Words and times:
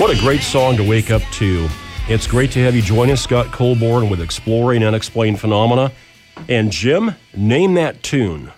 What 0.00 0.10
a 0.16 0.18
great 0.20 0.40
song 0.40 0.76
to 0.76 0.88
wake 0.88 1.10
up 1.10 1.22
to. 1.32 1.68
It's 2.08 2.26
great 2.26 2.50
to 2.52 2.58
have 2.60 2.74
you 2.74 2.82
join 2.82 3.10
us, 3.10 3.22
Scott 3.22 3.52
Colborn, 3.52 4.08
with 4.08 4.20
Exploring 4.20 4.82
Unexplained 4.82 5.38
Phenomena. 5.38 5.92
And 6.48 6.72
Jim, 6.72 7.14
name 7.36 7.74
that 7.74 8.02
tune. 8.02 8.50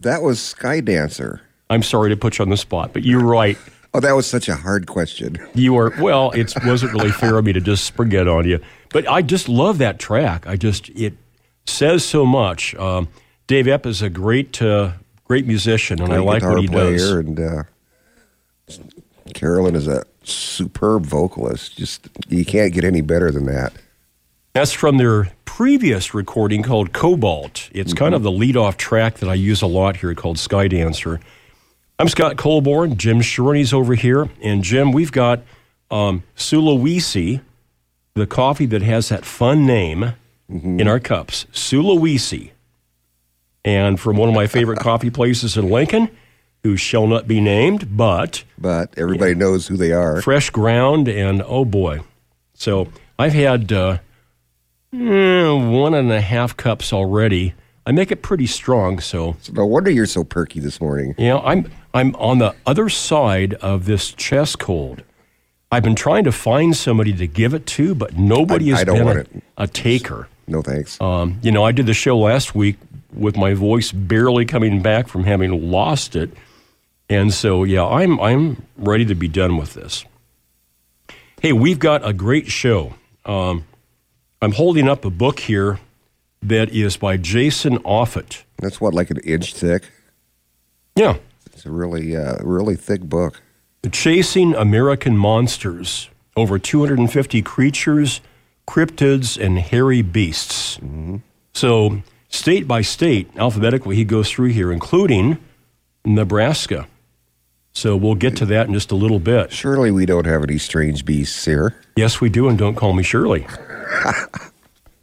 That 0.00 0.22
was 0.22 0.40
Sky 0.40 0.80
Dancer. 0.80 1.40
I'm 1.68 1.82
sorry 1.82 2.10
to 2.10 2.16
put 2.16 2.38
you 2.38 2.44
on 2.44 2.50
the 2.50 2.56
spot, 2.56 2.92
but 2.92 3.02
you're 3.04 3.24
right. 3.24 3.58
Oh, 3.92 4.00
that 4.00 4.12
was 4.12 4.26
such 4.26 4.48
a 4.48 4.54
hard 4.54 4.86
question. 4.86 5.38
You 5.54 5.76
are, 5.76 5.92
well, 6.00 6.30
it 6.32 6.52
wasn't 6.64 6.92
really 6.92 7.10
fair 7.10 7.36
of 7.36 7.44
me 7.44 7.52
to 7.52 7.60
just 7.60 7.84
spring 7.84 8.12
it 8.12 8.28
on 8.28 8.46
you. 8.46 8.60
But 8.90 9.08
I 9.08 9.22
just 9.22 9.48
love 9.48 9.78
that 9.78 9.98
track. 9.98 10.46
I 10.46 10.56
just, 10.56 10.88
it 10.90 11.14
says 11.66 12.04
so 12.04 12.24
much. 12.24 12.74
Um, 12.76 13.08
Dave 13.46 13.66
Epp 13.66 13.86
is 13.86 14.02
a 14.02 14.10
great, 14.10 14.60
uh, 14.62 14.92
great 15.24 15.46
musician, 15.46 16.00
and 16.00 16.08
Great 16.08 16.18
I 16.18 16.22
like 16.22 16.42
what 16.42 16.60
he 16.60 16.68
player, 16.68 16.96
does. 16.96 17.10
And 17.10 17.40
uh, 17.40 17.62
Carolyn 19.32 19.74
is 19.74 19.88
a 19.88 20.04
superb 20.22 21.06
vocalist. 21.06 21.76
Just 21.76 22.08
you 22.28 22.44
can't 22.44 22.72
get 22.72 22.84
any 22.84 23.00
better 23.00 23.30
than 23.30 23.46
that. 23.46 23.72
That's 24.52 24.72
from 24.72 24.98
their 24.98 25.32
previous 25.44 26.14
recording 26.14 26.62
called 26.62 26.92
Cobalt. 26.92 27.70
It's 27.72 27.92
kind 27.92 28.14
of 28.14 28.22
the 28.22 28.30
lead-off 28.30 28.76
track 28.76 29.16
that 29.18 29.28
I 29.28 29.34
use 29.34 29.62
a 29.62 29.66
lot 29.66 29.96
here 29.96 30.14
called 30.14 30.38
Sky 30.38 30.68
Dancer. 30.68 31.20
I'm 31.98 32.08
Scott 32.08 32.36
Colborn. 32.36 32.96
Jim 32.96 33.20
Shirney's 33.20 33.72
over 33.72 33.94
here. 33.94 34.28
And 34.42 34.62
Jim, 34.62 34.92
we've 34.92 35.12
got 35.12 35.42
um, 35.90 36.22
Sulawesi, 36.36 37.40
the 38.14 38.26
coffee 38.26 38.66
that 38.66 38.82
has 38.82 39.08
that 39.08 39.24
fun 39.24 39.66
name 39.66 40.14
in 40.48 40.86
our 40.86 41.00
cups. 41.00 41.46
Sulawesi. 41.52 42.50
And 43.64 43.98
from 43.98 44.16
one 44.16 44.28
of 44.28 44.34
my 44.34 44.46
favorite 44.46 44.80
coffee 44.80 45.10
places 45.10 45.56
in 45.56 45.70
Lincoln, 45.70 46.10
who 46.64 46.76
shall 46.78 47.06
not 47.06 47.28
be 47.28 47.40
named, 47.40 47.94
but 47.96 48.42
But 48.58 48.94
everybody 48.96 49.34
knows 49.34 49.66
who 49.68 49.76
they 49.76 49.92
are. 49.92 50.20
fresh 50.22 50.48
ground 50.50 51.06
and 51.08 51.42
oh 51.46 51.64
boy. 51.64 52.00
So 52.54 52.88
i've 53.18 53.34
had 53.34 53.70
uh, 53.70 53.98
eh, 54.92 55.50
one 55.52 55.94
and 55.94 56.10
a 56.10 56.20
half 56.22 56.56
cups 56.56 56.92
already. 56.92 57.54
I 57.86 57.92
make 57.92 58.10
it 58.10 58.22
pretty 58.22 58.46
strong 58.46 58.98
so. 58.98 59.36
So 59.42 59.52
no 59.52 59.66
wonder 59.66 59.90
you're 59.90 60.06
so 60.06 60.24
perky 60.24 60.58
this 60.58 60.80
morning. 60.80 61.14
you 61.18 61.28
know 61.28 61.40
i'm 61.40 61.70
i'm 61.92 62.16
on 62.16 62.38
the 62.38 62.54
other 62.66 62.88
side 62.88 63.54
of 63.54 63.84
this 63.84 64.12
chest 64.12 64.58
cold. 64.58 65.02
I've 65.70 65.82
been 65.82 65.96
trying 65.96 66.24
to 66.24 66.32
find 66.32 66.74
somebody 66.74 67.12
to 67.14 67.26
give 67.26 67.52
it 67.52 67.66
to 67.78 67.94
but 67.94 68.16
nobody 68.16 68.72
I- 68.72 68.78
has 68.78 68.88
I 68.88 68.92
been 68.92 69.08
a, 69.58 69.64
a 69.64 69.66
taker. 69.66 70.28
No 70.46 70.62
thanks. 70.62 70.98
um, 71.00 71.38
you 71.42 71.52
know 71.52 71.62
i 71.64 71.72
did 71.72 71.84
the 71.86 71.94
show 71.94 72.16
last 72.18 72.54
week 72.54 72.76
with 73.12 73.36
my 73.36 73.52
voice 73.54 73.92
barely 73.92 74.44
coming 74.46 74.80
back 74.82 75.08
from 75.08 75.24
having 75.24 75.70
lost 75.70 76.16
it 76.16 76.30
and 77.08 77.32
so, 77.32 77.64
yeah, 77.64 77.84
I'm 77.84 78.20
I'm 78.20 78.64
ready 78.76 79.04
to 79.06 79.14
be 79.14 79.28
done 79.28 79.56
with 79.56 79.74
this. 79.74 80.04
Hey, 81.40 81.52
we've 81.52 81.78
got 81.78 82.06
a 82.06 82.12
great 82.12 82.48
show. 82.48 82.94
Um, 83.24 83.64
I'm 84.40 84.52
holding 84.52 84.88
up 84.88 85.04
a 85.04 85.10
book 85.10 85.40
here 85.40 85.78
that 86.42 86.70
is 86.70 86.96
by 86.96 87.16
Jason 87.16 87.78
Offutt. 87.78 88.44
That's 88.58 88.80
what 88.80 88.94
like 88.94 89.10
an 89.10 89.18
inch 89.24 89.54
thick. 89.54 89.84
Yeah, 90.96 91.16
It's 91.46 91.66
a 91.66 91.70
really 91.70 92.16
uh, 92.16 92.36
really 92.42 92.76
thick 92.76 93.02
book. 93.02 93.42
Chasing 93.90 94.54
American 94.54 95.16
Monsters. 95.16 96.08
Over 96.36 96.58
250 96.58 97.42
creatures, 97.42 98.20
cryptids, 98.66 99.40
and 99.40 99.56
hairy 99.58 100.02
beasts. 100.02 100.80
So, 101.52 102.02
state 102.28 102.66
by 102.66 102.80
state, 102.82 103.30
alphabetically, 103.36 103.94
he 103.94 104.04
goes 104.04 104.30
through 104.30 104.48
here, 104.48 104.72
including 104.72 105.38
Nebraska. 106.04 106.88
So, 107.74 107.96
we'll 107.96 108.14
get 108.14 108.36
to 108.36 108.46
that 108.46 108.68
in 108.68 108.72
just 108.74 108.92
a 108.92 108.94
little 108.94 109.18
bit. 109.18 109.52
Surely 109.52 109.90
we 109.90 110.06
don't 110.06 110.26
have 110.26 110.42
any 110.44 110.58
strange 110.58 111.04
beasts 111.04 111.44
here. 111.44 111.74
Yes, 111.96 112.20
we 112.20 112.28
do, 112.28 112.48
and 112.48 112.56
don't 112.56 112.76
call 112.76 112.92
me 112.92 113.02
Shirley. 113.02 113.46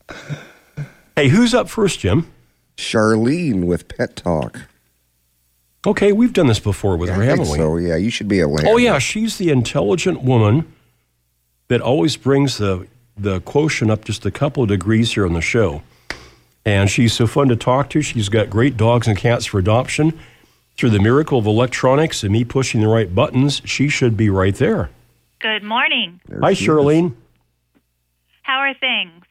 hey, 1.16 1.28
who's 1.28 1.54
up 1.54 1.70
first, 1.70 2.00
Jim? 2.00 2.32
Charlene 2.78 3.66
with 3.66 3.88
Pet 3.88 4.16
Talk. 4.16 4.62
Okay, 5.86 6.12
we've 6.12 6.34
done 6.34 6.48
this 6.48 6.60
before 6.60 6.96
with 6.96 7.10
her, 7.10 7.22
I 7.22 7.26
haven't 7.26 7.46
think 7.46 7.58
we? 7.58 7.64
so. 7.64 7.78
Yeah, 7.78 7.96
you 7.96 8.10
should 8.10 8.28
be 8.28 8.40
a 8.40 8.48
lamb. 8.48 8.68
Oh 8.68 8.78
yeah, 8.78 9.00
she's 9.00 9.38
the 9.38 9.50
intelligent 9.50 10.22
woman 10.22 10.72
that 11.70 11.82
always 11.82 12.18
brings 12.18 12.58
the 12.58 12.88
the 13.18 13.42
quotient 13.42 13.92
up 13.92 14.06
just 14.06 14.26
a 14.26 14.32
couple 14.32 14.64
of 14.64 14.70
degrees 14.70 15.14
here 15.14 15.26
on 15.26 15.34
the 15.34 15.42
show. 15.42 15.82
And 16.66 16.90
she's 16.90 17.14
so 17.14 17.26
fun 17.26 17.48
to 17.50 17.56
talk 17.56 17.90
to. 17.92 18.02
She's 18.02 18.30
got 18.30 18.50
great 18.50 18.78
dogs 18.78 19.08
and 19.08 19.18
cats 19.18 19.46
for 19.46 19.58
adoption. 19.60 20.20
Through 20.82 20.90
the 20.90 21.00
miracle 21.00 21.38
of 21.38 21.46
electronics 21.46 22.24
and 22.24 22.34
me 22.34 22.44
pushing 22.44 22.82
the 22.82 22.88
right 22.88 23.14
buttons, 23.14 23.62
she 23.66 23.88
should 23.88 24.18
be 24.18 24.32
right 24.32 24.56
there. 24.56 24.90
Good 25.40 25.62
morning. 25.62 26.20
There 26.28 26.40
Hi, 26.42 26.54
she 26.54 26.64
is. 26.64 26.70
Charlene. 26.72 27.14
How 28.42 28.58
are 28.58 28.74
things? 28.74 29.24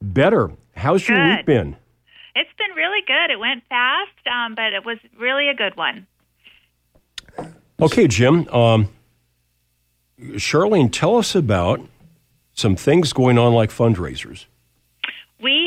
Better. 0.00 0.52
How's 0.74 1.06
your 1.06 1.22
week 1.22 1.44
been? 1.44 1.76
It's 2.34 2.48
been 2.56 2.74
really 2.74 3.02
good. 3.06 3.30
It 3.30 3.38
went 3.38 3.62
fast, 3.68 4.26
um, 4.26 4.54
but 4.54 4.72
it 4.72 4.86
was 4.86 4.96
really 5.20 5.50
a 5.50 5.54
good 5.54 5.76
one. 5.76 6.06
Okay, 7.78 8.08
Jim. 8.08 8.48
Um, 8.48 8.88
Charlene, 10.18 10.90
tell 10.90 11.18
us 11.18 11.34
about 11.34 11.82
some 12.54 12.74
things 12.74 13.12
going 13.12 13.36
on 13.36 13.52
like 13.52 13.68
fundraisers. 13.68 14.46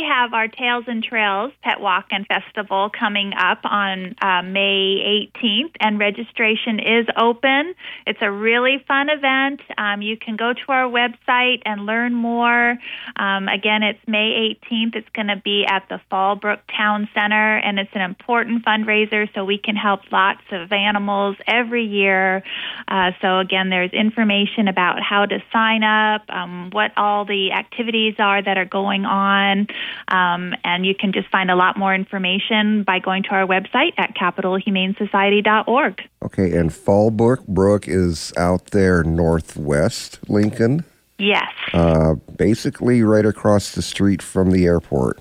Have 0.10 0.34
our 0.34 0.48
Tails 0.48 0.86
and 0.88 1.04
Trails 1.04 1.52
Pet 1.62 1.80
Walk 1.80 2.08
and 2.10 2.26
Festival 2.26 2.90
coming 2.90 3.32
up 3.38 3.60
on 3.64 4.16
uh, 4.20 4.42
May 4.42 5.30
18th, 5.36 5.76
and 5.80 6.00
registration 6.00 6.80
is 6.80 7.06
open. 7.16 7.76
It's 8.08 8.18
a 8.20 8.32
really 8.32 8.84
fun 8.88 9.10
event. 9.12 9.62
Um, 9.78 10.02
you 10.02 10.18
can 10.18 10.36
go 10.36 10.54
to 10.54 10.72
our 10.72 10.90
website 10.90 11.62
and 11.64 11.86
learn 11.86 12.16
more. 12.16 12.76
Um, 13.18 13.48
again, 13.48 13.84
it's 13.84 14.00
May 14.08 14.58
18th. 14.72 14.96
It's 14.96 15.10
going 15.14 15.28
to 15.28 15.36
be 15.36 15.66
at 15.70 15.88
the 15.90 16.02
Fallbrook 16.12 16.62
Town 16.76 17.08
Center, 17.14 17.58
and 17.58 17.78
it's 17.78 17.92
an 17.94 18.02
important 18.02 18.66
fundraiser 18.66 19.32
so 19.36 19.46
we 19.46 19.60
can 19.60 19.76
help 19.76 20.12
lots 20.12 20.42
of 20.52 20.72
animals 20.72 21.36
every 21.46 21.86
year. 21.86 22.42
Uh, 22.88 23.12
so, 23.22 23.38
again, 23.38 23.70
there's 23.70 23.92
information 23.94 24.68
about 24.68 25.04
how 25.04 25.28
to 25.28 25.38
sign 25.54 25.84
up, 25.84 26.24
um, 26.30 26.72
what 26.72 26.94
all 26.98 27.26
the 27.26 27.52
activities 27.52 28.16
are 28.18 28.42
that 28.42 28.58
are 28.58 28.66
going 28.66 29.06
on. 29.06 29.68
Um, 30.10 30.54
and 30.64 30.86
you 30.86 30.96
can 30.96 31.12
just 31.14 31.28
find 31.30 31.50
a 31.52 31.56
lot 31.56 31.78
more 31.78 31.94
information 31.96 32.84
by 32.84 33.00
going 33.00 33.24
to 33.24 33.30
our 33.30 33.46
website 33.46 33.94
at 33.98 34.16
capitalhumanesociety.org. 34.16 36.02
Okay, 36.24 36.58
and 36.58 36.70
Fallbrook 36.70 37.48
Brook 37.48 37.88
is 37.88 38.34
out 38.38 38.66
there 38.72 39.04
northwest 39.04 40.20
Lincoln, 40.30 40.84
Yes. 41.18 41.52
uh, 41.74 42.16
basically 42.38 43.04
right 43.04 43.26
across 43.26 43.74
the 43.74 43.82
street 43.82 44.22
from 44.22 44.52
the 44.52 44.66
airport 44.66 45.20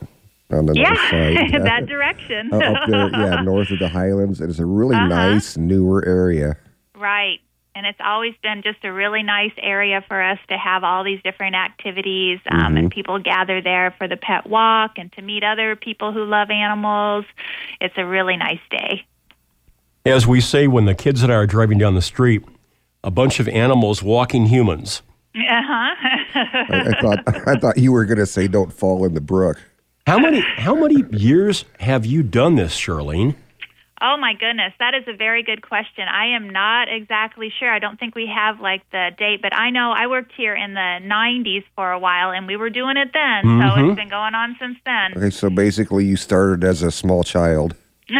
on 0.51 0.67
the 0.67 0.75
yeah, 0.75 0.89
north 0.91 0.99
side. 1.11 1.37
Yeah, 1.53 1.59
that 1.59 1.87
direction. 1.87 2.53
Uh, 2.53 2.57
up 2.59 2.89
there, 2.89 3.11
yeah, 3.11 3.43
north 3.43 3.71
of 3.71 3.79
the 3.81 3.89
Highlands. 3.89 4.41
It 4.41 4.49
is 4.51 4.59
a 4.61 4.67
really 4.67 4.97
Uh-huh. 4.97 5.07
nice, 5.09 5.57
newer 5.57 6.05
area. 6.07 6.57
Right. 6.97 7.41
And 7.79 7.87
it's 7.87 8.01
always 8.05 8.35
been 8.43 8.63
just 8.63 8.79
a 8.83 8.93
really 8.93 9.23
nice 9.23 9.53
area 9.57 10.05
for 10.09 10.21
us 10.21 10.41
to 10.49 10.59
have 10.59 10.83
all 10.83 11.05
these 11.05 11.23
different 11.23 11.55
activities. 11.55 12.41
Um, 12.51 12.77
And 12.77 12.91
people 12.91 13.21
gather 13.21 13.63
there 13.63 13.95
for 13.97 14.09
the 14.09 14.17
pet 14.17 14.49
walk 14.49 14.99
and 14.99 15.13
to 15.13 15.23
meet 15.23 15.45
other 15.45 15.77
people 15.77 16.11
who 16.11 16.25
love 16.25 16.51
animals. 16.51 17.25
It's 17.81 17.95
a 17.97 18.05
really 18.05 18.37
nice 18.37 18.59
day. 18.69 19.07
As 20.05 20.27
we 20.27 20.41
say 20.41 20.67
when 20.67 20.87
the 20.87 20.95
kids 20.97 21.23
and 21.23 21.33
I 21.33 21.37
are 21.37 21.47
driving 21.47 21.79
down 21.79 21.95
the 21.95 22.03
street, 22.03 22.43
a 23.05 23.13
bunch 23.13 23.39
of 23.39 23.47
animals 23.47 24.03
walking 24.03 24.47
humans. 24.47 25.03
Uh 25.37 25.39
huh. 25.47 25.95
I, 26.35 26.95
I 26.97 27.01
thought 27.01 27.49
I 27.49 27.55
thought 27.61 27.79
you 27.79 27.93
were 27.93 28.07
going 28.07 28.19
to 28.19 28.27
say, 28.27 28.49
"Don't 28.49 28.73
fall 28.73 29.05
in 29.05 29.15
the 29.15 29.21
brook." 29.21 29.63
How 30.05 30.19
many 30.19 30.41
how 30.41 30.75
many 30.75 31.05
years 31.17 31.65
have 31.79 32.05
you 32.05 32.25
done 32.25 32.57
this, 32.57 32.75
Charlene? 32.77 33.37
Oh 34.01 34.17
my 34.17 34.33
goodness, 34.35 34.73
that 34.79 34.95
is 34.95 35.05
a 35.09 35.17
very 35.17 35.43
good 35.43 35.61
question. 35.63 36.07
I 36.07 36.35
am 36.37 36.51
not 36.51 36.89
exactly 36.89 37.53
sure. 37.59 37.71
I 37.73 37.79
don't 37.81 37.99
think 37.99 38.15
we 38.15 38.27
have 38.33 38.61
like 38.61 38.83
the 38.93 39.11
date, 39.19 39.43
but 39.43 39.53
I 39.55 39.71
know 39.71 39.93
I 39.93 40.07
worked 40.07 40.33
here 40.37 40.55
in 40.55 40.75
the 40.75 40.99
90s 41.03 41.65
for 41.75 41.91
a 41.91 41.99
while 41.99 42.31
and 42.31 42.47
we 42.47 42.57
were 42.57 42.71
doing 42.71 42.97
it 42.97 43.11
then. 43.13 43.43
So 43.43 43.49
Mhm. 43.49 43.89
it's 43.91 43.97
been 43.97 44.09
going 44.09 44.35
on 44.35 44.57
since 44.61 44.79
then. 44.85 45.15
Okay, 45.17 45.31
so 45.31 45.51
basically, 45.51 46.05
you 46.05 46.17
started 46.17 46.63
as 46.65 46.83
a 46.83 46.91
small 46.93 47.25
child. 47.25 47.75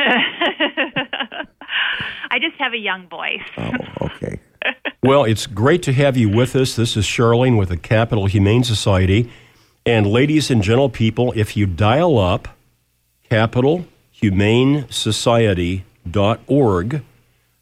I 2.31 2.39
just 2.41 2.57
have 2.59 2.73
a 2.73 2.79
young 2.79 3.09
voice. 3.09 3.43
Oh, 3.57 3.73
okay. 4.03 4.39
Well, 5.01 5.23
it's 5.25 5.47
great 5.47 5.85
to 5.85 5.93
have 5.93 6.17
you 6.17 6.29
with 6.29 6.57
us. 6.57 6.75
This 6.75 6.97
is 6.97 7.07
Charlene 7.07 7.57
with 7.57 7.69
the 7.69 7.77
Capital 7.77 8.27
Humane 8.27 8.65
Society. 8.65 9.31
And 9.87 10.09
ladies 10.09 10.51
and 10.51 10.61
gentle 10.61 10.89
people, 10.89 11.33
if 11.37 11.57
you 11.57 11.67
dial 11.67 12.19
up 12.19 12.49
capitalhumanesociety.org, 14.21 17.03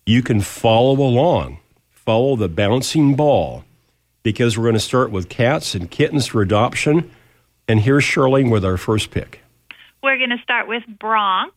you 0.07 0.23
can 0.23 0.41
follow 0.41 0.95
along, 0.95 1.59
follow 1.91 2.37
the 2.37 2.49
bouncing 2.49 3.15
ball, 3.15 3.65
because 4.23 4.57
we're 4.57 4.65
going 4.65 4.73
to 4.75 4.81
start 4.81 5.11
with 5.11 5.29
cats 5.29 5.75
and 5.75 5.91
kittens 5.91 6.27
for 6.27 6.41
adoption. 6.43 7.11
And 7.69 7.81
here's 7.81 8.05
Shirley 8.05 8.45
with 8.45 8.65
our 8.65 8.77
first 8.77 9.11
pick. 9.11 9.41
We're 10.03 10.19
going 10.19 10.31
to 10.31 10.39
start 10.43 10.69
with 10.69 10.83
Bronx. 11.01 11.55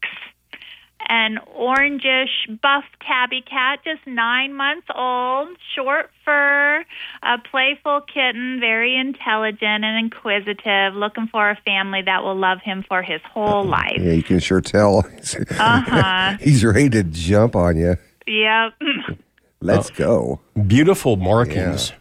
An 1.10 1.40
orangish 1.60 2.48
buff 2.62 2.84
tabby 3.06 3.42
cat, 3.42 3.80
just 3.84 4.06
nine 4.06 4.54
months 4.54 4.88
old, 4.96 5.50
short 5.76 6.12
fur, 6.24 6.86
a 7.24 7.38
playful 7.50 8.02
kitten, 8.02 8.60
very 8.60 8.96
intelligent 8.96 9.84
and 9.84 10.06
inquisitive, 10.06 10.94
looking 10.94 11.28
for 11.28 11.50
a 11.50 11.58
family 11.66 12.04
that 12.06 12.24
will 12.24 12.38
love 12.38 12.60
him 12.64 12.86
for 12.88 13.02
his 13.02 13.22
whole 13.34 13.64
life. 13.66 13.98
Yeah, 13.98 14.14
you 14.14 14.24
can 14.24 14.40
sure 14.40 14.62
tell. 14.62 15.00
Uh-huh. 15.00 16.38
He's 16.42 16.64
ready 16.64 16.90
to 16.92 17.04
jump 17.04 17.56
on 17.56 17.78
you. 17.78 17.98
Yep. 18.28 18.74
Let's 19.62 19.90
go. 19.90 20.40
Beautiful 20.68 21.18
markings. 21.18 21.92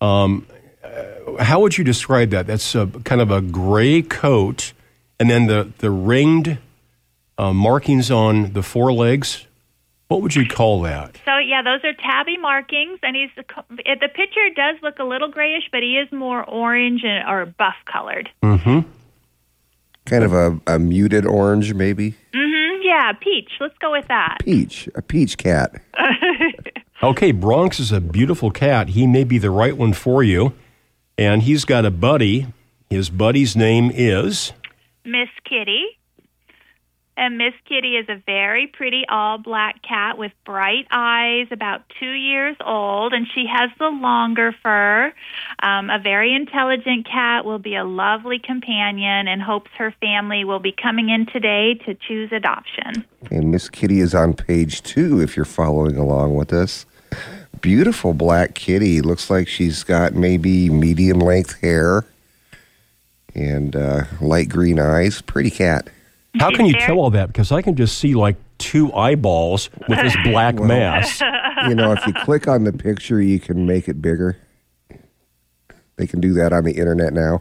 Um, 0.00 0.46
uh, 0.82 1.42
how 1.42 1.60
would 1.60 1.76
you 1.76 1.84
describe 1.84 2.30
that? 2.30 2.46
That's 2.46 2.74
a, 2.74 2.86
kind 3.04 3.20
of 3.20 3.30
a 3.30 3.40
gray 3.40 4.02
coat, 4.02 4.72
and 5.18 5.28
then 5.28 5.46
the 5.46 5.72
the 5.78 5.90
ringed 5.90 6.58
uh, 7.38 7.52
markings 7.52 8.10
on 8.10 8.52
the 8.52 8.62
forelegs. 8.62 9.46
What 10.08 10.22
would 10.22 10.36
you 10.36 10.46
call 10.46 10.82
that? 10.82 11.16
So 11.24 11.38
yeah, 11.38 11.62
those 11.62 11.80
are 11.84 11.92
tabby 11.94 12.36
markings, 12.36 13.00
and 13.02 13.16
he's 13.16 13.30
the 13.36 14.08
picture 14.14 14.48
does 14.54 14.76
look 14.82 14.98
a 14.98 15.04
little 15.04 15.28
grayish, 15.28 15.64
but 15.72 15.82
he 15.82 15.98
is 15.98 16.10
more 16.12 16.44
orange 16.44 17.02
and, 17.04 17.28
or 17.28 17.46
buff 17.46 17.74
colored. 17.90 18.28
Mm-hmm. 18.42 18.88
Kind 20.04 20.24
of 20.24 20.32
a, 20.32 20.60
a 20.68 20.78
muted 20.78 21.26
orange, 21.26 21.74
maybe. 21.74 22.14
Mm-hmm. 22.32 22.82
Yeah, 22.84 23.12
peach. 23.20 23.50
Let's 23.60 23.76
go 23.78 23.90
with 23.90 24.06
that. 24.06 24.38
Peach, 24.44 24.88
a 24.94 25.02
peach 25.02 25.36
cat. 25.36 25.82
Okay, 27.02 27.30
Bronx 27.30 27.78
is 27.78 27.92
a 27.92 28.00
beautiful 28.00 28.50
cat. 28.50 28.88
He 28.90 29.06
may 29.06 29.22
be 29.22 29.36
the 29.36 29.50
right 29.50 29.76
one 29.76 29.92
for 29.92 30.22
you. 30.22 30.54
And 31.18 31.42
he's 31.42 31.66
got 31.66 31.84
a 31.84 31.90
buddy. 31.90 32.46
His 32.88 33.10
buddy's 33.10 33.54
name 33.54 33.90
is. 33.94 34.52
Miss 35.04 35.28
Kitty. 35.48 35.95
And 37.18 37.38
Miss 37.38 37.54
Kitty 37.66 37.96
is 37.96 38.06
a 38.10 38.22
very 38.26 38.66
pretty 38.66 39.04
all 39.08 39.38
black 39.38 39.82
cat 39.82 40.18
with 40.18 40.32
bright 40.44 40.86
eyes, 40.90 41.46
about 41.50 41.82
two 41.98 42.12
years 42.12 42.56
old, 42.64 43.14
and 43.14 43.26
she 43.34 43.46
has 43.50 43.70
the 43.78 43.88
longer 43.88 44.54
fur. 44.62 45.12
Um, 45.62 45.88
a 45.88 45.98
very 45.98 46.34
intelligent 46.34 47.06
cat 47.06 47.46
will 47.46 47.58
be 47.58 47.74
a 47.74 47.84
lovely 47.84 48.38
companion 48.38 49.28
and 49.28 49.40
hopes 49.40 49.70
her 49.78 49.94
family 50.00 50.44
will 50.44 50.58
be 50.58 50.72
coming 50.72 51.08
in 51.08 51.24
today 51.26 51.74
to 51.86 51.94
choose 51.94 52.30
adoption. 52.32 53.06
And 53.30 53.50
Miss 53.50 53.70
Kitty 53.70 54.00
is 54.00 54.14
on 54.14 54.34
page 54.34 54.82
two 54.82 55.20
if 55.20 55.36
you're 55.36 55.46
following 55.46 55.96
along 55.96 56.34
with 56.34 56.52
us. 56.52 56.84
Beautiful 57.62 58.12
black 58.12 58.54
kitty. 58.54 59.00
Looks 59.00 59.30
like 59.30 59.48
she's 59.48 59.82
got 59.84 60.12
maybe 60.14 60.68
medium 60.68 61.20
length 61.20 61.60
hair 61.60 62.04
and 63.34 63.74
uh, 63.74 64.04
light 64.20 64.50
green 64.50 64.78
eyes. 64.78 65.22
Pretty 65.22 65.50
cat. 65.50 65.88
How 66.38 66.50
can 66.50 66.66
you 66.66 66.72
very- 66.72 66.84
tell 66.86 66.98
all 66.98 67.10
that? 67.10 67.28
Because 67.28 67.52
I 67.52 67.62
can 67.62 67.74
just 67.74 67.98
see 67.98 68.14
like 68.14 68.36
two 68.58 68.92
eyeballs 68.94 69.70
with 69.88 70.00
this 70.00 70.16
black 70.24 70.56
Well- 70.58 70.68
mass. 70.68 71.22
You 71.68 71.74
know, 71.74 71.92
if 71.92 72.06
you 72.06 72.12
click 72.12 72.46
on 72.46 72.64
the 72.64 72.72
picture, 72.72 73.20
you 73.20 73.40
can 73.40 73.64
make 73.66 73.88
it 73.88 74.02
bigger. 74.02 74.36
They 75.96 76.06
can 76.06 76.20
do 76.20 76.34
that 76.34 76.52
on 76.52 76.64
the 76.64 76.72
internet 76.72 77.14
now. 77.14 77.40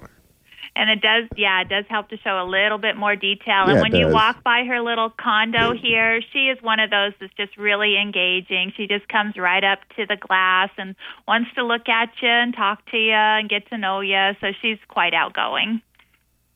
And 0.77 0.89
it 0.89 1.01
does, 1.01 1.25
yeah, 1.37 1.61
it 1.61 1.69
does 1.69 1.85
help 1.89 2.09
to 2.09 2.17
show 2.17 2.41
a 2.41 2.47
little 2.47 2.77
bit 2.77 2.95
more 2.97 3.15
detail. 3.15 3.65
Yeah, 3.67 3.73
and 3.73 3.81
when 3.81 3.95
you 3.95 4.07
walk 4.07 4.43
by 4.43 4.63
her 4.65 4.81
little 4.81 5.09
condo 5.09 5.73
here, 5.73 6.21
she 6.33 6.47
is 6.47 6.61
one 6.61 6.79
of 6.79 6.89
those 6.89 7.11
that's 7.19 7.33
just 7.35 7.57
really 7.57 7.97
engaging. 7.97 8.73
She 8.75 8.87
just 8.87 9.07
comes 9.09 9.37
right 9.37 9.63
up 9.63 9.79
to 9.97 10.05
the 10.05 10.17
glass 10.17 10.69
and 10.77 10.95
wants 11.27 11.49
to 11.55 11.63
look 11.63 11.87
at 11.87 12.09
you 12.21 12.29
and 12.29 12.53
talk 12.53 12.85
to 12.91 12.97
you 12.97 13.13
and 13.13 13.47
get 13.49 13.69
to 13.69 13.77
know 13.77 13.99
you. 14.01 14.31
So 14.41 14.47
she's 14.61 14.79
quite 14.87 15.13
outgoing. 15.13 15.81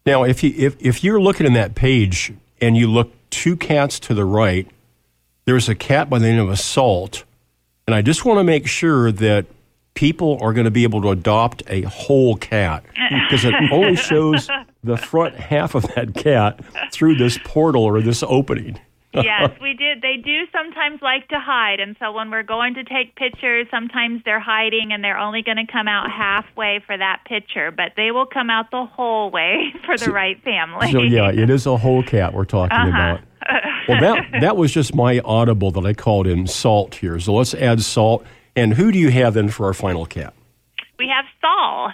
Now, 0.10 0.24
if 0.24 0.44
you 0.44 0.52
if, 0.58 0.76
if 0.80 1.04
you're 1.04 1.22
looking 1.22 1.46
in 1.46 1.54
that 1.54 1.76
page 1.76 2.34
and 2.60 2.76
you 2.76 2.88
look 2.88 3.12
two 3.30 3.56
cats 3.56 4.00
to 4.00 4.16
the 4.16 4.26
right, 4.26 4.68
there's 5.46 5.70
a 5.70 5.76
cat 5.76 6.10
by 6.10 6.18
the 6.18 6.26
name 6.26 6.40
of 6.40 6.50
Assault, 6.50 7.26
and 7.86 7.94
I 7.94 8.02
just 8.02 8.26
want 8.26 8.40
to 8.40 8.44
make 8.44 8.66
sure 8.66 9.12
that 9.12 9.46
people 9.94 10.40
are 10.42 10.52
going 10.52 10.66
to 10.66 10.72
be 10.72 10.82
able 10.82 11.04
to 11.04 11.12
adopt 11.12 11.62
a 11.68 11.84
whole 11.84 12.36
cat 12.38 12.84
because 12.96 13.46
it 13.46 13.54
only 13.72 13.96
shows 13.96 14.50
the 14.84 14.98
front 14.98 15.36
half 15.36 15.76
of 15.76 15.84
that 15.94 16.16
cat 16.16 16.60
through 16.92 17.18
this 17.18 17.38
portal 17.44 17.84
or 17.84 18.02
this 18.02 18.24
opening. 18.24 18.80
Yes, 19.14 19.52
we 19.62 19.74
did. 19.74 20.02
They 20.02 20.18
do 20.18 20.46
sometimes 20.52 21.02
like 21.02 21.28
to 21.30 21.40
hide, 21.40 21.80
and 21.80 21.96
so 22.00 22.12
when 22.12 22.32
we're 22.32 22.44
going 22.44 22.76
to 22.76 22.84
take 22.84 23.16
pictures, 23.16 23.68
sometimes 23.72 24.22
they're 24.26 24.40
hiding 24.40 24.92
and 24.92 25.04
they're 25.04 25.18
only 25.18 25.42
going 25.42 25.58
to 25.58 25.72
come 25.72 25.88
out 25.88 26.12
halfway 26.12 26.82
for 26.86 26.98
that 26.98 27.22
picture, 27.28 27.72
but 27.72 27.94
they 27.96 28.12
will 28.12 28.26
come 28.26 28.50
out 28.50 28.72
the 28.72 28.86
whole 28.86 29.32
way 29.32 29.74
for 29.86 29.98
the 29.98 30.12
right 30.12 30.42
family. 30.44 30.92
So 30.92 31.02
yeah, 31.02 31.32
it 31.32 31.50
is 31.50 31.66
a 31.66 31.78
whole 31.78 32.04
cat 32.04 32.34
we're 32.34 32.46
talking 32.46 32.78
uh-huh. 32.78 32.90
about. 32.90 33.20
Well, 33.88 34.02
that 34.02 34.42
that 34.42 34.58
was 34.58 34.72
just 34.72 34.94
my 34.94 35.20
audible 35.22 35.72
that 35.72 35.84
I 35.84 35.94
called 35.94 36.28
in 36.28 36.46
Salt 36.46 36.94
here. 36.94 37.20
So 37.20 37.34
let's 37.34 37.56
add 37.56 37.82
Salt. 37.82 38.24
And 38.56 38.76
who 38.76 38.92
do 38.92 39.00
you 39.00 39.10
have 39.10 39.34
then 39.34 39.50
for 39.50 39.66
our 39.66 39.74
final 39.74 40.06
cat? 40.06 40.36
we 41.00 41.08
have 41.08 41.26
Saul. 41.42 41.92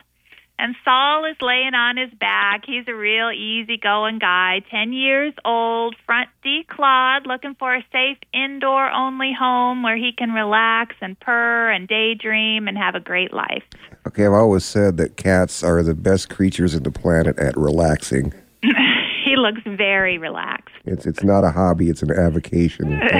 And 0.57 0.75
Saul 0.85 1.25
is 1.25 1.35
laying 1.41 1.73
on 1.73 1.97
his 1.97 2.11
back. 2.17 2.63
He's 2.65 2.85
a 2.87 2.95
real 2.95 3.29
easygoing 3.31 4.19
guy, 4.19 4.61
10 4.71 4.93
years 4.93 5.33
old, 5.43 5.95
front 6.05 6.29
declawed, 6.45 7.25
looking 7.25 7.55
for 7.55 7.75
a 7.75 7.85
safe 7.91 8.17
indoor 8.33 8.89
only 8.89 9.33
home 9.37 9.83
where 9.83 9.97
he 9.97 10.11
can 10.17 10.31
relax 10.31 10.95
and 11.01 11.19
purr 11.19 11.71
and 11.71 11.87
daydream 11.87 12.67
and 12.67 12.77
have 12.77 12.95
a 12.95 12.99
great 13.01 13.33
life. 13.33 13.63
Okay, 14.07 14.25
I've 14.25 14.33
always 14.33 14.63
said 14.63 14.97
that 14.97 15.17
cats 15.17 15.63
are 15.63 15.83
the 15.83 15.95
best 15.95 16.29
creatures 16.29 16.73
in 16.73 16.83
the 16.83 16.91
planet 16.91 17.37
at 17.37 17.57
relaxing. 17.57 18.33
he 18.61 19.35
looks 19.35 19.61
very 19.65 20.17
relaxed. 20.17 20.75
It's 20.85 21.05
it's 21.05 21.23
not 21.23 21.43
a 21.43 21.51
hobby; 21.51 21.89
it's 21.89 22.03
an 22.03 22.11
avocation. 22.11 23.01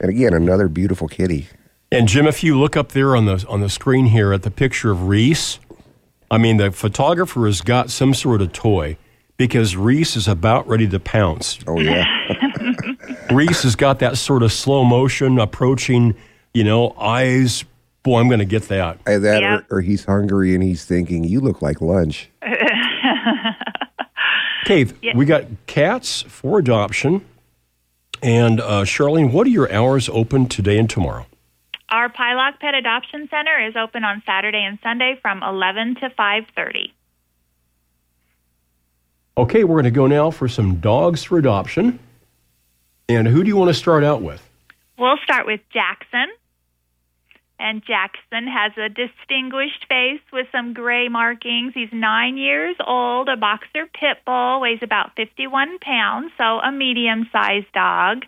And 0.00 0.10
again, 0.10 0.34
another 0.34 0.68
beautiful 0.68 1.08
kitty. 1.08 1.48
And 1.92 2.08
Jim, 2.08 2.26
if 2.26 2.42
you 2.42 2.58
look 2.58 2.76
up 2.76 2.90
there 2.92 3.14
on 3.16 3.26
the 3.26 3.44
on 3.48 3.60
the 3.60 3.68
screen 3.68 4.06
here 4.06 4.32
at 4.32 4.42
the 4.42 4.50
picture 4.50 4.90
of 4.90 5.06
Reese, 5.08 5.58
I 6.30 6.38
mean 6.38 6.56
the 6.56 6.70
photographer 6.72 7.46
has 7.46 7.60
got 7.60 7.90
some 7.90 8.12
sort 8.12 8.42
of 8.42 8.52
toy 8.52 8.96
because 9.36 9.76
Reese 9.76 10.16
is 10.16 10.26
about 10.26 10.66
ready 10.66 10.88
to 10.88 10.98
pounce. 10.98 11.58
Oh 11.66 11.78
yeah, 11.80 12.04
Reese 13.30 13.62
has 13.62 13.76
got 13.76 14.00
that 14.00 14.18
sort 14.18 14.42
of 14.42 14.52
slow 14.52 14.84
motion 14.84 15.38
approaching, 15.38 16.14
you 16.54 16.64
know, 16.64 16.90
eyes. 16.98 17.64
Boy, 18.02 18.20
I'm 18.20 18.28
going 18.28 18.38
to 18.38 18.44
get 18.44 18.64
that. 18.68 18.98
Either 19.06 19.18
that 19.20 19.42
Yeah. 19.42 19.54
or, 19.70 19.78
or 19.78 19.80
he's 19.80 20.04
hungry 20.04 20.54
and 20.54 20.62
he's 20.62 20.84
thinking, 20.84 21.24
"You 21.24 21.40
look 21.40 21.62
like 21.62 21.80
lunch." 21.80 22.30
Okay, 24.64 24.86
Yeah. 25.00 25.12
we 25.16 25.26
got 25.26 25.44
cats 25.68 26.22
for 26.22 26.58
adoption. 26.58 27.24
And 28.20 28.60
uh, 28.60 28.82
Charlene, 28.82 29.30
what 29.30 29.46
are 29.46 29.50
your 29.50 29.70
hours 29.72 30.08
open 30.08 30.46
today 30.48 30.76
and 30.76 30.90
tomorrow? 30.90 31.26
Our 31.88 32.08
Pieloch 32.08 32.58
Pet 32.58 32.74
Adoption 32.74 33.28
Center 33.30 33.64
is 33.68 33.76
open 33.76 34.02
on 34.02 34.22
Saturday 34.26 34.64
and 34.64 34.78
Sunday 34.82 35.18
from 35.22 35.42
11 35.42 35.96
to 35.96 36.10
5:30. 36.10 36.92
Okay, 39.38 39.64
we're 39.64 39.74
going 39.74 39.84
to 39.84 39.90
go 39.90 40.06
now 40.06 40.30
for 40.30 40.48
some 40.48 40.76
dogs 40.76 41.22
for 41.22 41.38
adoption. 41.38 41.98
And 43.08 43.28
who 43.28 43.44
do 43.44 43.48
you 43.48 43.56
want 43.56 43.68
to 43.68 43.74
start 43.74 44.02
out 44.02 44.22
with? 44.22 44.42
We'll 44.98 45.18
start 45.22 45.46
with 45.46 45.60
Jackson. 45.72 46.26
And 47.58 47.82
Jackson 47.84 48.46
has 48.46 48.72
a 48.76 48.88
distinguished 48.88 49.86
face 49.88 50.20
with 50.32 50.46
some 50.52 50.74
gray 50.74 51.08
markings. 51.08 51.72
He's 51.74 51.88
nine 51.92 52.36
years 52.36 52.76
old, 52.86 53.28
a 53.28 53.36
boxer 53.36 53.86
pit 53.86 54.18
bull, 54.26 54.60
weighs 54.60 54.80
about 54.82 55.16
51 55.16 55.78
pounds, 55.78 56.32
so 56.36 56.58
a 56.60 56.70
medium 56.70 57.28
sized 57.32 57.72
dog. 57.72 58.24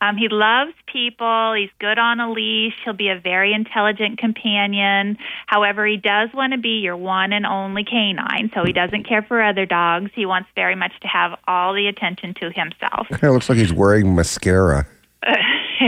Um, 0.00 0.16
he 0.16 0.28
loves 0.28 0.72
people. 0.90 1.54
He's 1.54 1.70
good 1.78 1.98
on 1.98 2.20
a 2.20 2.32
leash. 2.32 2.74
He'll 2.84 2.94
be 2.94 3.08
a 3.08 3.20
very 3.20 3.52
intelligent 3.52 4.18
companion. 4.18 5.18
However, 5.46 5.86
he 5.86 5.96
does 5.96 6.30
want 6.32 6.52
to 6.52 6.58
be 6.58 6.80
your 6.80 6.96
one 6.96 7.32
and 7.32 7.44
only 7.44 7.84
canine, 7.84 8.50
so 8.54 8.64
he 8.64 8.72
doesn't 8.72 9.04
care 9.04 9.22
for 9.22 9.42
other 9.42 9.66
dogs. 9.66 10.10
He 10.14 10.24
wants 10.24 10.48
very 10.54 10.74
much 10.74 10.92
to 11.02 11.08
have 11.08 11.38
all 11.46 11.74
the 11.74 11.86
attention 11.86 12.34
to 12.40 12.50
himself. 12.50 13.08
Of 13.20 13.22
looks 13.22 13.48
like 13.48 13.58
he's 13.58 13.72
wearing 13.72 14.14
mascara. 14.14 14.86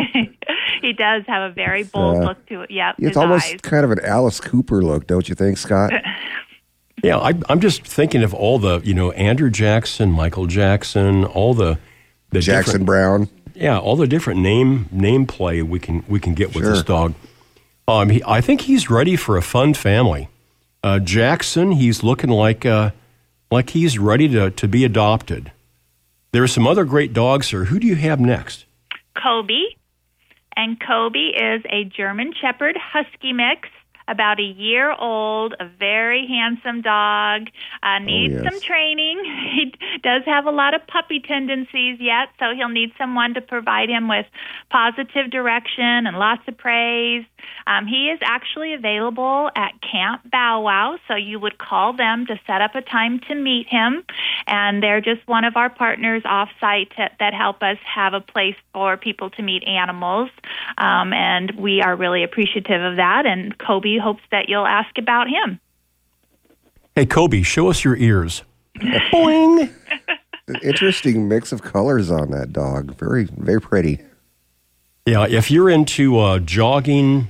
he 0.83 0.93
does 0.93 1.25
have 1.27 1.51
a 1.51 1.55
very 1.55 1.85
bold 1.85 2.19
uh, 2.19 2.27
look 2.29 2.47
to 2.47 2.63
it. 2.63 2.71
Yep, 2.71 2.97
It's 2.99 3.17
almost 3.17 3.47
eyes. 3.55 3.61
kind 3.63 3.85
of 3.85 3.91
an 3.91 4.01
Alice 4.05 4.41
Cooper 4.41 4.83
look, 4.83 5.07
don't 5.07 5.29
you 5.29 5.35
think, 5.35 5.59
Scott? 5.59 5.93
Yeah, 7.03 7.19
I, 7.19 7.33
I'm 7.49 7.59
just 7.59 7.83
thinking 7.85 8.23
of 8.23 8.33
all 8.33 8.61
the, 8.61 8.79
you 8.85 8.95
know, 8.95 9.11
Andrew 9.13 9.51
Jackson, 9.51 10.13
Michael 10.13 10.47
Jackson, 10.47 11.25
all 11.25 11.53
the, 11.53 11.79
the 12.31 12.39
Jackson 12.39 12.85
Browne. 12.85 13.29
yeah, 13.57 13.77
all 13.77 13.97
the 13.97 14.07
different 14.07 14.39
name 14.39 14.89
name 14.93 15.27
play 15.27 15.63
we 15.63 15.81
can 15.81 16.05
we 16.07 16.21
can 16.21 16.33
get 16.35 16.55
with 16.55 16.63
Sure. 16.63 16.75
this 16.75 16.85
dog. 16.85 17.15
Um, 17.89 18.11
he, 18.11 18.23
I 18.25 18.41
think 18.41 18.61
he's 18.61 18.89
ready 18.89 19.17
for 19.17 19.37
a 19.37 19.43
fun 19.43 19.75
family. 19.75 20.29
Uh, 20.85 21.01
Jackson, 21.01 21.73
he's 21.73 22.05
looking 22.05 22.31
like 22.31 22.65
uh, 22.65 22.91
like 23.51 23.71
he's 23.71 23.99
ready 23.99 24.29
to 24.29 24.53
to 24.53 24.69
be 24.69 24.85
adopted. 24.85 25.51
There 26.31 26.45
are 26.45 26.49
some 26.49 26.69
other 26.69 26.85
great 26.85 27.13
dogs 27.13 27.51
here. 27.51 27.65
Who 27.65 27.81
do 27.81 27.87
you 27.89 27.97
have 27.97 28.21
next? 28.21 28.65
Kobe. 29.15 29.75
And 30.55 30.79
Kobe 30.79 31.19
is 31.19 31.63
a 31.71 31.85
German 31.85 32.33
Shepherd 32.41 32.77
Husky 32.77 33.33
mix. 33.33 33.69
About 34.09 34.39
a 34.41 34.43
year 34.43 34.93
old, 34.93 35.55
a 35.61 35.67
very 35.67 36.27
handsome 36.27 36.83
dog. 36.83 37.49
Uh, 37.83 37.99
needs 37.99 38.35
yes. 38.35 38.45
some 38.45 38.61
training. 38.61 39.21
He 39.53 39.75
does 40.03 40.23
have 40.25 40.47
a 40.47 40.51
lot 40.51 40.73
of 40.75 40.87
puppy 40.87 41.21
tendencies 41.21 41.99
yet, 42.01 42.29
so 42.39 42.55
he'll 42.57 42.71
need 42.71 42.91
someone 42.97 43.35
to 43.35 43.41
provide 43.41 43.91
him 43.91 44.09
with 44.09 44.27
positive 44.71 45.31
direction 45.31 46.07
and 46.07 46.17
lots 46.19 46.43
of 46.49 46.57
praise. 46.57 47.25
Um, 47.67 47.87
he 47.87 48.09
is 48.09 48.19
actually 48.23 48.73
available 48.73 49.51
at 49.55 49.73
Camp 49.83 50.23
Bow 50.31 50.63
Wow, 50.63 50.99
so 51.07 51.15
you 51.15 51.39
would 51.39 51.59
call 51.59 51.93
them 51.93 52.27
to 52.27 52.41
set 52.47 52.63
up 52.63 52.75
a 52.75 52.83
time 52.83 53.21
to 53.29 53.35
meet 53.35 53.67
him. 53.69 54.05
And 54.47 54.83
they're 54.83 55.01
just 55.01 55.27
one 55.27 55.45
of 55.45 55.57
our 55.57 55.71
partners 55.71 56.23
off 56.25 56.49
site 56.61 56.93
that 56.97 57.35
help 57.35 57.63
us 57.63 57.79
have 57.85 58.15
a 58.15 58.21
place 58.21 58.57
for 58.73 58.97
people 58.97 59.31
to 59.31 59.43
meet 59.43 59.65
animals. 59.65 60.31
Um, 60.79 61.13
and 61.13 61.53
we 61.59 61.83
are 61.83 61.95
really 61.95 62.25
appreciative 62.25 62.83
of 62.83 62.97
that. 62.97 63.27
And 63.27 63.57
Kobe 63.59 63.92
hopes 63.99 64.23
that 64.31 64.49
you'll 64.49 64.67
ask 64.67 64.97
about 64.99 65.29
him. 65.29 65.61
Hey, 66.95 67.07
Kobe, 67.07 67.43
show 67.43 67.71
us 67.71 67.85
your 67.85 67.97
ears. 67.97 68.43
Boing. 68.79 69.73
An 70.49 70.57
interesting 70.63 71.29
mix 71.29 71.53
of 71.53 71.63
colors 71.63 72.11
on 72.11 72.31
that 72.31 72.53
dog. 72.53 72.95
Very, 72.97 73.25
very 73.25 73.61
pretty. 73.61 74.01
Yeah, 75.07 75.27
if 75.27 75.51
you're 75.51 75.71
into 75.71 76.19
uh, 76.19 76.39
jogging, 76.39 77.29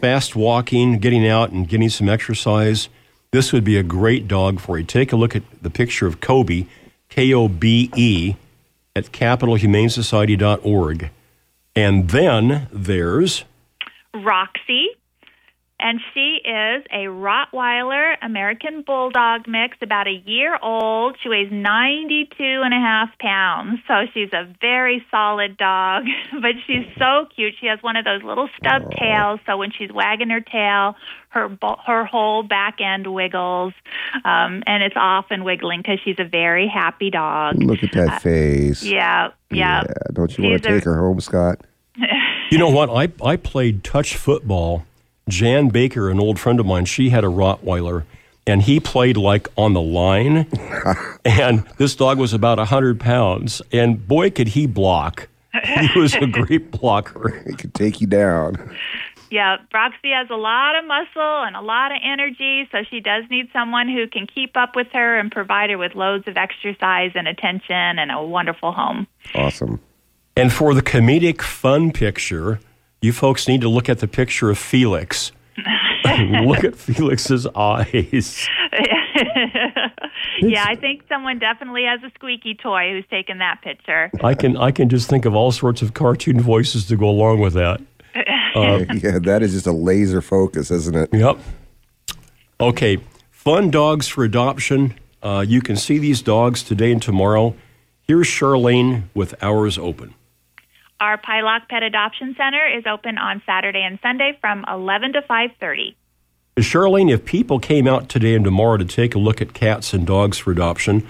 fast 0.00 0.36
walking, 0.36 0.98
getting 0.98 1.26
out 1.26 1.50
and 1.50 1.68
getting 1.68 1.88
some 1.88 2.08
exercise, 2.08 2.88
this 3.32 3.52
would 3.52 3.64
be 3.64 3.76
a 3.76 3.82
great 3.82 4.28
dog 4.28 4.60
for 4.60 4.78
you. 4.78 4.84
Take 4.84 5.12
a 5.12 5.16
look 5.16 5.34
at 5.34 5.42
the 5.60 5.70
picture 5.70 6.06
of 6.06 6.20
Kobe, 6.20 6.66
K 7.08 7.34
O 7.34 7.48
B 7.48 7.90
E, 7.96 8.36
at 8.94 9.06
capitalhumanesociety.org. 9.06 11.10
And 11.74 12.10
then 12.10 12.68
there's 12.72 13.44
Roxy, 14.14 14.90
and 15.80 16.00
she 16.12 16.40
is 16.44 16.84
a 16.90 17.06
Rottweiler 17.06 18.16
American 18.20 18.82
Bulldog 18.82 19.46
mix, 19.46 19.76
about 19.80 20.08
a 20.08 20.22
year 20.26 20.58
old. 20.60 21.16
She 21.22 21.28
weighs 21.28 21.52
92 21.52 22.34
and 22.40 22.74
a 22.74 22.78
half 22.78 23.16
pounds, 23.18 23.80
so 23.86 24.06
she's 24.12 24.32
a 24.32 24.52
very 24.60 25.04
solid 25.10 25.56
dog, 25.56 26.04
but 26.32 26.52
she's 26.66 26.86
so 26.98 27.26
cute. 27.34 27.54
She 27.60 27.66
has 27.66 27.80
one 27.82 27.96
of 27.96 28.04
those 28.04 28.22
little 28.24 28.48
stub 28.56 28.90
tails, 28.98 29.40
so 29.46 29.56
when 29.56 29.70
she's 29.70 29.92
wagging 29.92 30.30
her 30.30 30.40
tail, 30.40 30.96
her 31.30 31.56
her 31.86 32.04
whole 32.04 32.42
back 32.42 32.80
end 32.80 33.06
wiggles, 33.06 33.72
um, 34.24 34.62
and 34.66 34.82
it's 34.82 34.96
often 34.96 35.44
wiggling 35.44 35.80
because 35.80 36.00
she's 36.04 36.18
a 36.18 36.24
very 36.24 36.66
happy 36.66 37.10
dog. 37.10 37.62
Look 37.62 37.84
at 37.84 37.92
that 37.92 38.08
uh, 38.08 38.18
face. 38.18 38.82
Yeah, 38.82 39.30
yeah. 39.50 39.84
yeah. 39.86 39.94
Don't 40.12 40.36
you 40.36 40.44
want 40.44 40.62
to 40.62 40.68
take 40.68 40.84
her 40.84 40.98
home, 40.98 41.20
Scott? 41.20 41.60
you 42.50 42.58
know 42.58 42.70
what? 42.70 42.90
I, 42.90 43.12
I 43.24 43.36
played 43.36 43.84
touch 43.84 44.16
football 44.16 44.84
Jan 45.28 45.68
Baker, 45.68 46.10
an 46.10 46.18
old 46.20 46.38
friend 46.38 46.58
of 46.60 46.66
mine, 46.66 46.84
she 46.84 47.10
had 47.10 47.24
a 47.24 47.28
Rottweiler, 47.28 48.04
and 48.46 48.62
he 48.62 48.80
played 48.80 49.16
like 49.16 49.48
on 49.56 49.74
the 49.74 49.80
line. 49.80 50.46
and 51.24 51.66
this 51.76 51.94
dog 51.94 52.18
was 52.18 52.32
about 52.32 52.58
100 52.58 52.98
pounds, 52.98 53.62
and 53.72 54.06
boy, 54.06 54.30
could 54.30 54.48
he 54.48 54.66
block. 54.66 55.28
He 55.64 55.98
was 55.98 56.14
a 56.14 56.26
great 56.26 56.70
blocker. 56.80 57.42
He 57.46 57.54
could 57.54 57.74
take 57.74 58.00
you 58.00 58.06
down. 58.06 58.74
Yeah, 59.30 59.58
Roxy 59.74 60.10
has 60.12 60.28
a 60.30 60.36
lot 60.36 60.76
of 60.76 60.86
muscle 60.86 61.44
and 61.44 61.54
a 61.54 61.60
lot 61.60 61.92
of 61.92 61.98
energy, 62.02 62.68
so 62.72 62.78
she 62.88 63.00
does 63.00 63.24
need 63.30 63.48
someone 63.52 63.88
who 63.88 64.06
can 64.06 64.26
keep 64.26 64.56
up 64.56 64.74
with 64.74 64.88
her 64.92 65.18
and 65.18 65.30
provide 65.30 65.70
her 65.70 65.76
with 65.76 65.94
loads 65.94 66.26
of 66.26 66.36
exercise 66.36 67.12
and 67.14 67.28
attention 67.28 67.98
and 67.98 68.10
a 68.10 68.22
wonderful 68.22 68.72
home. 68.72 69.06
Awesome. 69.34 69.80
And 70.34 70.52
for 70.52 70.72
the 70.72 70.82
comedic 70.82 71.42
fun 71.42 71.92
picture, 71.92 72.60
you 73.00 73.12
folks 73.12 73.48
need 73.48 73.60
to 73.60 73.68
look 73.68 73.88
at 73.88 73.98
the 73.98 74.08
picture 74.08 74.50
of 74.50 74.58
Felix. 74.58 75.32
look 76.42 76.64
at 76.64 76.74
Felix's 76.74 77.46
eyes. 77.54 78.48
yeah, 80.40 80.64
I 80.66 80.76
think 80.76 81.02
someone 81.08 81.38
definitely 81.38 81.84
has 81.84 82.00
a 82.02 82.10
squeaky 82.14 82.54
toy 82.54 82.90
who's 82.92 83.06
taken 83.10 83.38
that 83.38 83.60
picture. 83.62 84.10
I 84.22 84.34
can 84.34 84.56
I 84.56 84.70
can 84.70 84.88
just 84.88 85.08
think 85.08 85.24
of 85.24 85.34
all 85.34 85.52
sorts 85.52 85.82
of 85.82 85.94
cartoon 85.94 86.40
voices 86.40 86.86
to 86.86 86.96
go 86.96 87.08
along 87.08 87.40
with 87.40 87.54
that. 87.54 87.80
Uh, 88.54 88.82
yeah, 88.94 89.18
that 89.20 89.42
is 89.42 89.52
just 89.52 89.66
a 89.66 89.72
laser 89.72 90.20
focus, 90.22 90.70
isn't 90.70 90.96
it? 90.96 91.10
Yep. 91.12 91.38
Okay, 92.58 92.96
fun 93.30 93.70
dogs 93.70 94.08
for 94.08 94.24
adoption. 94.24 94.94
Uh, 95.22 95.44
you 95.46 95.60
can 95.60 95.76
see 95.76 95.98
these 95.98 96.22
dogs 96.22 96.62
today 96.62 96.90
and 96.90 97.00
tomorrow. 97.00 97.54
Here's 98.02 98.26
Charlene 98.26 99.04
with 99.14 99.40
hours 99.42 99.78
open. 99.78 100.14
Our 101.00 101.16
Pieloch 101.16 101.68
Pet 101.68 101.84
Adoption 101.84 102.34
Center 102.36 102.66
is 102.66 102.84
open 102.84 103.18
on 103.18 103.40
Saturday 103.46 103.82
and 103.82 104.00
Sunday 104.02 104.36
from 104.40 104.64
11 104.66 105.12
to 105.12 105.22
5:30. 105.22 105.94
Charlene, 106.56 107.08
if 107.08 107.24
people 107.24 107.60
came 107.60 107.86
out 107.86 108.08
today 108.08 108.34
and 108.34 108.44
tomorrow 108.44 108.76
to 108.76 108.84
take 108.84 109.14
a 109.14 109.18
look 109.18 109.40
at 109.40 109.52
cats 109.52 109.94
and 109.94 110.04
dogs 110.04 110.38
for 110.38 110.50
adoption, 110.50 111.06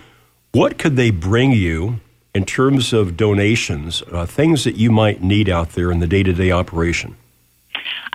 what 0.52 0.76
could 0.76 0.96
they 0.96 1.10
bring 1.10 1.52
you 1.52 2.00
in 2.34 2.44
terms 2.44 2.92
of 2.92 3.16
donations, 3.16 4.02
uh, 4.12 4.26
things 4.26 4.64
that 4.64 4.76
you 4.76 4.90
might 4.90 5.22
need 5.22 5.48
out 5.48 5.70
there 5.70 5.90
in 5.90 6.00
the 6.00 6.06
day-to-day 6.06 6.50
operation? 6.50 7.16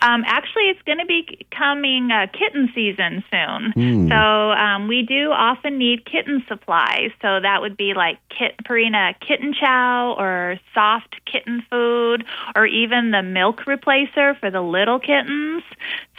Um, 0.01 0.24
actually, 0.25 0.63
it's 0.63 0.82
going 0.84 1.00
to 1.00 1.06
be 1.06 1.46
coming 1.51 2.12
uh, 2.12 2.27
kitten 2.32 2.70
season 2.75 3.24
soon. 3.32 3.74
Mm. 3.75 4.10
So 4.10 4.51
um, 4.51 4.88
we 4.88 5.03
do 5.03 5.32
often 5.32 5.77
need 5.77 6.06
kitten 6.06 6.44
supplies. 6.48 7.12
So 7.22 7.39
that 7.39 7.62
would 7.62 7.77
be 7.77 7.94
like 7.94 8.18
kit, 8.30 8.56
Purina 8.63 9.20
kitten 9.20 9.53
chow 9.53 10.15
or 10.18 10.60
soft 10.74 11.15
kitten 11.25 11.63
food 11.70 12.25
or 12.56 12.65
even 12.65 13.12
the 13.12 13.24
milk 13.24 13.62
replacer 13.62 14.38
for 14.39 14.50
the 14.51 14.62
little 14.62 15.00
kittens. 15.00 15.63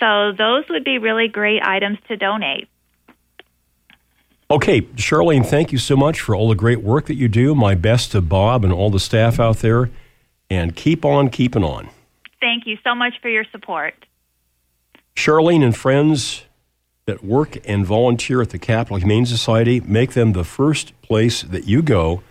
So 0.00 0.32
those 0.32 0.64
would 0.70 0.84
be 0.84 0.98
really 0.98 1.28
great 1.28 1.62
items 1.62 1.98
to 2.08 2.16
donate. 2.16 2.68
Okay, 4.50 4.82
Charlene, 4.82 5.44
thank 5.44 5.72
you 5.72 5.78
so 5.78 5.96
much 5.96 6.20
for 6.20 6.34
all 6.34 6.48
the 6.48 6.54
great 6.54 6.82
work 6.82 7.06
that 7.06 7.14
you 7.14 7.28
do. 7.28 7.54
My 7.54 7.74
best 7.74 8.12
to 8.12 8.20
Bob 8.20 8.62
and 8.62 8.72
all 8.72 8.90
the 8.90 9.00
staff 9.00 9.40
out 9.40 9.58
there. 9.58 9.90
And 10.50 10.76
keep 10.76 11.04
on 11.04 11.30
keeping 11.30 11.64
on. 11.64 11.88
Thank 12.44 12.66
you 12.66 12.76
so 12.84 12.94
much 12.94 13.14
for 13.22 13.30
your 13.30 13.46
support. 13.52 13.94
Charlene 15.16 15.64
and 15.64 15.74
friends 15.74 16.44
that 17.06 17.24
work 17.24 17.56
and 17.66 17.86
volunteer 17.86 18.42
at 18.42 18.50
the 18.50 18.58
Capital 18.58 18.98
Humane 18.98 19.24
Society 19.24 19.80
make 19.80 20.12
them 20.12 20.34
the 20.34 20.44
first 20.44 20.92
place 21.00 21.40
that 21.40 21.66
you 21.66 21.80
go 21.80 22.22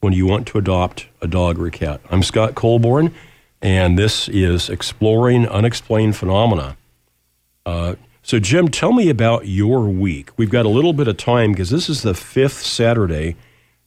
when 0.00 0.14
you 0.14 0.24
want 0.26 0.46
to 0.46 0.56
adopt 0.56 1.08
a 1.20 1.26
dog 1.26 1.58
or 1.58 1.66
a 1.66 1.70
cat. 1.70 2.00
I'm 2.10 2.22
Scott 2.22 2.54
Colborn, 2.54 3.14
and 3.60 3.98
this 3.98 4.26
is 4.30 4.70
Exploring 4.70 5.46
Unexplained 5.46 6.16
Phenomena. 6.16 6.78
Uh, 7.66 7.96
so, 8.22 8.38
Jim, 8.38 8.68
tell 8.68 8.94
me 8.94 9.10
about 9.10 9.48
your 9.48 9.80
week. 9.80 10.30
We've 10.38 10.48
got 10.48 10.64
a 10.64 10.70
little 10.70 10.94
bit 10.94 11.08
of 11.08 11.18
time 11.18 11.52
because 11.52 11.68
this 11.68 11.90
is 11.90 12.00
the 12.00 12.14
fifth 12.14 12.62
Saturday. 12.62 13.36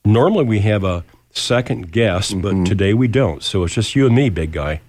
Normally 0.05 0.45
we 0.45 0.59
have 0.59 0.83
a 0.83 1.03
second 1.31 1.91
guest, 1.91 2.39
but 2.39 2.53
mm-hmm. 2.53 2.65
today 2.65 2.93
we 2.93 3.07
don't. 3.07 3.41
So 3.41 3.63
it's 3.63 3.73
just 3.73 3.95
you 3.95 4.05
and 4.05 4.15
me, 4.15 4.29
big 4.29 4.51
guy. 4.51 4.81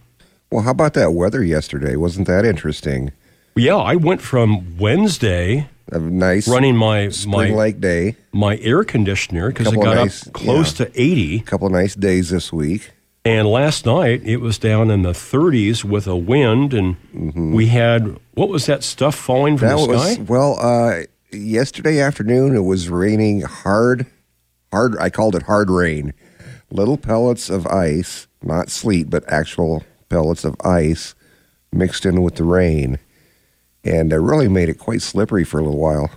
Well, 0.52 0.64
how 0.64 0.72
about 0.72 0.92
that 0.94 1.12
weather 1.12 1.42
yesterday? 1.42 1.96
Wasn't 1.96 2.26
that 2.26 2.44
interesting? 2.44 3.12
Yeah, 3.56 3.76
I 3.76 3.96
went 3.96 4.20
from 4.20 4.76
Wednesday 4.76 5.70
a 5.90 5.98
nice 5.98 6.46
running 6.46 6.76
my 6.76 7.10
my 7.26 7.48
like 7.48 7.80
day, 7.80 8.16
my 8.32 8.58
air 8.58 8.84
conditioner 8.84 9.48
because 9.48 9.72
it 9.72 9.76
got 9.76 9.96
nice, 9.96 10.26
up 10.26 10.34
close 10.34 10.78
yeah, 10.78 10.86
to 10.86 11.00
eighty. 11.00 11.36
A 11.38 11.42
couple 11.42 11.70
nice 11.70 11.94
days 11.94 12.28
this 12.28 12.52
week. 12.52 12.90
And 13.24 13.48
last 13.48 13.86
night 13.86 14.22
it 14.24 14.38
was 14.38 14.58
down 14.58 14.90
in 14.90 15.02
the 15.02 15.12
30s 15.12 15.84
with 15.84 16.06
a 16.06 16.16
wind, 16.16 16.74
and 16.74 16.96
mm-hmm. 17.14 17.54
we 17.54 17.68
had 17.68 18.18
what 18.34 18.50
was 18.50 18.66
that 18.66 18.84
stuff 18.84 19.14
falling 19.14 19.56
from 19.56 19.68
that 19.68 19.76
the 19.76 19.88
was, 19.88 20.12
sky? 20.12 20.22
Well, 20.22 20.58
uh, 20.60 21.04
yesterday 21.30 21.98
afternoon 21.98 22.54
it 22.54 22.64
was 22.64 22.90
raining 22.90 23.40
hard, 23.40 24.04
hard. 24.70 24.98
I 24.98 25.08
called 25.08 25.34
it 25.34 25.44
hard 25.44 25.70
rain. 25.70 26.12
Little 26.70 26.98
pellets 26.98 27.48
of 27.48 27.66
ice, 27.66 28.26
not 28.42 28.70
sleet, 28.70 29.08
but 29.08 29.24
actual 29.32 29.84
pellets 30.12 30.44
of 30.44 30.54
ice 30.62 31.14
mixed 31.72 32.04
in 32.04 32.22
with 32.22 32.34
the 32.34 32.44
rain, 32.44 32.98
and 33.82 34.12
it 34.12 34.18
really 34.18 34.46
made 34.46 34.68
it 34.68 34.78
quite 34.78 35.00
slippery 35.00 35.42
for 35.42 35.58
a 35.58 35.62
little 35.62 35.80
while. 35.80 36.10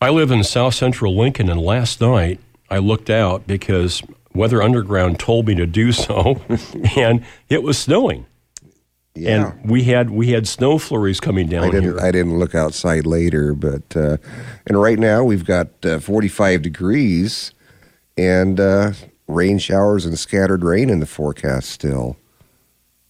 I 0.00 0.08
live 0.08 0.30
in 0.30 0.42
South 0.42 0.74
Central 0.74 1.14
Lincoln, 1.14 1.50
and 1.50 1.60
last 1.60 2.00
night 2.00 2.40
I 2.70 2.78
looked 2.78 3.10
out 3.10 3.46
because 3.46 4.02
Weather 4.34 4.62
Underground 4.62 5.18
told 5.18 5.46
me 5.46 5.54
to 5.54 5.66
do 5.66 5.92
so, 5.92 6.40
and 6.96 7.24
it 7.50 7.62
was 7.62 7.78
snowing. 7.78 8.24
Yeah. 9.14 9.52
And 9.52 9.70
we 9.70 9.84
had 9.84 10.10
we 10.10 10.30
had 10.30 10.48
snow 10.48 10.78
flurries 10.78 11.20
coming 11.20 11.48
down 11.48 11.64
I 11.64 11.70
didn't, 11.70 11.82
here. 11.82 12.00
I 12.00 12.10
didn't 12.10 12.38
look 12.38 12.54
outside 12.54 13.06
later, 13.06 13.54
but 13.54 13.96
uh, 13.96 14.16
and 14.66 14.80
right 14.80 14.98
now 14.98 15.24
we've 15.24 15.44
got 15.44 15.68
uh, 15.84 16.00
45 16.00 16.62
degrees 16.62 17.52
and 18.16 18.60
uh, 18.60 18.92
rain 19.26 19.58
showers 19.58 20.06
and 20.06 20.18
scattered 20.18 20.64
rain 20.64 20.90
in 20.90 21.00
the 21.00 21.06
forecast 21.06 21.70
still. 21.70 22.16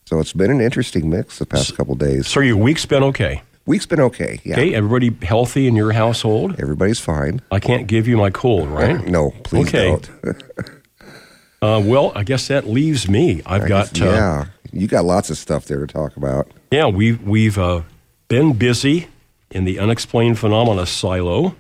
So 0.07 0.21
it's 0.21 0.33
been 0.33 0.53
an 0.53 0.61
interesting 0.61 1.11
mix 1.11 1.41
the 1.41 1.47
past 1.47 1.77
couple 1.77 1.97
days. 1.97 2.29
So 2.29 2.39
your 2.39 2.57
week's 2.57 2.87
been 2.87 3.03
okay. 3.03 3.43
Week's 3.67 3.87
been 3.87 4.01
okay. 4.01 4.41
Yeah. 4.45 4.55
Okay, 4.55 4.73
everybody 4.73 5.11
healthy 5.27 5.67
in 5.67 5.75
your 5.75 5.91
household? 5.91 6.61
Everybody's 6.61 7.01
fine. 7.01 7.41
I 7.51 7.59
can't 7.59 7.89
give 7.89 8.07
you 8.07 8.17
my 8.17 8.31
cold, 8.31 8.69
right? 8.69 9.05
no, 9.05 9.33
please 9.43 9.67
okay. 9.67 9.99
don't. 10.23 10.43
uh, 11.63 11.83
well, 11.85 12.13
I 12.15 12.23
guess 12.23 12.47
that 12.47 12.69
leaves 12.69 13.09
me. 13.09 13.43
I've 13.45 13.65
I 13.65 13.69
got 13.69 13.93
guess, 13.93 14.01
yeah. 14.01 14.47
You 14.71 14.87
got 14.87 15.05
lots 15.05 15.31
of 15.31 15.39
stuff 15.39 15.65
there 15.65 15.85
to 15.85 15.93
talk 15.93 16.17
about. 16.17 16.49
Yeah, 16.71 16.87
we've 16.87 17.21
we've 17.27 17.59
uh, 17.59 17.83
been 18.29 18.53
busy 18.53 19.09
in 19.51 19.65
the 19.65 19.81
Unexplained 19.81 20.39
Phenomena 20.39 20.87
Silo. 20.87 21.57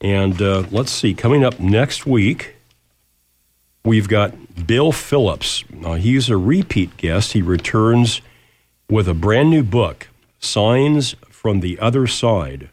And 0.00 0.42
uh, 0.42 0.64
let's 0.72 0.90
see, 0.90 1.14
coming 1.14 1.44
up 1.44 1.60
next 1.60 2.04
week, 2.04 2.56
we've 3.84 4.08
got 4.08 4.34
Bill 4.66 4.92
Phillips. 4.92 5.64
He's 5.98 6.28
a 6.28 6.36
repeat 6.36 6.96
guest. 6.96 7.32
He 7.32 7.42
returns 7.42 8.20
with 8.88 9.08
a 9.08 9.14
brand 9.14 9.50
new 9.50 9.62
book, 9.62 10.08
Signs 10.38 11.16
from 11.28 11.60
the 11.60 11.78
Other 11.78 12.06
Side 12.06 12.70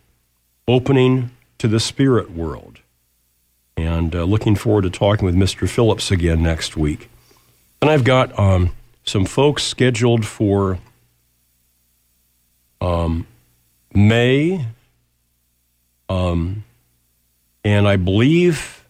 Opening 0.67 1.31
to 1.57 1.67
the 1.67 1.79
Spirit 1.79 2.31
World. 2.31 2.79
And 3.75 4.15
uh, 4.15 4.23
looking 4.23 4.55
forward 4.55 4.83
to 4.83 4.89
talking 4.89 5.25
with 5.25 5.35
Mr. 5.35 5.67
Phillips 5.67 6.11
again 6.11 6.43
next 6.43 6.77
week. 6.77 7.09
And 7.81 7.89
I've 7.89 8.03
got 8.03 8.38
um, 8.38 8.71
some 9.03 9.25
folks 9.25 9.63
scheduled 9.63 10.25
for 10.25 10.79
um, 12.79 13.25
May, 13.93 14.65
um, 16.09 16.63
and 17.63 17.88
I 17.88 17.95
believe 17.95 18.80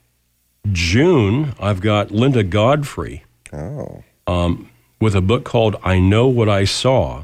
June. 0.72 1.54
I've 1.60 1.82
got 1.82 2.12
Linda 2.12 2.44
Godfrey 2.44 3.24
Oh. 3.54 4.04
um, 4.28 4.70
with 5.00 5.16
a 5.16 5.22
book 5.22 5.44
called 5.44 5.76
I 5.84 6.00
Know 6.00 6.28
What 6.28 6.48
I 6.48 6.64
Saw, 6.66 7.24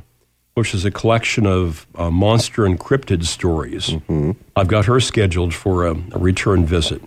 which 0.56 0.74
is 0.74 0.84
a 0.86 0.91
collection 0.91 1.46
of 1.46 1.86
uh, 1.96 2.10
monster 2.10 2.65
and 2.65 2.79
cryptid 2.79 3.25
stories. 3.25 3.94
I've 4.56 4.67
got 4.67 4.86
her 4.86 5.00
scheduled 5.00 5.53
for 5.53 5.86
a, 5.86 5.91
a 6.12 6.17
return 6.20 6.65
visit. 6.65 7.01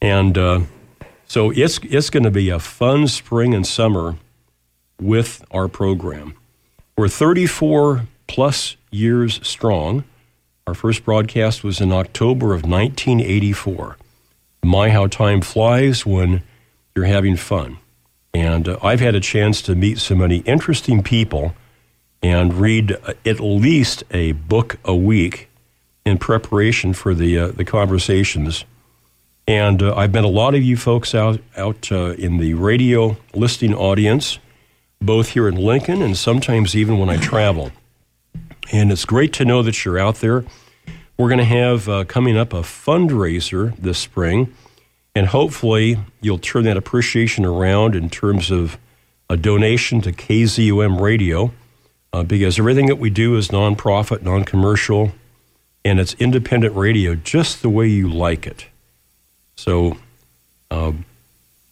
And 0.00 0.38
uh, 0.38 0.60
so 1.26 1.50
it's, 1.50 1.78
it's 1.82 2.08
going 2.10 2.22
to 2.22 2.30
be 2.30 2.48
a 2.50 2.58
fun 2.58 3.08
spring 3.08 3.52
and 3.54 3.66
summer 3.66 4.16
with 5.00 5.44
our 5.50 5.68
program. 5.68 6.34
We're 6.96 7.08
34 7.08 8.06
plus 8.28 8.76
years 8.90 9.46
strong. 9.46 10.04
Our 10.66 10.74
first 10.74 11.04
broadcast 11.04 11.62
was 11.64 11.80
in 11.80 11.92
October 11.92 12.54
of 12.54 12.62
1984. 12.62 13.96
My, 14.66 14.90
how 14.90 15.06
time 15.06 15.40
flies 15.40 16.04
when 16.04 16.42
you're 16.94 17.04
having 17.04 17.36
fun. 17.36 17.78
And 18.34 18.68
uh, 18.68 18.78
I've 18.82 19.00
had 19.00 19.14
a 19.14 19.20
chance 19.20 19.62
to 19.62 19.74
meet 19.74 19.98
so 19.98 20.14
many 20.14 20.38
interesting 20.38 21.02
people 21.02 21.54
and 22.22 22.54
read 22.54 22.92
uh, 22.92 23.14
at 23.24 23.40
least 23.40 24.04
a 24.10 24.32
book 24.32 24.78
a 24.84 24.94
week 24.94 25.48
in 26.04 26.18
preparation 26.18 26.92
for 26.92 27.14
the, 27.14 27.38
uh, 27.38 27.48
the 27.48 27.64
conversations. 27.64 28.64
And 29.48 29.82
uh, 29.82 29.94
I've 29.94 30.12
met 30.12 30.24
a 30.24 30.28
lot 30.28 30.54
of 30.54 30.62
you 30.62 30.76
folks 30.76 31.14
out, 31.14 31.40
out 31.56 31.90
uh, 31.92 32.12
in 32.12 32.38
the 32.38 32.54
radio 32.54 33.16
listening 33.34 33.74
audience, 33.74 34.38
both 35.00 35.30
here 35.30 35.48
in 35.48 35.56
Lincoln 35.56 36.02
and 36.02 36.16
sometimes 36.16 36.74
even 36.74 36.98
when 36.98 37.08
I 37.08 37.16
travel. 37.16 37.70
And 38.72 38.90
it's 38.90 39.04
great 39.04 39.32
to 39.34 39.44
know 39.44 39.62
that 39.62 39.84
you're 39.84 39.98
out 39.98 40.16
there. 40.16 40.44
We're 41.18 41.28
going 41.28 41.38
to 41.38 41.44
have 41.44 41.88
uh, 41.88 42.04
coming 42.04 42.36
up 42.36 42.52
a 42.52 42.60
fundraiser 42.60 43.74
this 43.76 43.98
spring, 43.98 44.52
and 45.14 45.26
hopefully 45.28 45.98
you'll 46.20 46.38
turn 46.38 46.64
that 46.64 46.76
appreciation 46.76 47.44
around 47.44 47.94
in 47.94 48.10
terms 48.10 48.50
of 48.50 48.78
a 49.30 49.36
donation 49.36 50.00
to 50.02 50.12
KZUM 50.12 51.00
Radio, 51.00 51.52
uh, 52.12 52.22
because 52.22 52.58
everything 52.58 52.86
that 52.86 52.96
we 52.96 53.10
do 53.10 53.36
is 53.36 53.48
nonprofit, 53.48 54.22
non 54.22 54.44
commercial, 54.44 55.12
and 55.84 55.98
it's 55.98 56.14
independent 56.14 56.76
radio 56.76 57.14
just 57.14 57.62
the 57.62 57.70
way 57.70 57.88
you 57.88 58.08
like 58.08 58.46
it. 58.46 58.66
So 59.56 59.96
um, 60.70 61.06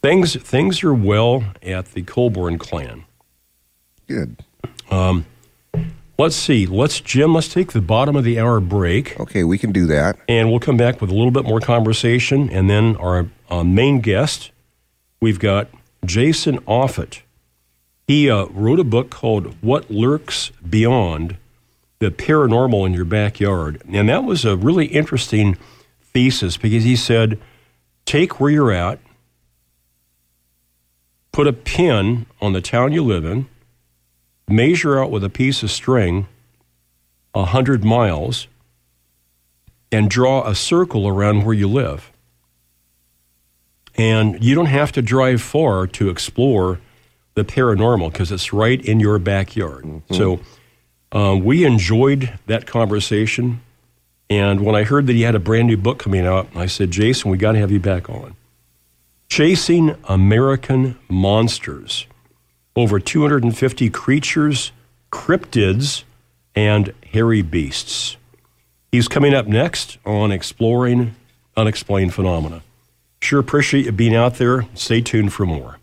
things 0.03 0.41
things 0.43 0.83
are 0.83 0.95
well 0.95 1.45
at 1.63 1.93
the 1.93 2.03
Colborn 2.03 2.59
clan. 2.59 3.05
Good. 4.07 4.37
Let's 6.17 6.37
see. 6.37 6.67
Let's 6.67 7.01
Jim. 7.01 7.35
Let's 7.35 7.49
take 7.49 7.73
the 7.73 7.81
bottom 7.81 8.15
of 8.15 8.23
the 8.23 8.39
hour 8.39 8.61
break. 8.61 9.19
Okay, 9.19 9.43
we 9.43 9.59
can 9.59 9.73
do 9.73 9.87
that. 9.87 10.17
And 10.29 10.49
we'll 10.49 10.61
come 10.61 10.77
back 10.77 11.01
with 11.01 11.11
a 11.11 11.15
little 11.15 11.33
bit 11.33 11.45
more 11.45 11.59
conversation. 11.59 12.49
And 12.51 12.71
then 12.71 12.97
our 12.97 13.29
uh, 13.51 13.65
main 13.65 14.01
guest, 14.01 14.53
we've 15.21 15.41
got 15.41 15.69
Jason 16.05 16.59
Offutt. 16.69 17.23
He 18.07 18.31
uh, 18.31 18.45
wrote 18.47 18.79
a 18.79 18.85
book 18.85 19.11
called 19.11 19.57
What 19.61 19.91
Lurks 19.91 20.53
Beyond 20.69 21.37
the 21.99 22.11
Paranormal 22.11 22.87
in 22.87 22.93
Your 22.93 23.05
Backyard. 23.05 23.83
And 23.89 24.09
that 24.09 24.25
was 24.25 24.45
a 24.45 24.57
really 24.57 24.87
interesting 24.87 25.57
thesis 26.01 26.57
because 26.57 26.85
he 26.85 26.97
said, 26.97 27.41
take 28.05 28.39
where 28.39 28.51
you're 28.51 28.73
at, 28.73 29.01
put 31.33 31.49
a 31.49 31.53
pin 31.53 32.27
on 32.41 32.53
the 32.53 32.61
town 32.61 32.93
you 32.93 33.03
live 33.03 33.25
in, 33.25 33.49
measure 34.49 34.99
out 34.99 35.11
with 35.11 35.25
a 35.25 35.31
piece 35.31 35.63
of 35.63 35.71
string 35.71 36.27
a 37.35 37.41
100 37.41 37.85
miles, 37.85 38.47
and 39.91 40.09
draw 40.09 40.49
a 40.49 40.55
circle 40.55 41.07
around 41.09 41.45
where 41.45 41.55
you 41.55 41.69
live. 41.69 42.13
And 43.97 44.43
you 44.43 44.55
don't 44.55 44.67
have 44.67 44.93
to 44.93 45.03
drive 45.03 45.43
far 45.43 45.87
to 45.89 46.09
explore 46.09 46.81
the 47.35 47.45
paranormal 47.45 48.13
because 48.13 48.31
it's 48.33 48.53
right 48.53 48.85
in 48.85 49.01
your 49.01 49.19
backyard. 49.19 50.03
So 50.11 50.41
uh, 51.13 51.37
we 51.37 51.65
enjoyed 51.65 52.39
that 52.47 52.67
conversation. 52.67 53.61
And 54.31 54.61
when 54.61 54.75
I 54.75 54.85
heard 54.85 55.07
that 55.09 55.13
he 55.13 55.23
had 55.23 55.35
a 55.35 55.41
brand 55.41 55.67
new 55.67 55.77
book 55.77 55.99
coming 55.99 56.27
out, 56.27 56.49
I 56.55 56.67
said, 56.67 56.91
Jason, 56.91 57.31
we 57.31 57.39
got 57.39 57.53
to 57.53 57.59
have 57.59 57.71
you 57.71 57.81
back 57.81 58.09
on. 58.09 58.37
Chasing 59.29 59.97
American 60.05 60.99
Monsters. 61.09 62.07
Over 62.77 62.99
250 62.99 63.91
creatures, 63.91 64.73
cryptids, 65.13 66.03
and 66.55 66.93
hairy 67.13 67.43
beasts. 67.43 68.17
He's 68.91 69.09
coming 69.09 69.35
up 69.35 69.47
next 69.47 69.99
on 70.05 70.33
Exploring 70.33 71.15
Unexplained 71.57 72.15
Phenomena. 72.15 72.63
Sure 73.21 73.41
appreciate 73.41 73.87
you 73.87 73.93
being 73.93 74.15
out 74.15 74.35
there. 74.35 74.67
Stay 74.75 75.01
tuned 75.01 75.33
for 75.33 75.47
more. 75.47 75.79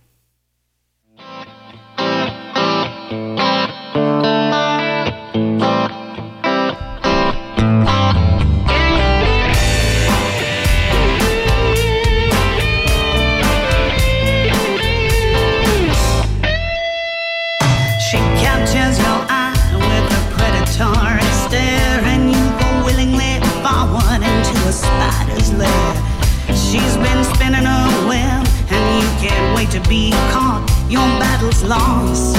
To 29.72 29.80
be 29.88 30.12
caught. 30.36 30.68
Your 30.90 31.08
battle's 31.16 31.64
lost 31.64 32.36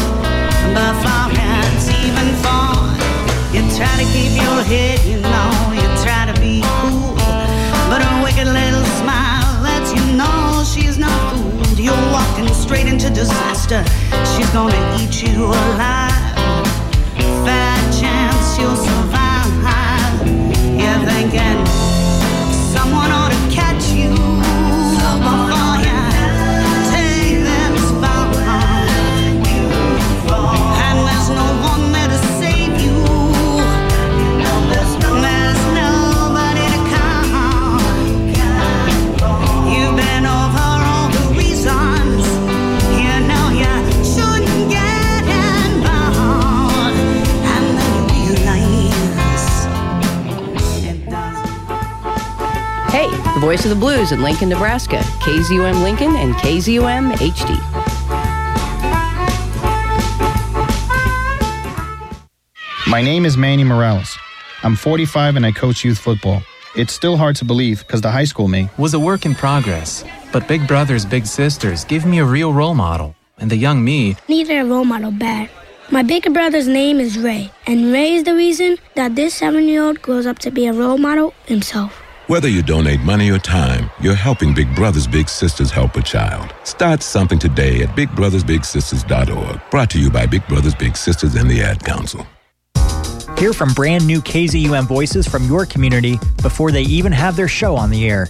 before 0.77 1.33
it's 1.73 1.89
even 2.05 2.29
fought. 2.45 2.93
You 3.55 3.65
try 3.73 3.89
to 3.97 4.07
keep 4.13 4.37
your 4.37 4.61
head, 4.61 5.01
you 5.09 5.17
know, 5.17 5.53
you 5.73 5.89
try 6.05 6.29
to 6.29 6.39
be 6.39 6.61
cool, 6.61 7.17
but 7.89 8.05
a 8.05 8.21
wicked 8.23 8.49
little 8.53 8.85
smile 9.01 9.63
lets 9.65 9.95
you 9.97 10.05
know 10.13 10.63
she's 10.63 10.99
not 10.99 11.17
fooled. 11.33 11.79
You're 11.79 12.05
walking 12.13 12.53
straight 12.53 12.87
into 12.87 13.09
disaster. 13.09 13.83
She's 14.37 14.51
gonna 14.51 14.77
eat 15.01 15.23
you 15.23 15.47
alive. 15.47 16.37
Fat 17.49 17.81
chance 17.97 18.59
you'll 18.61 18.77
survive. 18.77 20.21
You're 20.77 21.01
thinking 21.09 21.65
someone 22.77 23.11
ought 23.11 23.33
to 23.33 23.41
catch 23.57 23.89
you 23.93 24.13
voice 53.53 53.67
of 53.67 53.69
the 53.69 53.77
blues 53.77 54.13
in 54.13 54.23
Lincoln, 54.23 54.49
Nebraska. 54.49 54.97
KZUM 55.21 55.83
Lincoln 55.83 56.17
and 56.17 56.33
KZUM 56.37 57.13
HD. 57.13 57.59
My 62.87 63.03
name 63.03 63.27
is 63.27 63.37
Manny 63.37 63.63
Morales. 63.63 64.17
I'm 64.63 64.75
45 64.75 65.37
and 65.37 65.45
I 65.45 65.53
coach 65.53 65.85
youth 65.85 65.99
football. 65.99 66.43
It's 66.77 66.95
still 66.95 67.19
hard 67.19 67.37
to 67.37 67.45
believe 67.45 67.81
because 67.81 68.01
the 68.01 68.11
high 68.11 68.25
school 68.25 68.49
me 68.49 68.71
was 68.79 68.95
a 68.95 68.99
work 68.99 69.27
in 69.27 69.35
progress, 69.35 70.03
but 70.33 70.49
Big 70.49 70.67
Brothers 70.67 71.05
Big 71.05 71.27
Sisters 71.27 71.85
gave 71.85 72.07
me 72.07 72.21
a 72.21 72.25
real 72.25 72.55
role 72.55 72.75
model, 72.75 73.15
and 73.37 73.51
the 73.51 73.57
young 73.57 73.85
me 73.85 74.17
Neither 74.29 74.61
a 74.61 74.65
role 74.65 74.87
model 74.87 75.11
bad, 75.11 75.51
My 75.91 76.03
bigger 76.03 76.31
brother's 76.31 76.69
name 76.69 76.99
is 76.99 77.19
Ray, 77.19 77.51
and 77.67 77.93
Ray 77.93 78.15
is 78.15 78.25
the 78.25 78.35
reason 78.35 78.79
that 78.95 79.15
this 79.15 79.35
seven 79.35 79.69
year 79.69 79.83
old 79.83 80.01
grows 80.01 80.25
up 80.25 80.39
to 80.39 80.51
be 80.51 80.67
a 80.67 80.73
role 80.73 80.97
model 80.97 81.35
himself. 81.45 82.02
Whether 82.33 82.49
you 82.49 82.63
donate 82.63 83.01
money 83.01 83.31
or 83.31 83.39
time, 83.39 83.91
you're 84.01 84.15
helping 84.15 84.55
Big 84.55 84.75
Brothers 84.75 85.07
Big 85.07 85.29
Sisters 85.29 85.71
help 85.71 85.97
a 85.97 86.03
child. 86.03 86.55
Start 86.65 87.03
something 87.03 87.39
today 87.39 87.83
at 87.83 87.91
bigbrothersbigsisters.org. 87.91 89.61
Brought 89.71 89.91
to 89.91 90.01
you 90.01 90.11
by 90.11 90.25
Big 90.25 90.49
Brothers 90.49 90.75
Big 90.75 90.97
Sisters 90.97 91.35
and 91.35 91.51
the 91.51 91.61
Ad 91.61 91.85
Council. 91.85 92.27
Hear 93.37 93.53
from 93.53 93.75
brand 93.75 94.07
new 94.07 94.23
KZUM 94.23 94.87
voices 94.87 95.29
from 95.29 95.47
your 95.47 95.67
community 95.67 96.19
before 96.41 96.73
they 96.73 96.85
even 96.85 97.13
have 97.13 97.37
their 97.37 97.49
show 97.49 97.77
on 97.77 97.91
the 97.91 98.09
air. 98.09 98.29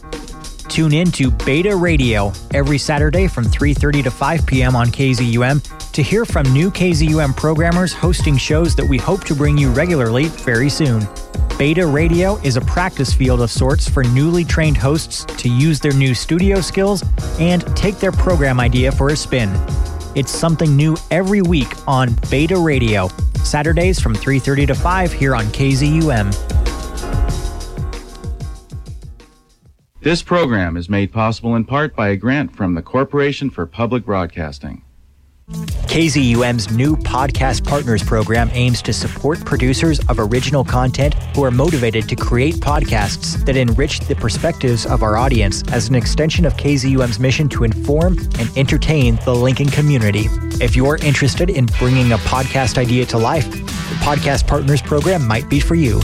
Tune 0.73 0.95
in 0.95 1.13
to 1.13 1.31
Beta 1.31 1.77
Radio 1.77 2.33
every 2.55 2.79
Saturday 2.79 3.29
from 3.29 3.45
3:30 3.45 4.05
to 4.05 4.11
5 4.11 4.47
p.m. 4.47 4.75
on 4.75 4.87
KZUM 4.87 5.61
to 5.93 6.03
hear 6.03 6.25
from 6.25 6.51
new 6.51 6.71
KZUM 6.71 7.37
programmers 7.37 7.93
hosting 7.93 8.39
shows 8.39 8.75
that 8.77 8.87
we 8.87 8.97
hope 8.97 9.23
to 9.25 9.35
bring 9.35 9.59
you 9.59 9.71
regularly 9.71 10.29
very 10.29 10.71
soon. 10.71 11.07
Beta 11.59 11.87
Radio 11.87 12.37
is 12.37 12.57
a 12.57 12.63
practice 12.63 13.13
field 13.13 13.43
of 13.43 13.51
sorts 13.51 13.87
for 13.87 14.03
newly 14.03 14.47
trained 14.47 14.79
hosts 14.79 15.27
to 15.37 15.51
use 15.51 15.79
their 15.79 15.93
new 15.93 16.15
studio 16.15 16.63
skills 16.63 17.05
and 17.39 17.61
take 17.77 17.99
their 17.99 18.11
program 18.11 18.59
idea 18.59 18.91
for 18.91 19.11
a 19.11 19.17
spin. 19.17 19.51
It's 20.15 20.33
something 20.33 20.75
new 20.75 20.97
every 21.11 21.43
week 21.43 21.69
on 21.87 22.17
Beta 22.31 22.57
Radio, 22.57 23.11
Saturdays 23.45 24.01
from 24.01 24.15
3:30 24.15 24.69
to 24.69 24.75
5 24.75 25.13
here 25.13 25.37
on 25.37 25.45
KZUM. 25.49 26.62
This 30.03 30.21
program 30.21 30.77
is 30.77 30.89
made 30.89 31.13
possible 31.13 31.55
in 31.55 31.65
part 31.65 31.95
by 31.95 32.09
a 32.09 32.17
grant 32.17 32.57
from 32.57 32.75
the 32.75 32.83
Corporation 32.83 33.51
for 33.51 33.67
Public 33.67 34.05
Broadcasting. 34.05 34.83
KZUM's 35.49 36.73
new 36.75 36.97
Podcast 36.97 37.65
Partners 37.65 38.03
program 38.03 38.51
aims 38.53 38.83
to 38.83 38.93
support 38.93 39.45
producers 39.45 40.01
of 40.09 40.19
original 40.19 40.65
content 40.65 41.15
who 41.37 41.45
are 41.45 41.53
motivated 41.53 42.09
to 42.09 42.17
create 42.17 42.57
podcasts 42.57 43.47
that 43.47 43.57
enrich 43.57 44.01
the 44.01 44.17
perspectives 44.17 44.87
of 44.87 45.05
our 45.05 45.17
audience 45.17 45.63
as 45.71 45.89
an 45.89 45.95
extension 45.95 46.47
of 46.47 46.55
KZUM's 46.55 47.21
mission 47.21 47.49
to 47.51 47.63
inform 47.63 48.19
and 48.41 48.51
entertain 48.59 49.21
the 49.25 49.35
Lincoln 49.37 49.69
community. 49.69 50.27
If 50.61 50.75
you're 50.75 50.97
interested 50.97 51.49
in 51.49 51.67
bringing 51.79 52.11
a 52.11 52.19
podcast 52.19 52.77
idea 52.77 53.07
to 53.07 53.19
life, 53.19 53.49
the 53.53 53.99
Podcast 54.01 54.49
Partners 54.49 54.83
program 54.83 55.29
might 55.29 55.49
be 55.49 55.61
for 55.61 55.77
you. 55.77 56.01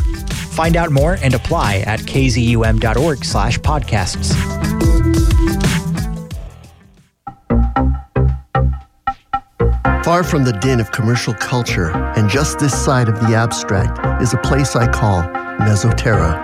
Find 0.58 0.76
out 0.76 0.90
more 0.90 1.16
and 1.22 1.34
apply 1.34 1.84
at 1.86 2.00
kzum.org 2.00 3.24
slash 3.24 3.60
podcasts. 3.60 4.34
Far 10.04 10.24
from 10.24 10.42
the 10.42 10.58
din 10.60 10.80
of 10.80 10.90
commercial 10.90 11.32
culture 11.34 11.92
and 12.16 12.28
just 12.28 12.58
this 12.58 12.76
side 12.76 13.08
of 13.08 13.20
the 13.20 13.36
abstract 13.36 14.20
is 14.20 14.34
a 14.34 14.38
place 14.38 14.74
I 14.74 14.90
call 14.90 15.22
Mesoterra. 15.60 16.34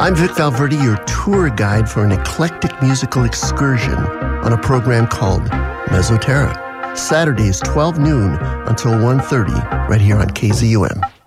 I'm 0.00 0.14
Vic 0.14 0.34
Valverde, 0.34 0.76
your 0.76 0.96
tour 1.04 1.50
guide 1.50 1.90
for 1.90 2.06
an 2.06 2.12
eclectic 2.12 2.72
musical 2.80 3.24
excursion 3.24 3.96
on 3.96 4.54
a 4.54 4.58
program 4.58 5.06
called 5.06 5.42
Mesoterra. 5.88 6.96
Saturdays 6.96 7.60
12 7.60 7.98
noon 7.98 8.32
until 8.66 8.92
1.30 8.92 9.90
right 9.90 10.00
here 10.00 10.16
on 10.16 10.30
KZUM. 10.30 11.17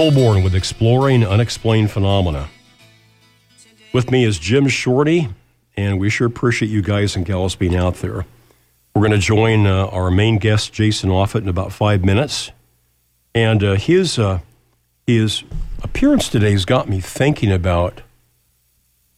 Colborn 0.00 0.42
with 0.42 0.54
Exploring 0.54 1.26
Unexplained 1.26 1.90
Phenomena. 1.90 2.48
With 3.92 4.10
me 4.10 4.24
is 4.24 4.38
Jim 4.38 4.66
Shorty, 4.66 5.28
and 5.76 6.00
we 6.00 6.08
sure 6.08 6.26
appreciate 6.26 6.70
you 6.70 6.80
guys 6.80 7.16
and 7.16 7.26
gals 7.26 7.54
being 7.54 7.76
out 7.76 7.96
there. 7.96 8.24
We're 8.94 9.02
going 9.02 9.10
to 9.10 9.18
join 9.18 9.66
uh, 9.66 9.88
our 9.88 10.10
main 10.10 10.38
guest, 10.38 10.72
Jason 10.72 11.10
Offutt, 11.10 11.42
in 11.42 11.50
about 11.50 11.70
five 11.74 12.02
minutes. 12.02 12.50
And 13.34 13.62
uh, 13.62 13.74
his, 13.74 14.18
uh, 14.18 14.38
his 15.06 15.44
appearance 15.82 16.30
today 16.30 16.52
has 16.52 16.64
got 16.64 16.88
me 16.88 17.00
thinking 17.00 17.52
about, 17.52 18.00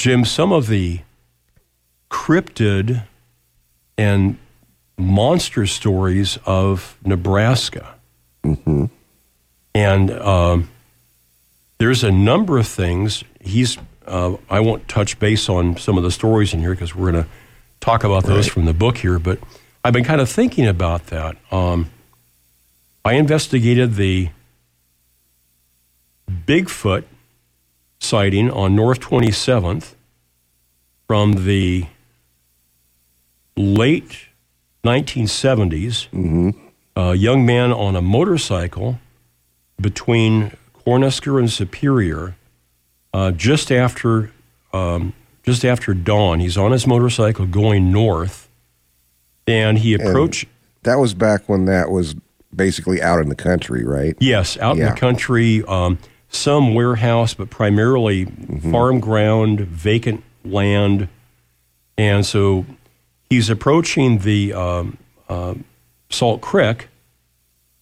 Jim, 0.00 0.24
some 0.24 0.52
of 0.52 0.66
the 0.66 1.02
cryptid 2.10 3.04
and 3.96 4.36
monster 4.98 5.64
stories 5.64 6.40
of 6.44 6.98
Nebraska. 7.04 7.94
Mm-hmm. 8.42 8.86
And 9.74 10.10
um, 10.10 10.68
there's 11.78 12.04
a 12.04 12.10
number 12.12 12.58
of 12.58 12.66
things. 12.66 13.24
He's. 13.40 13.78
Uh, 14.06 14.36
I 14.50 14.60
won't 14.60 14.88
touch 14.88 15.18
base 15.20 15.48
on 15.48 15.76
some 15.76 15.96
of 15.96 16.02
the 16.02 16.10
stories 16.10 16.52
in 16.52 16.60
here 16.60 16.72
because 16.72 16.94
we're 16.94 17.12
going 17.12 17.24
to 17.24 17.30
talk 17.80 18.02
about 18.04 18.24
those 18.24 18.46
Right. 18.46 18.52
from 18.52 18.64
the 18.64 18.74
book 18.74 18.98
here. 18.98 19.18
But 19.20 19.38
I've 19.84 19.92
been 19.92 20.04
kind 20.04 20.20
of 20.20 20.28
thinking 20.28 20.66
about 20.66 21.06
that. 21.06 21.36
Um, 21.52 21.88
I 23.04 23.14
investigated 23.14 23.94
the 23.94 24.30
Bigfoot 26.30 27.04
sighting 28.00 28.50
on 28.50 28.74
North 28.74 29.00
27th 29.00 29.94
from 31.06 31.44
the 31.44 31.86
late 33.56 34.26
1970s. 34.84 36.54
A 36.96 37.14
young 37.14 37.46
man 37.46 37.72
on 37.72 37.96
a 37.96 38.02
motorcycle 38.02 38.98
between 39.82 40.56
Cornhusker 40.86 41.38
and 41.38 41.50
Superior, 41.50 42.36
uh, 43.12 43.32
just 43.32 43.70
after 43.70 44.32
um, 44.72 45.12
just 45.42 45.64
after 45.64 45.92
dawn. 45.92 46.40
He's 46.40 46.56
on 46.56 46.72
his 46.72 46.86
motorcycle 46.86 47.46
going 47.46 47.92
north, 47.92 48.48
and 49.46 49.78
he 49.78 49.94
And 49.94 50.02
approached. 50.02 50.46
that 50.84 50.96
was 50.96 51.12
back 51.14 51.48
when 51.48 51.66
that 51.66 51.90
was 51.90 52.14
basically 52.54 53.02
out 53.02 53.20
in 53.20 53.28
the 53.28 53.34
country, 53.34 53.84
right? 53.84 54.16
Yes, 54.20 54.56
out 54.58 54.78
in 54.78 54.84
the 54.84 54.92
country, 54.92 55.62
um, 55.64 55.98
some 56.28 56.74
warehouse, 56.74 57.34
but 57.34 57.50
primarily 57.50 58.26
farm 58.70 59.00
ground, 59.00 59.60
vacant 59.60 60.22
land. 60.44 61.08
And 61.98 62.24
so 62.24 62.64
he's 63.28 63.50
approaching 63.50 64.18
the 64.18 64.52
um, 64.54 64.96
uh, 65.28 65.54
Salt 66.08 66.40
Creek, 66.40 66.88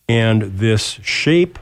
and 0.08 0.42
this 0.42 0.98
shape 1.02 1.58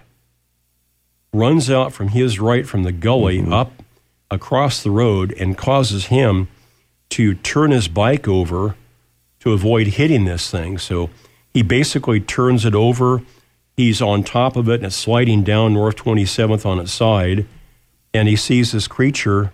runs 1.33 1.71
out 1.71 1.93
from 1.93 2.09
his 2.09 2.41
right 2.41 2.67
from 2.67 2.83
the 2.83 2.93
gully 2.93 3.45
up 3.51 3.83
across 4.31 4.83
the 4.83 4.91
road 4.91 5.33
and 5.39 5.57
causes 5.57 6.07
him 6.07 6.49
to 7.11 7.35
turn 7.35 7.71
his 7.71 7.89
bike 7.89 8.29
over 8.29 8.77
to 9.41 9.53
avoid 9.53 9.89
hitting 9.89 10.25
this 10.25 10.51
thing. 10.51 10.79
So 10.79 11.11
he 11.53 11.63
basically 11.63 12.21
turns 12.21 12.65
it 12.65 12.75
over. 12.75 13.23
He's 13.77 14.03
on 14.03 14.25
top 14.25 14.57
of 14.57 14.69
it 14.69 14.77
and 14.77 14.87
it's 14.87 14.97
sliding 14.97 15.45
down 15.45 15.75
North 15.75 15.97
27th 15.97 16.67
on 16.67 16.79
its 16.79 16.93
side. 16.93 17.47
And 18.13 18.29
he 18.29 18.37
sees 18.37 18.73
this 18.73 18.89
creature 18.89 19.53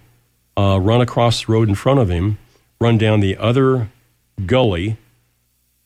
uh, 0.56 0.78
run 0.80 1.00
across 1.00 1.44
the 1.44 1.52
road 1.52 1.68
in 1.68 1.74
front 1.74 2.00
of 2.00 2.08
him, 2.08 2.38
run 2.80 2.98
down 2.98 3.20
the 3.20 3.36
other 3.36 3.90
gully, 4.46 4.96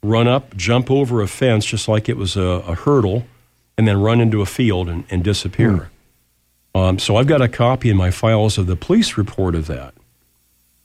run 0.02 0.28
up, 0.28 0.56
jump 0.56 0.90
over 0.90 1.20
a 1.20 1.26
fence 1.26 1.64
just 1.64 1.88
like 1.88 2.08
it 2.08 2.16
was 2.16 2.36
a, 2.36 2.62
a 2.66 2.74
hurdle, 2.74 3.26
and 3.78 3.88
then 3.88 3.98
run 4.00 4.20
into 4.20 4.42
a 4.42 4.46
field 4.46 4.88
and, 4.88 5.04
and 5.08 5.24
disappear. 5.24 5.88
Um, 6.74 6.98
so 6.98 7.16
I've 7.16 7.26
got 7.28 7.40
a 7.40 7.48
copy 7.48 7.88
in 7.88 7.96
my 7.96 8.10
files 8.10 8.58
of 8.58 8.66
the 8.66 8.76
police 8.76 9.16
report 9.16 9.54
of 9.54 9.68
that. 9.68 9.94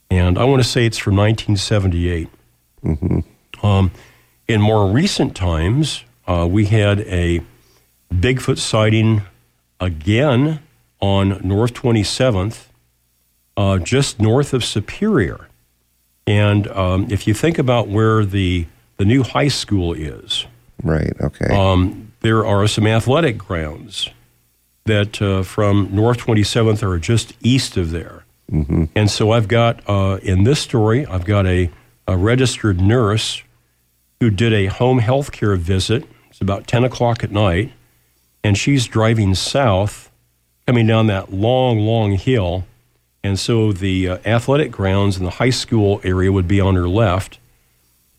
And 0.09 0.37
I 0.37 0.45
want 0.45 0.61
to 0.63 0.69
say 0.69 0.85
it's 0.85 0.97
from 0.99 1.15
1978. 1.17 2.29
Um, 3.63 3.91
in 4.47 4.61
more 4.61 4.89
recent 4.91 5.35
times, 5.35 6.03
uh, 6.27 6.47
we 6.49 6.65
had 6.65 7.01
a 7.01 7.41
Bigfoot 8.13 8.59
sighting 8.59 9.23
again 9.79 10.59
on 11.01 11.41
North 11.43 11.73
27th 11.73 12.67
uh, 13.57 13.77
just 13.79 14.19
north 14.19 14.53
of 14.53 14.63
Superior. 14.63 15.47
And 16.25 16.67
um, 16.69 17.07
if 17.09 17.27
you 17.27 17.33
think 17.33 17.57
about 17.57 17.87
where 17.87 18.23
the 18.25 18.67
the 18.97 19.05
new 19.05 19.23
high 19.23 19.47
school 19.47 19.93
is, 19.93 20.45
Right. 20.83 21.13
Okay. 21.19 21.47
um, 21.53 22.02
there 22.23 22.45
are 22.45 22.67
some 22.67 22.87
athletic 22.87 23.37
grounds 23.37 24.09
that 24.85 25.21
uh, 25.21 25.43
from 25.43 25.89
North 25.93 26.19
27th 26.19 26.81
are 26.81 26.97
just 26.97 27.33
east 27.41 27.77
of 27.77 27.91
there. 27.91 28.23
hmm 28.49 28.85
And 28.95 29.11
so 29.11 29.31
I've 29.31 29.47
got, 29.47 29.81
uh, 29.87 30.19
in 30.23 30.43
this 30.43 30.59
story, 30.59 31.05
I've 31.05 31.25
got 31.25 31.45
a, 31.45 31.69
a 32.07 32.17
registered 32.17 32.81
nurse 32.81 33.43
who 34.19 34.29
did 34.29 34.53
a 34.53 34.67
home 34.67 34.99
health 34.99 35.31
care 35.31 35.55
visit. 35.55 36.05
It's 36.29 36.41
about 36.41 36.65
10 36.65 36.83
o'clock 36.85 37.23
at 37.23 37.31
night, 37.31 37.71
and 38.43 38.57
she's 38.57 38.87
driving 38.87 39.35
south, 39.35 40.09
coming 40.65 40.87
down 40.87 41.07
that 41.07 41.31
long, 41.31 41.79
long 41.79 42.13
hill. 42.13 42.65
And 43.23 43.37
so 43.37 43.71
the 43.71 44.09
uh, 44.09 44.17
athletic 44.25 44.71
grounds 44.71 45.17
in 45.17 45.23
the 45.23 45.29
high 45.31 45.49
school 45.49 46.01
area 46.03 46.31
would 46.31 46.47
be 46.47 46.59
on 46.59 46.75
her 46.75 46.89
left. 46.89 47.39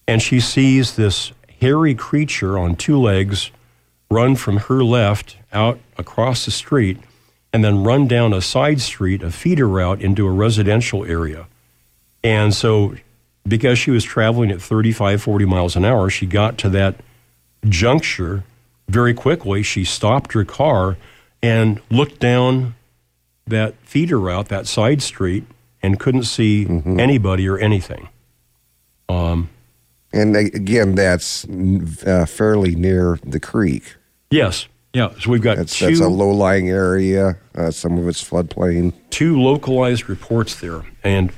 And 0.06 0.20
she 0.22 0.40
sees 0.40 0.96
this 0.96 1.32
hairy 1.60 1.94
creature 1.94 2.58
on 2.58 2.76
two 2.76 2.98
legs 3.00 3.50
run 4.14 4.36
from 4.36 4.56
her 4.68 4.82
left 4.84 5.36
out 5.52 5.78
across 5.98 6.44
the 6.44 6.50
street 6.50 6.98
and 7.52 7.64
then 7.64 7.84
run 7.84 8.08
down 8.08 8.32
a 8.32 8.40
side 8.40 8.80
street, 8.80 9.22
a 9.22 9.30
feeder 9.30 9.68
route 9.68 10.00
into 10.00 10.26
a 10.26 10.30
residential 10.30 11.04
area. 11.04 11.46
And 12.22 12.54
so, 12.54 12.94
because 13.46 13.78
she 13.78 13.90
was 13.90 14.04
traveling 14.04 14.50
at 14.50 14.62
35, 14.62 15.22
40 15.22 15.44
miles 15.44 15.76
an 15.76 15.84
hour, 15.84 16.08
she 16.10 16.26
got 16.26 16.58
to 16.58 16.68
that 16.70 16.96
juncture 17.68 18.44
very 18.88 19.14
quickly. 19.14 19.62
She 19.62 19.84
stopped 19.84 20.32
her 20.32 20.44
car 20.44 20.96
and 21.42 21.80
looked 21.90 22.20
down 22.20 22.74
that 23.46 23.74
feeder 23.82 24.18
route, 24.18 24.48
that 24.48 24.66
side 24.66 25.02
street, 25.02 25.44
and 25.82 26.00
couldn't 26.00 26.24
see 26.24 26.66
anybody 26.98 27.46
or 27.46 27.58
anything. 27.58 28.08
Um, 29.08 29.50
And 30.12 30.36
again, 30.36 30.94
that's 30.94 31.44
uh, 32.06 32.24
fairly 32.26 32.74
near 32.74 33.18
the 33.22 33.40
creek. 33.40 33.96
Yes, 34.34 34.68
yeah. 34.92 35.10
So 35.20 35.30
we've 35.30 35.42
got 35.42 35.56
That's, 35.56 35.78
two. 35.78 35.86
that's 35.86 36.00
a 36.00 36.08
low-lying 36.08 36.68
area. 36.70 37.38
Uh, 37.54 37.70
some 37.70 37.98
of 37.98 38.06
it's 38.08 38.22
floodplain. 38.22 38.92
two 39.10 39.40
localized 39.40 40.08
reports 40.08 40.60
there. 40.60 40.82
And 41.02 41.32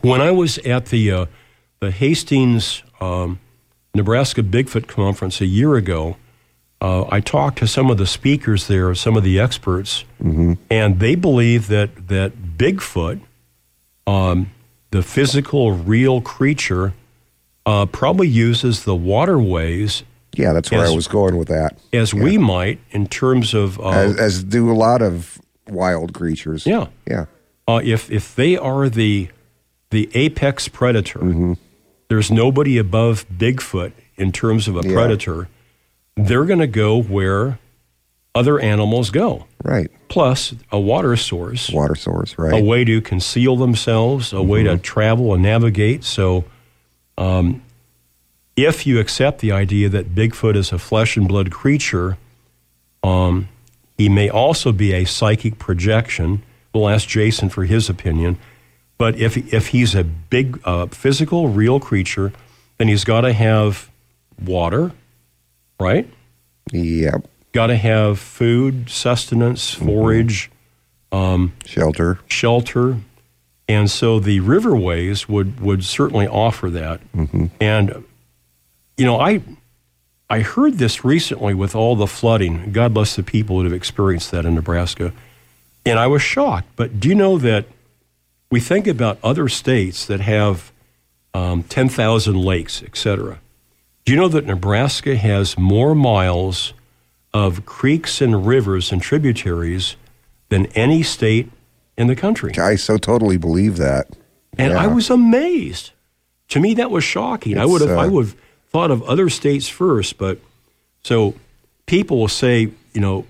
when 0.00 0.20
I 0.20 0.30
was 0.30 0.58
at 0.58 0.86
the 0.86 1.10
uh, 1.12 1.26
the 1.80 1.90
Hastings, 1.90 2.82
um, 3.00 3.38
Nebraska 3.94 4.42
Bigfoot 4.42 4.86
conference 4.86 5.40
a 5.40 5.46
year 5.46 5.74
ago, 5.76 6.16
uh, 6.80 7.04
I 7.10 7.20
talked 7.20 7.58
to 7.58 7.66
some 7.66 7.90
of 7.90 7.98
the 7.98 8.06
speakers 8.06 8.66
there, 8.66 8.94
some 8.94 9.16
of 9.16 9.22
the 9.22 9.38
experts, 9.38 10.04
and 10.70 10.98
they 10.98 11.14
believe 11.14 11.68
that 11.68 12.08
that 12.08 12.32
Bigfoot, 12.58 13.20
um, 14.06 14.50
the 14.90 15.02
physical, 15.02 15.72
real 15.72 16.20
creature, 16.20 16.92
uh, 17.66 17.86
probably 17.86 18.28
uses 18.28 18.84
the 18.84 18.96
waterways 18.96 20.02
Yeah, 20.34 20.52
that's 20.52 20.70
where 20.70 20.82
As- 20.84 20.90
I 20.90 20.94
was 20.94 21.08
going 21.08 21.36
with 21.36 21.48
that. 21.48 21.78
as 21.92 22.14
we 22.14 22.38
might 22.38 22.78
in 22.90 23.06
terms 23.06 23.54
of 23.54 23.78
uh, 23.80 23.88
As, 23.90 24.16
as 24.18 24.44
do 24.44 24.70
a 24.70 24.74
lot 24.74 25.02
of 25.02 25.38
wild 25.68 26.14
creatures. 26.14 26.66
Yeah. 26.66 26.86
Yeah. 27.06 27.26
uh, 27.68 27.80
if 27.84 28.10
if 28.10 28.34
they 28.34 28.56
are 28.56 28.88
the 28.88 29.28
the 29.90 30.08
apex 30.14 30.68
predator, 30.68 31.18
Mm-hmm. 31.20 31.52
there's 32.08 32.30
nobody 32.30 32.78
above 32.78 33.26
Bigfoot 33.28 33.92
in 34.16 34.32
terms 34.32 34.68
of 34.68 34.76
a 34.76 34.82
Yeah. 34.86 34.94
predator. 34.94 35.48
They're 36.16 36.44
going 36.46 36.60
to 36.60 36.66
go 36.66 37.00
where 37.02 37.58
other 38.34 38.58
animals 38.58 39.10
go. 39.10 39.44
Right. 39.62 39.90
Plus, 40.08 40.54
a 40.70 40.80
water 40.80 41.16
source, 41.16 41.70
Water 41.70 41.94
source. 41.94 42.36
Right. 42.38 42.58
a 42.60 42.64
way 42.64 42.84
to 42.84 43.00
conceal 43.02 43.56
themselves, 43.56 44.32
a 44.32 44.42
way 44.42 44.62
to 44.62 44.70
Mm-hmm. 44.70 44.80
travel 44.82 45.34
and 45.34 45.42
navigate. 45.42 46.04
So, 46.04 46.44
um, 47.18 47.62
if 48.56 48.86
you 48.86 49.00
accept 49.00 49.40
the 49.40 49.52
idea 49.52 49.88
that 49.88 50.14
Bigfoot 50.14 50.56
is 50.56 50.72
a 50.72 50.78
flesh 50.78 51.16
and 51.16 51.26
blood 51.26 51.50
creature, 51.50 52.18
um, 53.02 53.48
he 53.96 54.08
may 54.08 54.28
also 54.28 54.72
be 54.72 54.92
a 54.92 55.04
psychic 55.04 55.58
projection. 55.58 56.42
We'll 56.74 56.88
ask 56.88 57.08
Jason 57.08 57.48
for 57.48 57.64
his 57.64 57.88
opinion. 57.88 58.38
But 58.98 59.16
if 59.16 59.36
if 59.52 59.68
he's 59.68 59.94
a 59.94 60.04
big 60.04 60.60
uh, 60.64 60.86
physical, 60.86 61.48
real 61.48 61.80
creature, 61.80 62.32
then 62.78 62.88
he's 62.88 63.04
got 63.04 63.22
to 63.22 63.32
have 63.32 63.90
water, 64.40 64.92
right? 65.80 66.08
Yep. 66.72 67.26
Got 67.52 67.66
to 67.66 67.76
have 67.76 68.18
food, 68.18 68.88
sustenance, 68.88 69.74
forage, 69.74 70.50
um, 71.10 71.52
Shelter. 71.66 72.20
shelter, 72.26 72.98
and 73.68 73.90
so 73.90 74.18
the 74.20 74.40
riverways 74.40 75.28
would 75.28 75.60
would 75.60 75.84
certainly 75.84 76.26
offer 76.26 76.70
that. 76.70 77.00
And 77.60 78.04
you 78.96 79.04
know, 79.04 79.20
I 79.20 79.42
I 80.30 80.40
heard 80.40 80.78
this 80.78 81.04
recently 81.04 81.54
with 81.54 81.74
all 81.74 81.96
the 81.96 82.06
flooding. 82.06 82.72
God 82.72 82.94
bless 82.94 83.16
the 83.16 83.22
people 83.22 83.58
that 83.58 83.64
have 83.64 83.72
experienced 83.72 84.30
that 84.30 84.44
in 84.44 84.54
Nebraska, 84.54 85.12
and 85.84 85.98
I 85.98 86.06
was 86.06 86.22
shocked. 86.22 86.68
But 86.76 87.00
do 87.00 87.08
you 87.08 87.14
know 87.14 87.38
that 87.38 87.66
we 88.50 88.60
think 88.60 88.86
about 88.86 89.18
other 89.22 89.48
states 89.48 90.06
that 90.06 90.20
have 90.20 90.72
um, 91.34 91.62
ten 91.64 91.88
thousand 91.88 92.40
lakes, 92.40 92.82
et 92.82 92.96
cetera? 92.96 93.40
Do 94.04 94.12
you 94.12 94.18
know 94.18 94.28
that 94.28 94.46
Nebraska 94.46 95.16
has 95.16 95.56
more 95.56 95.94
miles 95.94 96.72
of 97.32 97.64
creeks 97.64 98.20
and 98.20 98.46
rivers 98.46 98.92
and 98.92 99.00
tributaries 99.00 99.96
than 100.48 100.66
any 100.74 101.02
state 101.02 101.50
in 101.96 102.08
the 102.08 102.16
country? 102.16 102.52
I 102.58 102.76
so 102.76 102.98
totally 102.98 103.36
believe 103.36 103.76
that. 103.76 104.08
And 104.58 104.74
I 104.74 104.86
was 104.86 105.08
amazed. 105.08 105.92
To 106.48 106.60
me, 106.60 106.74
that 106.74 106.90
was 106.90 107.04
shocking. 107.04 107.56
I 107.56 107.64
would 107.64 107.80
have, 107.80 107.96
I 107.96 108.04
uh, 108.04 108.10
would 108.10 108.26
have 108.26 108.36
thought 108.72 108.90
of 108.90 109.02
other 109.04 109.28
states 109.28 109.68
first, 109.68 110.18
but 110.18 110.38
so 111.04 111.34
people 111.86 112.18
will 112.18 112.28
say, 112.28 112.70
you 112.94 113.00
know, 113.00 113.26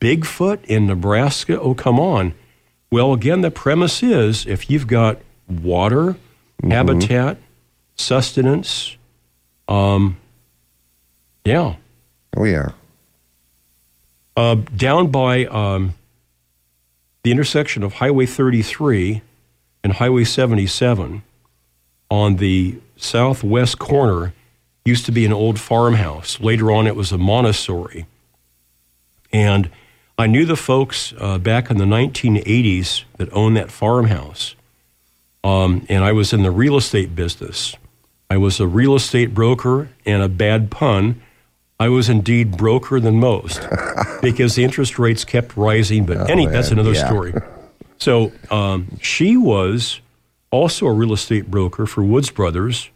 Bigfoot 0.00 0.64
in 0.64 0.86
Nebraska. 0.86 1.60
Oh, 1.60 1.74
come 1.74 2.00
on. 2.00 2.34
Well, 2.90 3.12
again, 3.12 3.42
the 3.42 3.50
premise 3.50 4.02
is 4.02 4.46
if 4.46 4.68
you've 4.70 4.86
got 4.86 5.18
water, 5.48 6.16
Mm-hmm. 6.62 6.72
habitat, 6.72 7.38
sustenance, 7.96 8.94
um, 9.68 10.18
yeah, 11.46 11.76
Oh 12.36 12.44
yeah. 12.44 12.72
uh, 14.36 14.56
down 14.76 15.10
by 15.10 15.46
um, 15.46 15.94
the 17.22 17.30
intersection 17.30 17.82
of 17.82 17.94
Highway 17.94 18.26
33 18.26 19.22
and 19.82 19.94
Highway 19.94 20.24
77 20.24 21.22
on 22.10 22.36
the 22.36 22.78
southwest 22.96 23.78
corner 23.78 24.34
used 24.90 25.06
to 25.06 25.12
be 25.12 25.24
an 25.24 25.32
old 25.32 25.58
farmhouse. 25.58 26.40
Later 26.40 26.70
on, 26.70 26.86
it 26.86 26.96
was 26.96 27.12
a 27.12 27.18
Montessori. 27.18 28.06
And 29.32 29.70
I 30.18 30.26
knew 30.26 30.44
the 30.44 30.56
folks 30.56 31.14
uh, 31.18 31.38
back 31.38 31.70
in 31.70 31.78
the 31.78 31.84
1980s 31.84 33.04
that 33.16 33.32
owned 33.32 33.56
that 33.56 33.70
farmhouse. 33.70 34.56
Um, 35.42 35.86
and 35.88 36.04
I 36.04 36.12
was 36.12 36.32
in 36.32 36.42
the 36.42 36.50
real 36.50 36.76
estate 36.76 37.14
business. 37.14 37.74
I 38.28 38.36
was 38.36 38.60
a 38.60 38.66
real 38.66 38.94
estate 38.94 39.32
broker, 39.32 39.88
and 40.04 40.22
a 40.22 40.28
bad 40.28 40.70
pun, 40.70 41.22
I 41.80 41.88
was 41.88 42.10
indeed 42.10 42.56
broker 42.56 43.00
than 43.00 43.18
most 43.18 43.66
because 44.22 44.54
the 44.54 44.64
interest 44.64 44.98
rates 44.98 45.24
kept 45.24 45.56
rising. 45.56 46.04
But 46.04 46.28
any, 46.28 46.46
that's 46.46 46.70
another 46.70 46.92
yeah. 46.92 47.06
story. 47.06 47.32
So 47.96 48.32
um, 48.50 48.98
she 49.00 49.36
was 49.36 50.00
also 50.50 50.86
a 50.86 50.92
real 50.92 51.12
estate 51.12 51.50
broker 51.50 51.86
for 51.86 52.02
Woods 52.04 52.30
Brothers, 52.30 52.90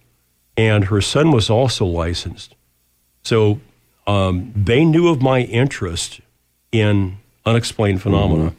and 0.57 0.85
her 0.85 1.01
son 1.01 1.31
was 1.31 1.51
also 1.51 1.85
licensed. 1.85 2.55
So 3.23 3.61
um, 4.07 4.53
they 4.55 4.85
knew 4.85 5.09
of 5.09 5.23
my 5.23 5.41
interest 5.41 6.21
in 6.73 7.19
unexplained 7.47 8.03
phenomena, 8.03 8.55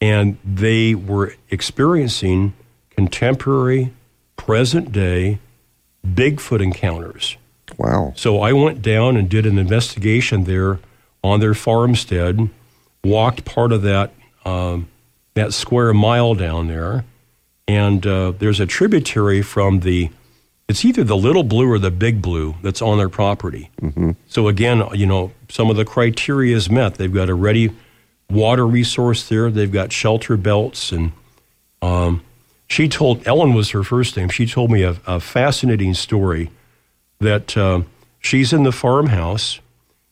and 0.00 0.38
they 0.44 0.94
were 0.94 1.34
experiencing 1.50 2.54
contemporary, 2.90 3.92
present 4.36 4.92
day 4.92 5.38
Bigfoot 6.06 6.62
encounters. 6.62 7.36
Wow. 7.78 8.12
So 8.16 8.40
I 8.40 8.52
went 8.52 8.82
down 8.82 9.16
and 9.16 9.28
did 9.28 9.46
an 9.46 9.58
investigation 9.58 10.44
there 10.44 10.80
on 11.22 11.40
their 11.40 11.54
farmstead, 11.54 12.50
walked 13.02 13.44
part 13.44 13.72
of 13.72 13.82
that 13.82 14.12
um, 14.44 14.88
that 15.32 15.52
square 15.52 15.92
mile 15.94 16.34
down 16.34 16.68
there, 16.68 17.04
and 17.66 18.06
uh, 18.06 18.32
there's 18.38 18.60
a 18.60 18.66
tributary 18.66 19.42
from 19.42 19.80
the. 19.80 20.10
It's 20.68 20.84
either 20.84 21.04
the 21.04 21.16
Little 21.16 21.42
Blue 21.44 21.70
or 21.70 21.78
the 21.78 21.90
Big 21.90 22.22
Blue 22.22 22.54
that's 22.62 22.80
on 22.80 22.96
their 22.98 23.10
property. 23.10 23.70
Mm-hmm. 23.82 24.12
So 24.26 24.48
again, 24.48 24.82
you 24.94 25.06
know, 25.06 25.32
some 25.48 25.68
of 25.70 25.76
the 25.76 25.84
criteria 25.84 26.56
is 26.56 26.70
met. 26.70 26.94
They've 26.94 27.12
got 27.12 27.28
a 27.28 27.34
ready 27.34 27.70
water 28.30 28.66
resource 28.66 29.28
there. 29.28 29.50
They've 29.50 29.70
got 29.70 29.92
shelter 29.92 30.36
belts, 30.38 30.90
and 30.90 31.12
um, 31.82 32.22
she 32.66 32.88
told 32.88 33.26
Ellen 33.26 33.52
was 33.52 33.70
her 33.70 33.82
first 33.84 34.16
name. 34.16 34.30
She 34.30 34.46
told 34.46 34.70
me 34.70 34.82
a, 34.82 34.96
a 35.06 35.20
fascinating 35.20 35.92
story 35.94 36.50
that 37.20 37.56
uh, 37.56 37.82
she's 38.20 38.52
in 38.52 38.62
the 38.62 38.72
farmhouse 38.72 39.60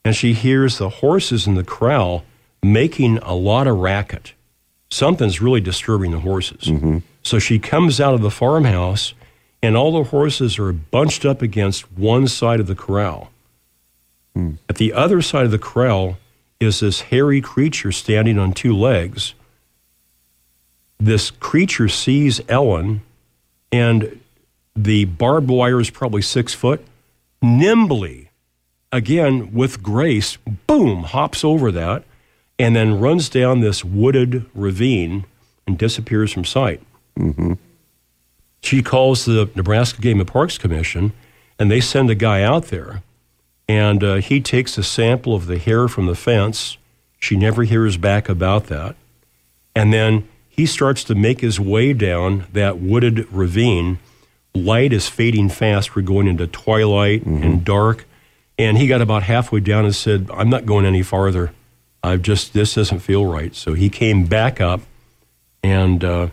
and 0.04 0.14
she 0.14 0.32
hears 0.34 0.78
the 0.78 0.88
horses 0.88 1.46
in 1.46 1.54
the 1.54 1.64
corral 1.64 2.24
making 2.62 3.18
a 3.18 3.34
lot 3.34 3.66
of 3.66 3.78
racket. 3.78 4.34
something's 4.90 5.40
really 5.40 5.60
disturbing 5.60 6.10
the 6.10 6.20
horses. 6.20 6.70
So 7.22 7.38
she 7.38 7.58
comes 7.58 8.00
out 8.00 8.14
of 8.14 8.20
the 8.20 8.30
farmhouse, 8.30 9.14
and 9.62 9.76
all 9.76 9.92
the 9.92 10.10
horses 10.10 10.58
are 10.58 10.72
bunched 10.72 11.24
up 11.24 11.40
against 11.40 11.90
one 11.92 12.26
side 12.26 12.60
of 12.60 12.66
the 12.66 12.74
corral. 12.74 13.30
At 14.68 14.76
the 14.76 14.92
other 14.92 15.20
side 15.22 15.44
of 15.44 15.50
the 15.50 15.58
corral 15.58 16.18
is 16.58 16.80
this 16.80 17.02
hairy 17.02 17.40
creature 17.40 17.92
standing 17.92 18.38
on 18.38 18.52
two 18.52 18.74
legs. 18.74 19.34
This 20.98 21.30
creature 21.30 21.88
sees 21.88 22.40
Ellen, 22.48 23.02
and 23.70 24.20
the 24.74 25.04
barbed 25.04 25.50
wire 25.50 25.80
is 25.80 25.90
probably 25.90 26.22
six 26.22 26.54
foot. 26.54 26.84
Nimbly, 27.42 28.30
again 28.90 29.52
with 29.52 29.82
grace, 29.82 30.38
boom, 30.66 31.02
hops 31.02 31.44
over 31.44 31.70
that, 31.72 32.04
and 32.58 32.74
then 32.74 33.00
runs 33.00 33.28
down 33.28 33.60
this 33.60 33.84
wooded 33.84 34.46
ravine 34.54 35.26
and 35.66 35.76
disappears 35.76 36.32
from 36.32 36.44
sight. 36.44 36.80
Mm-hmm. 37.18 37.54
She 38.62 38.82
calls 38.82 39.24
the 39.24 39.50
Nebraska 39.54 40.00
Game 40.00 40.20
and 40.20 40.28
Parks 40.28 40.56
Commission, 40.56 41.12
and 41.58 41.70
they 41.70 41.80
send 41.80 42.10
a 42.10 42.14
guy 42.14 42.42
out 42.42 42.66
there, 42.66 43.02
and 43.68 44.02
uh, 44.02 44.14
he 44.16 44.40
takes 44.40 44.78
a 44.78 44.82
sample 44.82 45.34
of 45.34 45.46
the 45.46 45.58
hair 45.58 45.88
from 45.88 46.06
the 46.06 46.14
fence. 46.14 46.78
She 47.18 47.36
never 47.36 47.64
hears 47.64 47.96
back 47.96 48.28
about 48.28 48.66
that. 48.66 48.96
And 49.74 49.92
then 49.92 50.28
he 50.48 50.66
starts 50.66 51.02
to 51.04 51.14
make 51.14 51.40
his 51.40 51.58
way 51.58 51.92
down 51.92 52.46
that 52.52 52.78
wooded 52.78 53.26
ravine. 53.32 53.98
Light 54.54 54.92
is 54.92 55.08
fading 55.08 55.48
fast. 55.48 55.96
We're 55.96 56.02
going 56.02 56.26
into 56.26 56.46
twilight 56.46 57.24
and 57.24 57.64
dark. 57.64 58.04
And 58.58 58.76
he 58.76 58.86
got 58.86 59.00
about 59.00 59.22
halfway 59.22 59.60
down 59.60 59.84
and 59.84 59.94
said, 59.94 60.28
I'm 60.32 60.50
not 60.50 60.66
going 60.66 60.84
any 60.84 61.02
farther. 61.02 61.52
I've 62.02 62.22
just, 62.22 62.52
this 62.52 62.74
doesn't 62.74 62.98
feel 62.98 63.24
right. 63.24 63.54
So 63.54 63.72
he 63.74 63.88
came 63.88 64.26
back 64.26 64.60
up. 64.60 64.82
And 65.62 66.04
uh, 66.04 66.28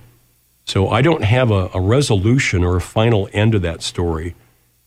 so 0.70 0.88
I 0.88 1.02
don't 1.02 1.24
have 1.24 1.50
a, 1.50 1.72
a 1.74 1.82
resolution 1.82 2.64
or 2.64 2.76
a 2.76 2.82
final 2.82 3.28
end 3.34 3.54
to 3.54 3.60
that 3.60 3.82
story. 3.82 4.36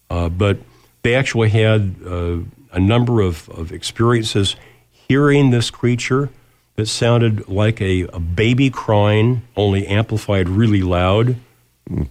Uh, 0.08 0.28
but 0.28 0.58
they 1.02 1.16
actually 1.16 1.48
had 1.48 1.96
uh, 2.06 2.36
a 2.70 2.78
number 2.78 3.20
of, 3.20 3.48
of 3.48 3.72
experiences 3.72 4.54
hearing 4.92 5.50
this 5.50 5.70
creature 5.70 6.30
that 6.76 6.86
sounded 6.86 7.48
like 7.48 7.80
a, 7.80 8.02
a 8.12 8.20
baby 8.20 8.70
crying, 8.70 9.42
only 9.56 9.84
amplified 9.88 10.48
really 10.48 10.82
loud. 10.82 11.34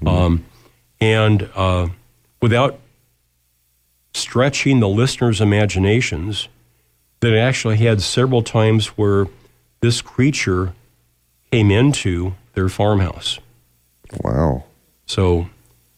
Um, 0.05 0.43
and 0.99 1.49
uh, 1.55 1.87
without 2.41 2.77
stretching 4.13 4.81
the 4.81 4.89
listeners' 4.89 5.39
imaginations, 5.39 6.49
that 7.21 7.33
actually 7.33 7.77
had 7.77 8.01
several 8.01 8.43
times 8.43 8.87
where 8.97 9.27
this 9.79 10.01
creature 10.01 10.73
came 11.53 11.71
into 11.71 12.33
their 12.53 12.67
farmhouse. 12.67 13.39
Wow. 14.23 14.65
So 15.05 15.47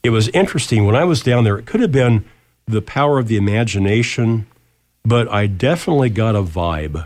it 0.03 0.09
was 0.09 0.29
interesting. 0.29 0.85
When 0.85 0.95
I 0.95 1.03
was 1.03 1.21
down 1.21 1.43
there, 1.43 1.57
it 1.57 1.65
could 1.65 1.81
have 1.81 1.91
been 1.91 2.25
the 2.65 2.81
power 2.81 3.19
of 3.19 3.27
the 3.27 3.37
imagination, 3.37 4.47
but 5.03 5.31
I 5.31 5.47
definitely 5.47 6.09
got 6.09 6.35
a 6.35 6.43
vibe. 6.43 7.05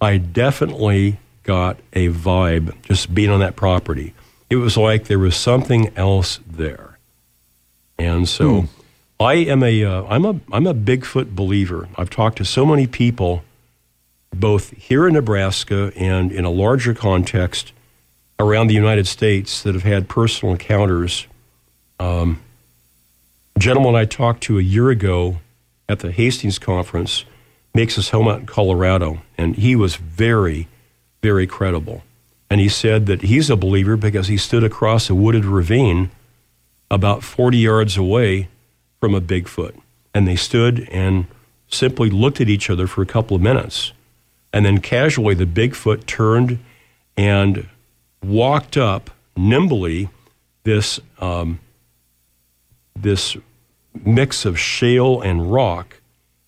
I 0.00 0.18
definitely 0.18 1.18
got 1.42 1.78
a 1.92 2.08
vibe 2.08 2.74
just 2.82 3.14
being 3.14 3.30
on 3.30 3.40
that 3.40 3.56
property. 3.56 4.14
It 4.50 4.56
was 4.56 4.76
like 4.76 5.04
there 5.04 5.18
was 5.18 5.36
something 5.36 5.92
else 5.96 6.40
there. 6.46 6.98
And 7.98 8.28
so 8.28 8.68
I 9.18 9.34
am 9.34 9.62
a 9.62 9.84
uh, 9.84 10.04
I'm 10.04 10.24
a 10.24 10.40
I'm 10.52 10.66
a 10.66 10.74
Bigfoot 10.74 11.34
believer. 11.34 11.88
I've 11.96 12.10
talked 12.10 12.38
to 12.38 12.44
so 12.44 12.66
many 12.66 12.86
people 12.86 13.42
both 14.34 14.70
here 14.72 15.08
in 15.08 15.14
Nebraska 15.14 15.92
and 15.96 16.30
in 16.30 16.44
a 16.44 16.50
larger 16.50 16.92
context 16.92 17.72
around 18.38 18.66
the 18.66 18.74
United 18.74 19.06
States 19.06 19.62
that 19.62 19.74
have 19.74 19.84
had 19.84 20.08
personal 20.08 20.52
encounters. 20.52 21.26
Um, 21.98 22.40
a 23.54 23.58
gentleman 23.58 23.94
I 23.94 24.04
talked 24.04 24.42
to 24.44 24.58
a 24.58 24.62
year 24.62 24.90
ago 24.90 25.38
at 25.88 26.00
the 26.00 26.12
Hastings 26.12 26.58
conference 26.58 27.24
makes 27.74 27.96
his 27.96 28.10
home 28.10 28.28
out 28.28 28.40
in 28.40 28.46
Colorado, 28.46 29.22
and 29.38 29.56
he 29.56 29.76
was 29.76 29.96
very, 29.96 30.68
very 31.22 31.46
credible. 31.46 32.02
And 32.50 32.60
he 32.60 32.68
said 32.68 33.06
that 33.06 33.22
he's 33.22 33.50
a 33.50 33.56
believer 33.56 33.96
because 33.96 34.28
he 34.28 34.36
stood 34.36 34.64
across 34.64 35.10
a 35.10 35.14
wooded 35.14 35.44
ravine 35.44 36.10
about 36.90 37.22
40 37.22 37.58
yards 37.58 37.96
away 37.96 38.48
from 39.00 39.14
a 39.14 39.20
Bigfoot. 39.20 39.78
And 40.14 40.26
they 40.26 40.36
stood 40.36 40.88
and 40.90 41.26
simply 41.68 42.10
looked 42.10 42.40
at 42.40 42.48
each 42.48 42.70
other 42.70 42.86
for 42.86 43.02
a 43.02 43.06
couple 43.06 43.36
of 43.36 43.42
minutes. 43.42 43.92
And 44.52 44.64
then 44.64 44.78
casually, 44.78 45.34
the 45.34 45.44
Bigfoot 45.44 46.06
turned 46.06 46.58
and 47.16 47.68
walked 48.26 48.76
up 48.76 49.10
nimbly 49.36 50.08
this, 50.64 51.00
um, 51.18 51.60
this 52.94 53.36
mix 54.04 54.44
of 54.44 54.58
shale 54.58 55.20
and 55.20 55.52
rock 55.52 56.00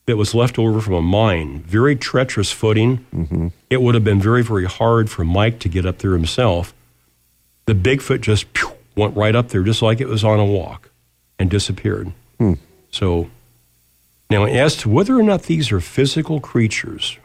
that 0.07 0.17
was 0.17 0.35
left 0.35 0.59
over 0.59 0.81
from 0.81 0.95
a 0.95 1.03
mine. 1.03 1.61
Very 1.61 1.95
treacherous 1.95 2.51
footing. 2.51 3.05
It 3.69 3.83
would 3.83 3.95
have 3.95 4.05
been 4.05 4.21
very, 4.21 4.43
very 4.43 4.65
hard 4.65 5.11
for 5.11 5.25
Mike 5.25 5.59
to 5.61 5.69
get 5.69 5.85
up 5.85 5.99
there 5.99 6.13
himself. 6.13 6.73
The 7.67 7.75
Bigfoot 7.75 8.23
just 8.23 8.51
pew, 8.55 8.73
went 8.97 9.15
right 9.17 9.35
up 9.37 9.49
there, 9.51 9.63
just 9.63 9.83
like 9.83 10.01
it 10.01 10.09
was 10.09 10.25
on 10.25 10.41
a 10.41 10.45
walk, 10.47 10.91
and 11.39 11.51
disappeared. 11.51 12.13
So, 12.91 13.29
now 14.31 14.45
as 14.47 14.77
to 14.79 14.89
whether 14.89 15.15
or 15.19 15.23
not 15.23 15.43
these 15.43 15.71
are 15.71 15.81
physical 15.81 16.41
creatures, 16.41 17.19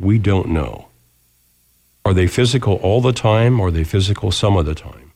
we 0.00 0.18
don't 0.18 0.48
know. 0.48 0.87
Are 2.08 2.14
they 2.14 2.26
physical 2.26 2.76
all 2.76 3.02
the 3.02 3.12
time, 3.12 3.60
or 3.60 3.66
are 3.66 3.70
they 3.70 3.84
physical 3.84 4.32
some 4.32 4.56
of 4.56 4.64
the 4.64 4.74
time? 4.74 5.12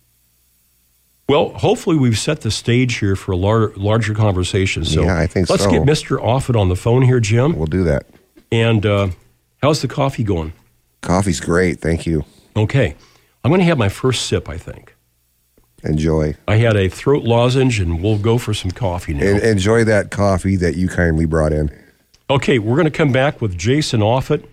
Well, 1.26 1.48
hopefully 1.54 1.96
we've 1.96 2.18
set 2.18 2.42
the 2.42 2.50
stage 2.50 2.98
here 2.98 3.16
for 3.16 3.32
a 3.32 3.36
lar- 3.36 3.72
larger 3.76 4.12
conversation. 4.12 4.84
So 4.84 5.04
Yeah, 5.04 5.18
I 5.18 5.26
think 5.26 5.48
let's 5.48 5.64
so. 5.64 5.70
get 5.70 5.84
Mr. 5.84 6.18
Offutt 6.22 6.54
on 6.54 6.68
the 6.68 6.76
phone 6.76 7.00
here, 7.00 7.18
Jim. 7.18 7.56
We'll 7.56 7.64
do 7.64 7.82
that. 7.84 8.04
And 8.50 8.84
uh, 8.84 9.08
how's 9.62 9.80
the 9.80 9.88
coffee 9.88 10.22
going? 10.22 10.52
Coffee's 11.00 11.40
great. 11.40 11.80
Thank 11.80 12.04
you. 12.04 12.26
Okay. 12.54 12.94
I'm 13.42 13.50
going 13.50 13.60
to 13.60 13.64
have 13.64 13.78
my 13.78 13.88
first 13.88 14.26
sip, 14.26 14.50
I 14.50 14.58
think. 14.58 14.94
Enjoy. 15.84 16.34
I 16.46 16.56
had 16.56 16.76
a 16.76 16.88
throat 16.90 17.24
lozenge, 17.24 17.80
and 17.80 18.02
we'll 18.02 18.18
go 18.18 18.36
for 18.36 18.52
some 18.52 18.70
coffee 18.70 19.14
now. 19.14 19.24
En- 19.24 19.40
enjoy 19.40 19.84
that 19.84 20.10
coffee 20.10 20.56
that 20.56 20.76
you 20.76 20.88
kindly 20.88 21.24
brought 21.24 21.54
in. 21.54 21.70
Okay, 22.28 22.58
we're 22.58 22.76
going 22.76 22.84
to 22.84 22.90
come 22.90 23.12
back 23.12 23.40
with 23.40 23.56
Jason 23.56 24.00
Offutt, 24.00 24.44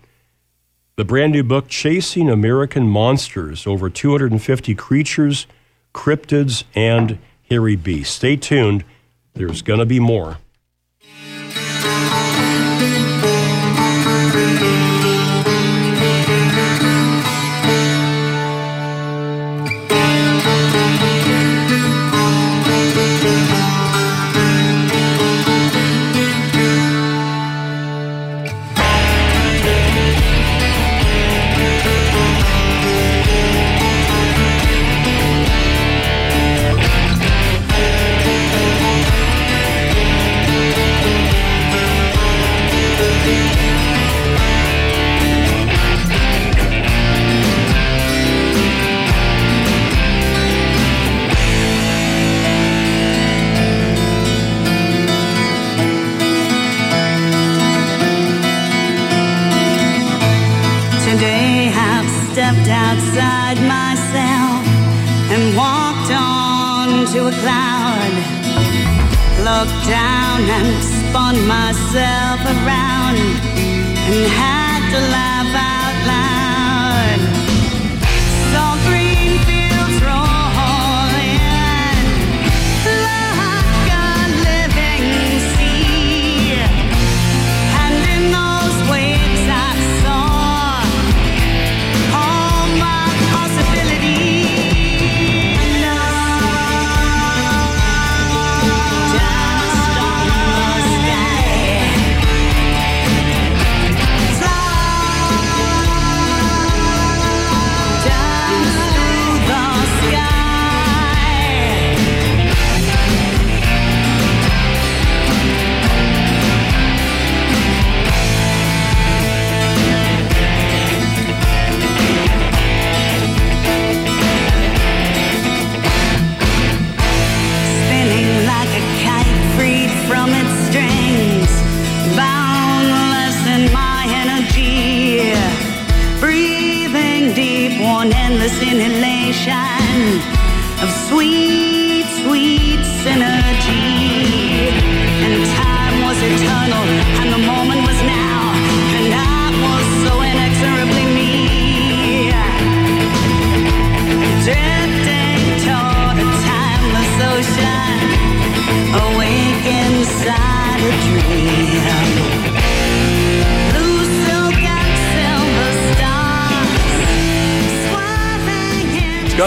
the 1.00 1.04
brand 1.06 1.32
new 1.32 1.42
book, 1.42 1.66
Chasing 1.66 2.28
American 2.28 2.86
Monsters 2.86 3.66
Over 3.66 3.88
250 3.88 4.74
Creatures, 4.74 5.46
Cryptids, 5.94 6.64
and 6.74 7.18
Hairy 7.48 7.74
Beasts. 7.74 8.14
Stay 8.14 8.36
tuned. 8.36 8.84
There's 9.32 9.62
going 9.62 9.80
to 9.80 9.86
be 9.86 9.98
more. 9.98 10.36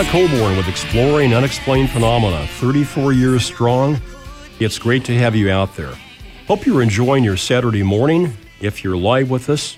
Scott 0.03 0.11
Colborn 0.11 0.57
with 0.57 0.67
Exploring 0.67 1.33
Unexplained 1.33 1.89
Phenomena, 1.89 2.45
34 2.47 3.13
years 3.13 3.45
strong. 3.45 4.01
It's 4.59 4.77
great 4.77 5.05
to 5.05 5.17
have 5.17 5.35
you 5.35 5.49
out 5.49 5.75
there. 5.75 5.93
Hope 6.47 6.65
you're 6.65 6.81
enjoying 6.81 7.23
your 7.23 7.37
Saturday 7.37 7.83
morning 7.83 8.35
if 8.59 8.83
you're 8.83 8.97
live 8.97 9.29
with 9.29 9.49
us. 9.49 9.77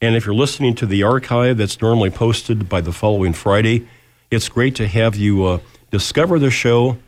And 0.00 0.16
if 0.16 0.26
you're 0.26 0.34
listening 0.34 0.74
to 0.76 0.86
the 0.86 1.04
archive 1.04 1.58
that's 1.58 1.80
normally 1.80 2.10
posted 2.10 2.68
by 2.68 2.80
the 2.80 2.92
following 2.92 3.32
Friday, 3.32 3.86
it's 4.30 4.48
great 4.48 4.74
to 4.76 4.88
have 4.88 5.14
you 5.16 5.44
uh, 5.44 5.58
discover 5.90 6.38
the 6.38 6.50
show. 6.50 6.98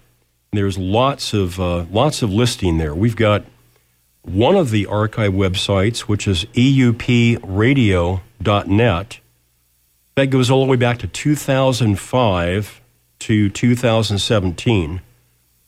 There's 0.53 0.79
lots 0.79 1.33
of 1.33 1.59
uh, 1.59 1.87
lots 1.91 2.23
of 2.23 2.31
listing 2.31 2.79
there. 2.79 2.95
We've 2.95 3.17
got 3.17 3.45
one 4.23 4.55
of 4.55 4.71
the 4.71 4.87
archive 4.87 5.33
websites, 5.33 6.01
which 6.01 6.29
is 6.29 6.45
eupradio.net. 6.55 7.41
That 10.17 10.27
goes 10.27 10.51
all 10.51 10.65
the 10.65 10.71
way 10.71 10.77
back 10.77 10.99
to 10.99 11.07
2005 11.07 12.81
to 13.21 13.49
2017. 13.51 15.01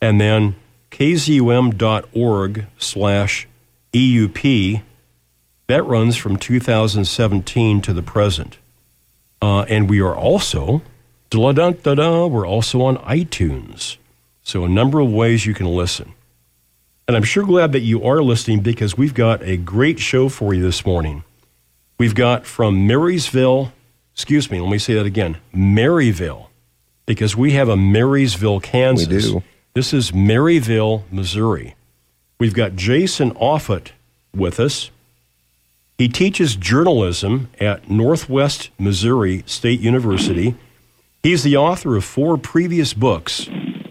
And 0.00 0.20
then 0.20 0.56
kzum.org 0.90 2.66
slash 2.78 3.48
EUP. 3.92 4.82
That 5.66 5.82
runs 5.82 6.16
from 6.16 6.36
2017 6.36 7.80
to 7.82 7.92
the 7.92 8.02
present. 8.02 8.58
Uh, 9.42 9.62
and 9.62 9.90
we 9.90 10.00
are 10.00 10.14
also, 10.14 10.82
da-da-da-da, 11.30 12.26
we're 12.26 12.46
also 12.46 12.82
on 12.82 12.96
iTunes. 12.98 13.96
So 14.42 14.64
a 14.64 14.68
number 14.68 15.00
of 15.00 15.12
ways 15.12 15.44
you 15.44 15.54
can 15.54 15.66
listen. 15.66 16.12
And 17.08 17.16
I'm 17.16 17.24
sure 17.24 17.44
glad 17.44 17.72
that 17.72 17.80
you 17.80 18.04
are 18.04 18.22
listening 18.22 18.60
because 18.60 18.96
we've 18.96 19.14
got 19.14 19.42
a 19.42 19.56
great 19.56 19.98
show 19.98 20.28
for 20.28 20.54
you 20.54 20.62
this 20.62 20.84
morning. 20.86 21.24
We've 21.98 22.14
got 22.14 22.46
from 22.46 22.86
Marysville, 22.86 23.72
excuse 24.16 24.50
me, 24.50 24.58
let 24.62 24.70
me 24.70 24.78
say 24.78 24.94
that 24.94 25.04
again, 25.04 25.36
Maryville, 25.54 26.46
because 27.04 27.36
we 27.36 27.52
have 27.52 27.68
a 27.68 27.76
Marysville, 27.76 28.60
Kansas. 28.60 29.26
We 29.26 29.32
do. 29.32 29.42
This 29.74 29.92
is 29.92 30.10
Maryville, 30.12 31.02
Missouri. 31.10 31.74
We've 32.40 32.54
got 32.54 32.76
Jason 32.76 33.32
Offutt 33.32 33.92
with 34.34 34.58
us. 34.58 34.90
He 35.98 36.08
teaches 36.08 36.56
journalism 36.56 37.50
at 37.60 37.90
Northwest 37.90 38.70
Missouri 38.78 39.42
State 39.44 39.80
University. 39.80 40.54
He's 41.22 41.42
the 41.42 41.58
author 41.58 41.94
of 41.94 42.04
four 42.04 42.38
previous 42.38 42.94
books 42.94 43.48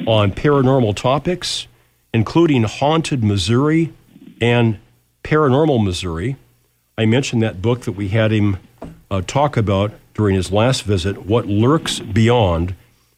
on 0.07 0.31
paranormal 0.31 0.95
topics, 0.95 1.67
including 2.15 2.63
Haunted 2.63 3.23
Missouri 3.23 3.93
and 4.41 4.79
Paranormal 5.23 5.83
Missouri. 5.83 6.35
I 6.97 7.05
mentioned 7.05 7.43
that 7.43 7.61
book 7.61 7.81
that 7.81 7.91
we 7.91 8.07
had 8.07 8.31
him 8.31 8.57
uh, 9.15 9.21
talk 9.25 9.55
about 9.55 9.93
during 10.13 10.35
his 10.35 10.51
last 10.51 10.83
visit 10.83 11.25
What 11.25 11.45
Lurks 11.45 11.99
Beyond 11.99 12.75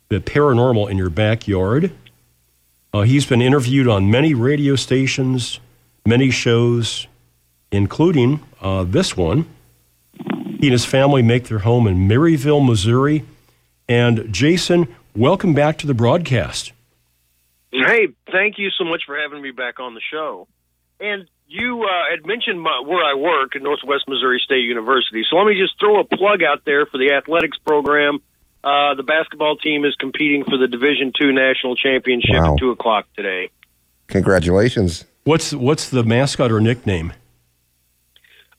the 0.10 0.20
Paranormal 0.20 0.90
in 0.90 0.98
Your 0.98 1.10
Backyard. 1.10 1.92
Uh, 2.94 3.02
he's 3.02 3.26
been 3.26 3.42
interviewed 3.42 3.88
on 3.88 4.10
many 4.10 4.34
radio 4.34 4.76
stations, 4.76 5.60
many 6.06 6.30
shows, 6.30 7.08
including 7.72 8.42
uh, 8.62 8.84
this 8.84 9.18
one. 9.18 9.46
He 10.60 10.68
and 10.68 10.72
his 10.72 10.86
family 10.86 11.22
make 11.22 11.46
their 11.46 11.60
home 11.60 11.88
in 11.88 12.08
Maryville, 12.08 12.66
Missouri. 12.66 13.26
And 13.90 14.32
Jason, 14.32 14.88
welcome 15.16 15.54
back 15.54 15.78
to 15.80 15.88
the 15.88 15.94
broadcast. 15.94 16.72
Hey, 17.72 18.10
thank 18.32 18.58
you 18.58 18.70
so 18.78 18.84
much 18.84 19.04
for 19.06 19.18
having 19.18 19.42
me 19.42 19.52
back 19.52 19.80
on 19.80 19.94
the 19.94 20.02
show. 20.12 20.48
And 21.00 21.28
you 21.48 21.84
uh, 21.84 22.10
had 22.12 22.26
mentioned 22.26 22.62
my, 22.62 22.82
where 22.86 23.04
I 23.04 23.14
work 23.16 23.56
at 23.56 23.62
Northwest 23.62 24.04
Missouri 24.08 24.42
State 24.44 24.64
University. 24.66 25.24
So 25.30 25.38
let 25.38 25.46
me 25.48 25.60
just 25.60 25.80
throw 25.80 26.00
a 26.00 26.04
plug 26.04 26.44
out 26.44 26.64
there 26.66 26.86
for 26.86 26.98
the 26.98 27.12
athletics 27.14 27.58
program. 27.66 28.20
Uh, 28.64 28.96
the 28.96 29.04
basketball 29.04 29.56
team 29.56 29.86
is 29.86 29.96
competing 29.96 30.44
for 30.44 30.58
the 30.58 30.68
Division 30.68 31.14
Two 31.18 31.32
national 31.32 31.76
championship 31.76 32.36
Wow. 32.36 32.54
at 32.54 32.60
two 32.60 32.72
o'clock 32.72 33.06
today. 33.16 33.50
Congratulations. 34.08 35.06
What's 35.24 35.54
what's 35.54 35.90
the 35.90 36.04
mascot 36.04 36.52
or 36.52 36.60
nickname? 36.60 37.14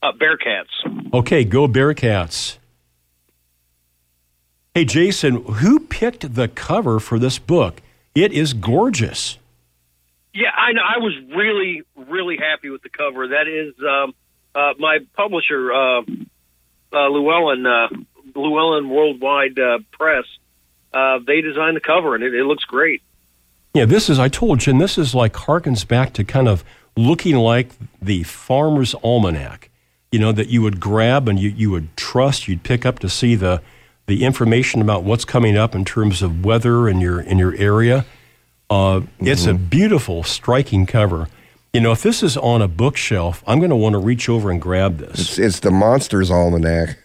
Uh, 0.03 0.12
Bearcats. 0.12 1.12
Okay, 1.12 1.45
go 1.45 1.66
Bearcats. 1.66 2.59
Hey 4.74 4.84
Jason, 4.84 5.43
who 5.45 5.80
picked 5.80 6.34
the 6.34 6.47
cover 6.49 7.01
for 7.01 7.18
this 7.18 7.39
book? 7.39 7.82
It 8.14 8.32
is 8.32 8.53
gorgeous. 8.53 9.38
Yeah, 10.34 10.50
I 10.50 10.72
know. 10.72 10.82
I 10.82 10.98
was 10.98 11.14
really, 11.34 11.82
really 11.96 12.36
happy 12.36 12.70
with 12.70 12.82
the 12.82 12.90
cover. 12.90 13.28
That 13.28 13.48
is 13.48 13.74
um, 13.82 14.14
uh, 14.54 14.74
my 14.78 14.98
publisher, 15.14 15.72
uh, 15.72 16.02
uh, 16.92 17.08
Llewellyn, 17.08 17.66
uh, 17.66 17.88
Llewellyn 18.34 18.88
Worldwide 18.88 19.58
uh, 19.58 19.78
Press. 19.92 20.24
Uh, 20.92 21.18
they 21.26 21.40
designed 21.40 21.76
the 21.76 21.80
cover, 21.80 22.14
and 22.14 22.24
it, 22.24 22.34
it 22.34 22.44
looks 22.44 22.64
great. 22.64 23.02
Yeah, 23.74 23.84
this 23.84 24.08
is 24.08 24.18
I 24.18 24.28
told 24.28 24.60
Jen, 24.60 24.78
this 24.78 24.96
is 24.98 25.14
like 25.14 25.34
harkens 25.34 25.86
back 25.86 26.12
to 26.14 26.24
kind 26.24 26.48
of 26.48 26.64
looking 26.96 27.36
like 27.36 27.70
the 28.00 28.22
farmer's 28.24 28.94
almanac, 28.96 29.70
you 30.10 30.18
know, 30.18 30.32
that 30.32 30.48
you 30.48 30.62
would 30.62 30.80
grab 30.80 31.28
and 31.28 31.38
you, 31.38 31.50
you 31.50 31.70
would 31.70 31.96
trust, 31.96 32.48
you'd 32.48 32.62
pick 32.62 32.84
up 32.84 32.98
to 33.00 33.08
see 33.08 33.34
the 33.34 33.62
the 34.06 34.24
information 34.24 34.80
about 34.80 35.04
what's 35.04 35.26
coming 35.26 35.54
up 35.54 35.74
in 35.74 35.84
terms 35.84 36.22
of 36.22 36.42
weather 36.42 36.88
in 36.88 36.98
your 36.98 37.20
in 37.20 37.36
your 37.36 37.54
area. 37.56 38.06
Uh, 38.70 39.02
It's 39.20 39.46
a 39.46 39.54
beautiful, 39.54 40.22
striking 40.22 40.86
cover. 40.86 41.28
You 41.72 41.80
know, 41.80 41.92
if 41.92 42.02
this 42.02 42.22
is 42.22 42.36
on 42.36 42.62
a 42.62 42.68
bookshelf, 42.68 43.42
I'm 43.46 43.58
going 43.58 43.70
to 43.70 43.76
want 43.76 43.92
to 43.94 43.98
reach 43.98 44.28
over 44.28 44.50
and 44.50 44.60
grab 44.60 44.98
this. 44.98 45.20
It's, 45.20 45.38
it's 45.38 45.60
the 45.60 45.70
Monsters 45.70 46.30
Almanac. 46.30 46.98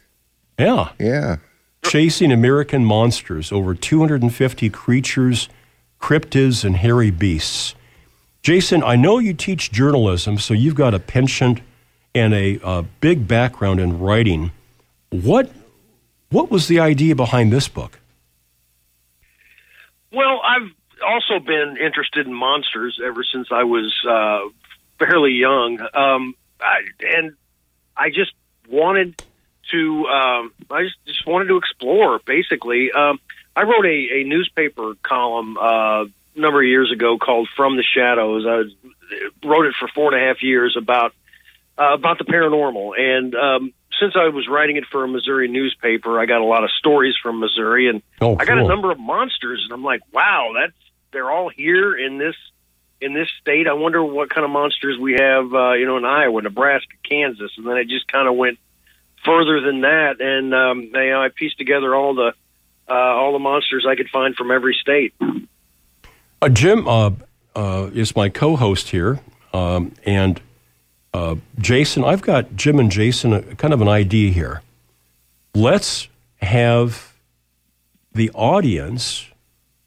Yeah. 0.58 0.90
Yeah. 1.00 1.38
Chasing 1.84 2.32
American 2.32 2.86
Monsters, 2.86 3.52
over 3.52 3.76
250 3.76 4.70
creatures, 4.70 5.50
cryptids, 6.00 6.64
and 6.64 6.78
hairy 6.78 7.12
beasts. 7.12 7.76
Jason, 8.42 8.84
I 8.84 8.96
know 8.96 9.20
you 9.20 9.34
teach 9.34 9.72
journalism, 9.72 10.38
so 10.38 10.54
you've 10.54 10.76
got 10.76 10.94
a 10.94 11.00
penchant 11.00 11.62
and 12.16 12.34
a, 12.34 12.60
uh 12.64 12.84
big 13.02 13.28
background 13.28 13.80
in 13.80 14.00
writing. 14.00 14.52
What, 15.10 15.52
what 16.30 16.50
was 16.52 16.68
the 16.68 16.80
idea 16.80 17.16
behind 17.16 17.52
this 17.52 17.68
book? 17.68 18.00
Well, 20.12 20.42
I've 20.44 20.72
also 21.04 21.40
been 21.40 21.78
interested 21.78 22.28
in 22.28 22.34
monsters 22.34 23.00
ever 23.04 23.24
since 23.24 23.50
I 23.52 23.64
was 23.64 23.94
uh, 24.08 24.50
fairly 25.00 25.32
young, 25.32 25.80
um, 25.94 26.36
I, 26.60 26.82
and 27.00 27.34
I 27.96 28.10
just 28.10 28.34
wanted 28.70 29.22
to. 29.72 30.06
Um, 30.08 30.54
I 30.70 30.84
just, 30.84 30.96
just 31.06 31.28
wanted 31.28 31.48
to 31.48 31.58
explore. 31.58 32.20
Basically, 32.26 32.92
um, 32.92 33.20
I 33.56 33.64
wrote 33.64 33.86
a, 33.86 34.22
a 34.22 34.24
newspaper 34.24 34.94
column 35.04 35.58
uh, 35.58 36.04
a 36.04 36.08
number 36.36 36.62
of 36.62 36.68
years 36.68 36.92
ago 36.92 37.18
called 37.18 37.50
"From 37.56 37.78
the 37.78 37.84
Shadows." 37.84 38.46
I 38.48 39.48
wrote 39.48 39.66
it 39.68 39.76
for 39.80 39.88
four 39.90 40.14
and 40.14 40.22
a 40.22 40.28
half 40.28 40.42
years 40.42 40.76
about 40.78 41.14
uh, 41.78 41.94
about 41.94 42.18
the 42.18 42.26
paranormal, 42.26 43.00
and 43.00 43.36
um, 43.36 43.74
since 44.00 44.16
I 44.16 44.30
was 44.30 44.48
writing 44.48 44.78
it 44.78 44.86
for 44.86 45.04
a 45.04 45.08
Missouri 45.08 45.48
newspaper, 45.48 46.20
I 46.20 46.26
got 46.26 46.42
a 46.42 46.46
lot 46.46 46.64
of 46.64 46.72
stories 46.72 47.16
from 47.22 47.40
Missouri, 47.40 47.90
and 47.90 48.02
Oh, 48.22 48.38
I 48.40 48.46
got 48.46 48.58
a 48.58 48.68
number 48.68 48.92
of 48.92 49.00
monsters, 49.00 49.62
and 49.64 49.74
I'm 49.74 49.84
like, 49.84 50.02
wow, 50.12 50.52
that's 50.60 50.74
they're 51.14 51.32
all 51.32 51.50
here 51.50 51.96
in 51.96 52.18
this 52.18 52.36
in 53.00 53.14
this 53.14 53.28
state. 53.42 53.68
I 53.68 53.74
wonder 53.74 54.04
what 54.04 54.30
kind 54.30 54.46
of 54.46 54.52
monsters 54.52 54.98
we 54.98 55.14
have, 55.14 55.54
uh, 55.54 55.74
you 55.74 55.86
know, 55.86 55.98
in 55.98 56.06
Iowa, 56.06 56.42
Nebraska, 56.42 56.94
Kansas, 57.08 57.52
and 57.58 57.68
then 57.68 57.78
it 57.78 57.88
just 57.88 58.08
kind 58.08 58.28
of 58.28 58.36
went 58.36 58.60
further 59.26 59.62
than 59.62 59.82
that, 59.82 60.20
and 60.20 60.54
um, 60.54 60.82
you 60.82 60.92
know, 60.92 61.22
I 61.22 61.30
pieced 61.30 61.58
together 61.58 61.96
all 61.96 62.14
the 62.14 62.34
uh, 62.90 62.94
all 62.94 63.34
the 63.34 63.40
monsters 63.40 63.86
I 63.88 63.96
could 63.96 64.10
find 64.10 64.36
from 64.36 64.52
every 64.52 64.78
state. 64.80 65.14
Uh, 66.42 66.50
Jim 66.50 66.88
uh, 66.88 67.12
uh, 67.56 67.90
is 67.94 68.16
my 68.16 68.30
co-host 68.30 68.90
here, 68.90 69.22
um, 69.54 69.94
and 70.06 70.42
uh, 71.14 71.36
Jason. 71.58 72.04
I've 72.04 72.22
got 72.22 72.56
Jim 72.56 72.80
and 72.80 72.92
Jason 72.92 73.34
a, 73.34 73.42
kind 73.56 73.74
of 73.74 73.82
an 73.82 73.88
idea 73.88 74.32
here. 74.32 74.62
Let's 75.56 76.08
have 76.42 77.14
the 78.14 78.30
audience 78.32 79.28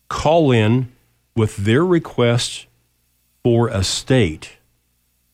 call 0.08 0.50
in 0.50 0.90
with 1.36 1.56
their 1.56 1.84
request 1.84 2.66
for 3.44 3.68
a 3.68 3.84
state, 3.84 4.56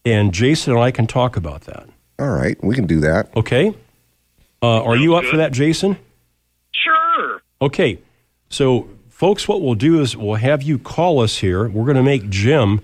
and 0.05 0.35
Jason 0.35 0.75
and 0.75 0.83
I 0.83 0.91
can 0.91 1.07
talk 1.07 1.37
about 1.37 1.63
that. 1.63 1.89
All 2.19 2.29
right, 2.29 2.63
we 2.63 2.75
can 2.75 2.87
do 2.87 3.01
that. 3.01 3.35
Okay. 3.37 3.75
Uh, 4.63 4.83
are 4.83 4.97
you 4.97 5.15
up 5.15 5.25
for 5.25 5.39
that, 5.39 5.53
Jason? 5.53 5.97
Sure. 6.73 7.43
Okay, 7.61 7.99
so 8.49 8.89
folks, 9.09 9.49
what 9.49 9.63
we'll 9.63 9.75
do 9.75 10.01
is 10.01 10.17
we'll 10.17 10.35
have 10.35 10.63
you 10.63 10.79
call 10.79 11.21
us 11.21 11.39
here. 11.39 11.69
We're 11.69 11.85
going 11.85 11.97
to 11.97 12.03
make 12.03 12.29
Jim 12.29 12.81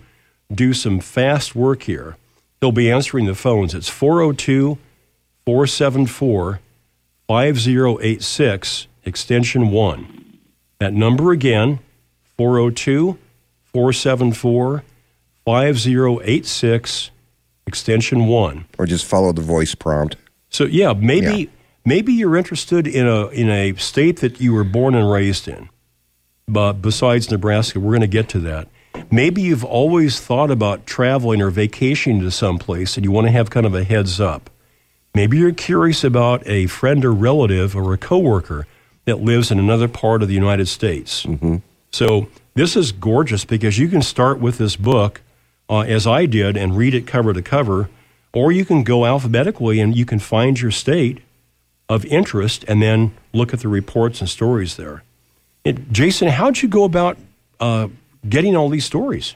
do 0.52 0.72
some 0.72 1.00
fast 1.00 1.54
work 1.54 1.82
here. 1.82 2.16
He'll 2.60 2.72
be 2.72 2.90
answering 2.90 3.26
the 3.26 3.34
phones. 3.34 3.74
It's 3.74 3.88
402 3.88 4.78
474 5.44 6.60
5086, 7.28 8.86
extension 9.04 9.70
1. 9.70 10.38
That 10.78 10.92
number 10.94 11.32
again, 11.32 11.80
402 12.38 13.18
474 13.72 14.84
5086, 15.44 17.10
extension 17.66 18.26
1. 18.26 18.64
Or 18.78 18.86
just 18.86 19.04
follow 19.06 19.32
the 19.32 19.42
voice 19.42 19.74
prompt. 19.74 20.16
So 20.50 20.64
yeah, 20.64 20.92
maybe 20.92 21.50
maybe 21.84 22.12
you're 22.12 22.36
interested 22.36 22.86
in 22.86 23.06
a 23.06 23.26
in 23.28 23.48
a 23.50 23.74
state 23.76 24.18
that 24.20 24.40
you 24.40 24.52
were 24.54 24.64
born 24.64 24.94
and 24.94 25.10
raised 25.10 25.48
in. 25.48 25.68
but 26.46 26.74
besides 26.80 27.30
Nebraska, 27.30 27.78
we're 27.80 27.90
going 27.90 28.00
to 28.00 28.06
get 28.06 28.28
to 28.30 28.38
that. 28.40 28.68
Maybe 29.10 29.42
you've 29.42 29.64
always 29.64 30.18
thought 30.20 30.50
about 30.50 30.86
traveling 30.86 31.40
or 31.42 31.50
vacationing 31.50 32.20
to 32.22 32.30
someplace 32.30 32.96
and 32.96 33.04
you 33.04 33.12
want 33.12 33.26
to 33.26 33.30
have 33.32 33.50
kind 33.50 33.66
of 33.66 33.74
a 33.74 33.84
heads 33.84 34.20
up. 34.20 34.50
Maybe 35.14 35.38
you're 35.38 35.52
curious 35.52 36.04
about 36.04 36.42
a 36.46 36.66
friend 36.66 37.04
or 37.04 37.12
relative 37.12 37.76
or 37.76 37.92
a 37.92 37.98
coworker 37.98 38.66
that 39.04 39.20
lives 39.20 39.50
in 39.50 39.58
another 39.58 39.88
part 39.88 40.22
of 40.22 40.28
the 40.28 40.34
United 40.34 40.68
States. 40.68 41.24
Mm-hmm. 41.24 41.56
So 41.98 42.28
this 42.54 42.76
is 42.76 42.92
gorgeous 42.92 43.44
because 43.44 43.76
you 43.76 43.88
can 43.88 44.02
start 44.02 44.38
with 44.38 44.56
this 44.56 44.76
book, 44.76 45.20
uh, 45.68 45.80
as 45.80 46.06
I 46.06 46.26
did, 46.26 46.56
and 46.56 46.76
read 46.76 46.94
it 46.94 47.08
cover 47.08 47.32
to 47.32 47.42
cover, 47.42 47.90
or 48.32 48.52
you 48.52 48.64
can 48.64 48.84
go 48.84 49.04
alphabetically 49.04 49.80
and 49.80 49.96
you 49.96 50.06
can 50.06 50.20
find 50.20 50.60
your 50.60 50.70
state 50.70 51.18
of 51.88 52.04
interest 52.04 52.64
and 52.68 52.80
then 52.80 53.16
look 53.32 53.52
at 53.52 53.58
the 53.58 53.66
reports 53.66 54.20
and 54.20 54.30
stories 54.30 54.76
there. 54.76 55.02
It, 55.64 55.90
Jason, 55.90 56.28
how'd 56.28 56.62
you 56.62 56.68
go 56.68 56.84
about 56.84 57.18
uh, 57.58 57.88
getting 58.28 58.54
all 58.54 58.68
these 58.68 58.84
stories? 58.84 59.34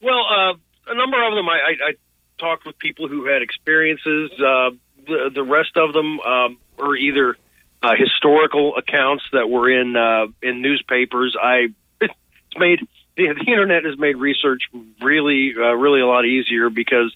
Well, 0.00 0.20
uh, 0.20 0.54
a 0.86 0.94
number 0.94 1.26
of 1.26 1.34
them 1.34 1.48
I, 1.48 1.58
I, 1.58 1.88
I 1.88 1.92
talked 2.38 2.64
with 2.64 2.78
people 2.78 3.08
who 3.08 3.26
had 3.26 3.42
experiences. 3.42 4.30
Uh, 4.34 4.70
the, 5.08 5.32
the 5.34 5.42
rest 5.42 5.76
of 5.76 5.92
them 5.92 6.20
um, 6.20 6.58
are 6.78 6.94
either 6.94 7.36
uh, 7.82 7.94
historical 7.96 8.76
accounts 8.76 9.24
that 9.32 9.48
were 9.48 9.70
in 9.70 9.96
uh, 9.96 10.26
in 10.42 10.62
newspapers. 10.62 11.36
I 11.40 11.68
it's 12.00 12.58
made 12.58 12.80
the, 13.16 13.34
the 13.34 13.50
internet 13.50 13.84
has 13.84 13.98
made 13.98 14.16
research 14.16 14.62
really 15.00 15.54
uh, 15.56 15.74
really 15.74 16.00
a 16.00 16.06
lot 16.06 16.24
easier 16.24 16.70
because 16.70 17.14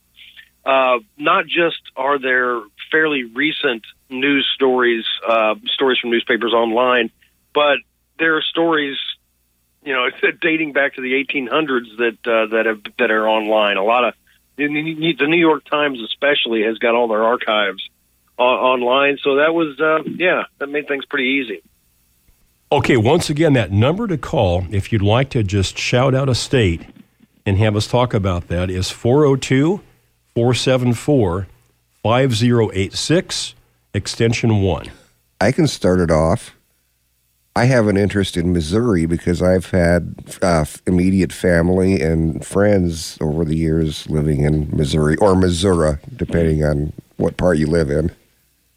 uh, 0.64 0.98
not 1.18 1.46
just 1.46 1.80
are 1.96 2.18
there 2.18 2.60
fairly 2.90 3.24
recent 3.24 3.84
news 4.08 4.48
stories 4.54 5.04
uh, 5.26 5.54
stories 5.66 5.98
from 5.98 6.10
newspapers 6.10 6.52
online, 6.52 7.10
but 7.52 7.78
there 8.18 8.36
are 8.36 8.42
stories 8.42 8.96
you 9.84 9.92
know 9.92 10.08
dating 10.40 10.72
back 10.72 10.94
to 10.94 11.02
the 11.02 11.12
1800s 11.12 11.96
that 11.98 12.30
uh, 12.30 12.46
that 12.54 12.66
have 12.66 12.80
that 12.98 13.10
are 13.10 13.28
online. 13.28 13.76
A 13.76 13.84
lot 13.84 14.04
of 14.04 14.14
the 14.56 14.68
New 14.68 15.36
York 15.36 15.64
Times 15.64 16.00
especially 16.00 16.62
has 16.62 16.78
got 16.78 16.94
all 16.94 17.08
their 17.08 17.24
archives 17.24 17.82
on, 18.39 18.82
online. 18.82 19.18
So 19.22 19.37
that 19.37 19.55
was, 19.55 19.78
uh, 19.80 20.03
yeah, 20.16 20.45
that 20.59 20.68
made 20.68 20.89
things 20.89 21.05
pretty 21.05 21.28
easy. 21.28 21.62
Okay, 22.72 22.97
once 22.97 23.30
again, 23.30 23.53
that 23.53 23.70
number 23.70 24.07
to 24.07 24.18
call, 24.18 24.66
if 24.70 24.93
you'd 24.93 25.03
like 25.03 25.30
to 25.30 25.43
just 25.43 25.78
shout 25.78 26.14
out 26.14 26.28
a 26.28 26.35
state 26.35 26.82
and 27.47 27.59
have 27.59 27.76
us 27.76 27.87
talk 27.87 28.14
about 28.14 28.49
that, 28.49 28.70
is 28.70 28.91
402 28.91 29.80
474 30.35 31.47
5086, 32.03 33.55
extension 33.95 34.62
1. 34.62 34.91
I 35.41 35.53
can 35.53 35.66
start 35.66 36.01
it 36.01 36.11
off. 36.11 36.57
I 37.57 37.66
have 37.66 37.87
an 37.87 37.97
interest 37.97 38.37
in 38.37 38.53
Missouri 38.53 39.07
because 39.07 39.41
I've 39.41 39.70
had 39.70 40.37
uh, 40.43 40.64
immediate 40.87 41.32
family 41.32 42.01
and 42.03 42.45
friends 42.45 43.16
over 43.20 43.45
the 43.45 43.57
years 43.57 44.11
living 44.11 44.41
in 44.41 44.68
Missouri 44.76 45.16
or 45.16 45.37
Missouri, 45.37 45.99
depending 46.16 46.64
on 46.64 46.93
what 47.16 47.37
part 47.37 47.59
you 47.59 47.68
live 47.68 47.91
in. 47.91 48.11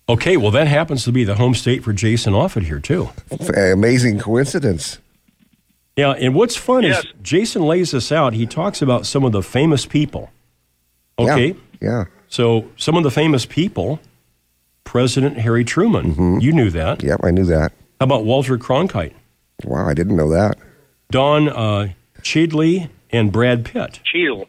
Okay, 0.10 0.38
well, 0.38 0.52
that 0.52 0.68
happens 0.68 1.04
to 1.04 1.12
be 1.12 1.24
the 1.24 1.36
home 1.36 1.54
state 1.54 1.84
for 1.84 1.92
Jason 1.92 2.34
Offutt 2.34 2.64
here, 2.64 2.80
too. 2.80 3.10
Amazing 3.56 4.20
coincidence. 4.20 5.00
Yeah, 5.98 6.12
and 6.12 6.34
what's 6.34 6.56
fun 6.56 6.84
yes. 6.84 7.04
is 7.04 7.14
Jason 7.22 7.64
lays 7.64 7.92
this 7.92 8.12
out. 8.12 8.34
He 8.34 8.46
talks 8.46 8.82
about 8.82 9.06
some 9.06 9.26
of 9.26 9.32
the 9.32 9.44
famous 9.44 9.86
people. 9.86 10.30
Okay? 11.20 11.56
Yeah. 11.82 11.90
yeah. 11.90 12.04
So, 12.30 12.70
some 12.78 12.96
of 12.96 13.04
the 13.04 13.12
famous 13.12 13.46
people, 13.46 14.00
President 14.84 15.38
Harry 15.40 15.66
Truman. 15.66 16.14
Mm-hmm. 16.14 16.40
You 16.40 16.54
knew 16.54 16.70
that. 16.70 17.04
Yep, 17.04 17.22
I 17.24 17.32
knew 17.32 17.46
that. 17.46 17.74
How 18.00 18.06
about 18.06 18.24
Walter 18.24 18.58
Cronkite? 18.58 19.14
Wow, 19.64 19.88
I 19.88 19.94
didn't 19.94 20.16
know 20.16 20.30
that. 20.30 20.58
Don 21.10 21.50
uh, 21.50 21.90
Cheadle 22.22 22.90
and 23.12 23.32
Brad 23.32 23.66
Pitt. 23.66 24.00
Cheadle. 24.04 24.48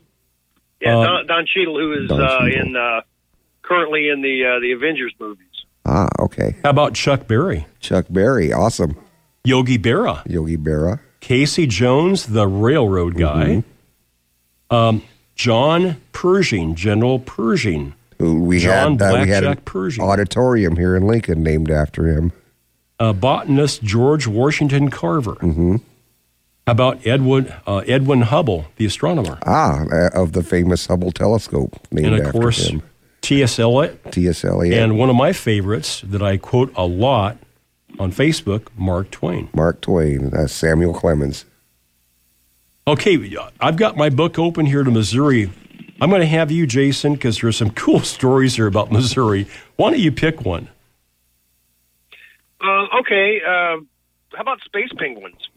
Yeah, 0.81 0.99
uh, 0.99 1.05
Don, 1.05 1.27
Don 1.27 1.47
Cheadle, 1.47 1.79
who 1.79 2.05
is 2.05 2.11
uh, 2.11 2.45
in 2.45 2.77
uh, 2.77 3.01
currently 3.63 4.09
in 4.09 4.23
the 4.23 4.45
uh, 4.45 4.61
the 4.61 4.73
Avengers 4.73 5.15
movies. 5.19 5.48
Ah, 5.89 6.09
okay. 6.21 6.57
How 6.63 6.71
about 6.71 6.93
Chuck 6.95 7.27
Berry? 7.27 7.67
Chuck 7.81 8.05
Berry, 8.11 8.53
awesome. 8.53 8.97
Yogi 9.45 9.79
Berra. 9.79 10.23
Yogi 10.29 10.59
Berra. 10.59 11.01
Casey 11.21 11.67
Jones, 11.67 12.27
the 12.27 12.47
railroad 12.47 13.17
guy. 13.17 13.63
Mm-hmm. 14.71 14.75
Um, 14.75 15.03
John 15.35 16.01
Pershing, 16.13 16.75
General 16.75 17.19
Pershing. 17.19 17.95
Who 18.19 18.43
we 18.43 18.59
John 18.59 18.99
had, 18.99 19.15
uh, 19.15 19.21
we 19.23 19.29
had 19.29 19.45
an 19.45 19.57
Pershing. 19.65 20.05
auditorium 20.05 20.77
here 20.77 20.95
in 20.95 21.07
Lincoln 21.07 21.43
named 21.43 21.71
after 21.71 22.07
him. 22.07 22.33
Uh, 23.01 23.13
botanist 23.13 23.83
George 23.83 24.27
Washington 24.27 24.91
Carver. 24.91 25.37
Mm-hmm. 25.37 25.77
How 26.67 26.73
about 26.73 27.07
Edwin 27.07 27.51
uh, 27.67 27.79
Edwin 27.87 28.23
Hubble, 28.23 28.67
the 28.77 28.85
astronomer? 28.85 29.39
Ah, 29.47 29.85
uh, 29.91 30.11
of 30.13 30.33
the 30.33 30.43
famous 30.43 30.87
Hubble 30.87 31.13
telescope, 31.13 31.79
named 31.91 32.09
and 32.09 32.17
of 32.17 32.27
after 32.27 32.41
course, 32.41 32.67
him. 32.69 32.83
T.S. 33.21 33.59
Eliot. 33.59 34.13
T.S. 34.13 34.45
Eliot. 34.45 34.79
And 34.79 34.99
one 34.99 35.11
of 35.11 35.17
my 35.17 35.33
favorites 35.33 36.03
that 36.03 36.23
I 36.23 36.37
quote 36.37 36.73
a 36.77 36.87
lot 36.87 37.37
on 37.99 38.13
Facebook, 38.13 38.69
Mark 38.77 39.11
Twain. 39.11 39.49
Mark 39.55 39.81
Twain, 39.81 40.33
uh, 40.35 40.47
Samuel 40.47 40.95
Clemens. 40.95 41.45
Okay, 42.87 43.37
I've 43.61 43.77
got 43.77 43.97
my 43.97 44.09
book 44.09 44.39
open 44.39 44.65
here 44.65 44.83
to 44.83 44.91
Missouri. 44.91 45.51
I'm 46.01 46.11
going 46.11 46.23
to 46.23 46.27
have 46.27 46.51
you, 46.51 46.67
Jason, 46.67 47.15
because 47.15 47.39
there's 47.41 47.57
some 47.57 47.71
cool 47.75 48.01
stories 48.01 48.57
here 48.57 48.67
about 48.67 48.91
Missouri. 48.91 49.47
Why 49.77 49.91
don't 49.91 50.01
you 50.01 50.13
pick 50.13 50.43
one? 50.43 50.69
Uh, 52.61 52.87
okay. 53.01 53.41
Uh, 53.47 53.77
how 54.35 54.41
about 54.41 54.61
space 54.63 54.91
penguins? 54.97 55.49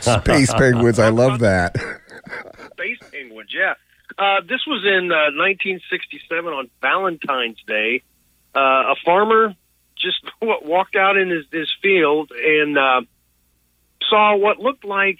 space 0.00 0.52
penguins. 0.52 0.98
I 0.98 1.08
love 1.08 1.40
that. 1.40 1.76
space 2.72 2.98
penguins, 3.10 3.50
yeah. 3.54 3.74
Uh, 4.16 4.40
this 4.42 4.60
was 4.66 4.84
in 4.84 5.10
uh, 5.10 5.34
1967 5.34 6.52
on 6.52 6.70
Valentine's 6.80 7.62
Day. 7.66 8.02
Uh, 8.54 8.92
a 8.92 8.94
farmer 9.04 9.54
just 9.96 10.22
walked 10.42 10.96
out 10.96 11.16
in 11.16 11.30
his, 11.30 11.44
his 11.50 11.72
field 11.82 12.30
and 12.30 12.78
uh, 12.78 13.00
saw 14.08 14.36
what 14.36 14.58
looked 14.58 14.84
like 14.84 15.18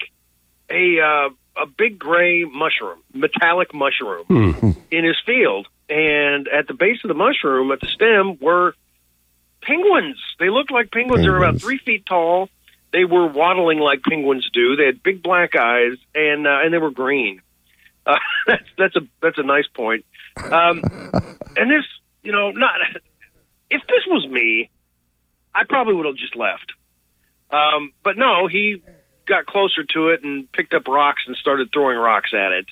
a 0.69 0.99
uh, 0.99 1.29
a 1.61 1.65
big 1.65 1.99
gray 1.99 2.43
mushroom, 2.43 2.99
metallic 3.13 3.73
mushroom, 3.73 4.25
hmm. 4.25 4.71
in 4.91 5.05
his 5.05 5.17
field. 5.25 5.67
And 5.89 6.47
at 6.47 6.67
the 6.67 6.73
base 6.73 6.97
of 7.03 7.09
the 7.09 7.13
mushroom, 7.13 7.71
at 7.71 7.79
the 7.79 7.87
stem, 7.87 8.37
were 8.41 8.73
penguins. 9.61 10.17
They 10.39 10.49
looked 10.49 10.71
like 10.71 10.91
penguins. 10.91 11.17
penguins. 11.17 11.25
They 11.25 11.29
were 11.29 11.37
about 11.37 11.61
three 11.61 11.77
feet 11.77 12.05
tall. 12.05 12.49
They 12.91 13.05
were 13.05 13.27
waddling 13.27 13.79
like 13.79 14.01
penguins 14.03 14.49
do. 14.51 14.75
They 14.75 14.85
had 14.85 15.03
big 15.03 15.21
black 15.21 15.55
eyes, 15.55 15.97
and 16.13 16.47
uh, 16.47 16.59
and 16.63 16.73
they 16.73 16.77
were 16.77 16.91
green. 16.91 17.41
That's 18.47 18.63
that's 18.77 18.95
a 18.95 19.01
that's 19.21 19.37
a 19.39 19.43
nice 19.43 19.67
point. 19.73 20.05
Um, 20.37 20.83
and 21.57 21.71
this, 21.71 21.85
you 22.21 22.31
know, 22.31 22.51
not 22.51 22.71
if 23.69 23.81
this 23.87 24.05
was 24.07 24.27
me, 24.29 24.69
I 25.53 25.63
probably 25.67 25.95
would 25.95 26.05
have 26.05 26.15
just 26.15 26.35
left. 26.35 26.73
Um, 27.49 27.93
but 28.03 28.17
no, 28.17 28.47
he 28.47 28.83
got 29.25 29.45
closer 29.45 29.83
to 29.93 30.09
it 30.09 30.23
and 30.23 30.51
picked 30.51 30.73
up 30.73 30.87
rocks 30.87 31.23
and 31.27 31.35
started 31.35 31.69
throwing 31.73 31.97
rocks 31.97 32.31
at 32.33 32.51
it. 32.51 32.65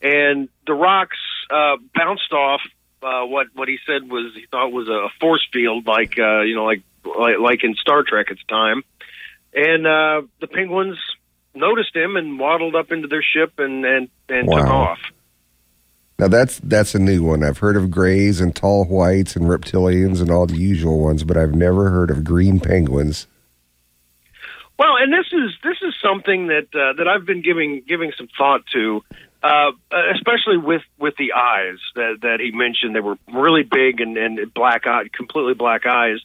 And 0.00 0.48
the 0.66 0.74
rocks 0.74 1.18
uh, 1.50 1.76
bounced 1.94 2.32
off 2.32 2.60
uh, 3.02 3.24
what 3.24 3.48
what 3.54 3.68
he 3.68 3.78
said 3.86 4.08
was 4.08 4.32
he 4.34 4.46
thought 4.50 4.72
was 4.72 4.88
a 4.88 5.08
force 5.20 5.46
field, 5.52 5.86
like 5.86 6.18
uh, 6.18 6.42
you 6.42 6.54
know, 6.54 6.64
like, 6.64 6.82
like 7.04 7.38
like 7.40 7.64
in 7.64 7.74
Star 7.74 8.04
Trek 8.06 8.26
at 8.30 8.36
the 8.36 8.48
time. 8.48 8.82
And 9.54 9.86
uh, 9.86 10.22
the 10.40 10.46
penguins 10.46 10.98
noticed 11.54 11.94
him 11.94 12.16
and 12.16 12.38
waddled 12.38 12.74
up 12.74 12.92
into 12.92 13.08
their 13.08 13.22
ship 13.22 13.54
and 13.58 13.84
and, 13.84 14.08
and 14.28 14.48
Wow. 14.48 14.58
took 14.58 14.66
off. 14.68 14.98
Now 16.18 16.28
that's 16.28 16.60
that's 16.60 16.94
a 16.94 16.98
new 16.98 17.22
one. 17.24 17.42
I've 17.42 17.58
heard 17.58 17.76
of 17.76 17.90
grays 17.90 18.40
and 18.40 18.54
tall 18.54 18.84
whites 18.84 19.34
and 19.34 19.46
reptilians 19.46 20.20
and 20.20 20.30
all 20.30 20.46
the 20.46 20.56
usual 20.56 21.00
ones, 21.00 21.24
but 21.24 21.36
I've 21.36 21.54
never 21.54 21.90
heard 21.90 22.10
of 22.10 22.22
green 22.22 22.60
penguins. 22.60 23.26
Well, 24.78 24.96
and 25.00 25.12
this 25.12 25.26
is 25.32 25.52
this 25.62 25.76
is 25.82 25.94
something 26.02 26.48
that 26.48 26.68
uh, 26.74 26.94
that 26.94 27.08
I've 27.08 27.26
been 27.26 27.42
giving 27.42 27.82
giving 27.86 28.12
some 28.16 28.28
thought 28.36 28.62
to, 28.72 29.02
uh, 29.42 29.72
especially 30.14 30.56
with 30.58 30.82
with 30.98 31.14
the 31.18 31.32
eyes 31.34 31.78
that 31.94 32.18
that 32.22 32.40
he 32.40 32.52
mentioned. 32.52 32.94
They 32.94 33.00
were 33.00 33.16
really 33.32 33.62
big 33.64 34.00
and 34.00 34.16
and 34.16 34.52
black 34.54 34.86
eye, 34.86 35.04
completely 35.12 35.54
black 35.54 35.86
eyes. 35.86 36.18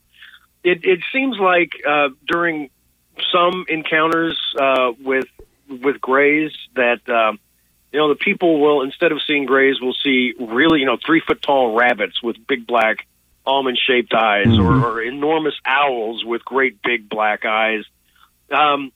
It 0.63 0.85
it 0.85 0.99
seems 1.13 1.37
like 1.39 1.71
uh, 1.87 2.09
during 2.27 2.69
some 3.31 3.65
encounters 3.67 4.39
uh, 4.59 4.91
with 5.03 5.27
with 5.69 5.99
grays 5.99 6.51
that 6.75 7.07
um, 7.09 7.39
you 7.91 7.99
know 7.99 8.09
the 8.09 8.15
people 8.15 8.61
will 8.61 8.81
instead 8.81 9.11
of 9.11 9.19
seeing 9.25 9.45
grays 9.45 9.81
will 9.81 9.95
see 10.03 10.33
really 10.39 10.79
you 10.79 10.85
know 10.85 10.97
three 11.03 11.21
foot 11.25 11.41
tall 11.41 11.75
rabbits 11.75 12.21
with 12.21 12.35
big 12.47 12.65
black 12.65 13.05
almond 13.45 13.77
shaped 13.77 14.13
eyes 14.13 14.59
or, 14.59 14.85
or 14.85 15.01
enormous 15.01 15.53
owls 15.65 16.23
with 16.25 16.43
great 16.43 16.81
big 16.81 17.07
black 17.07 17.45
eyes 17.45 17.85
um, 18.51 18.91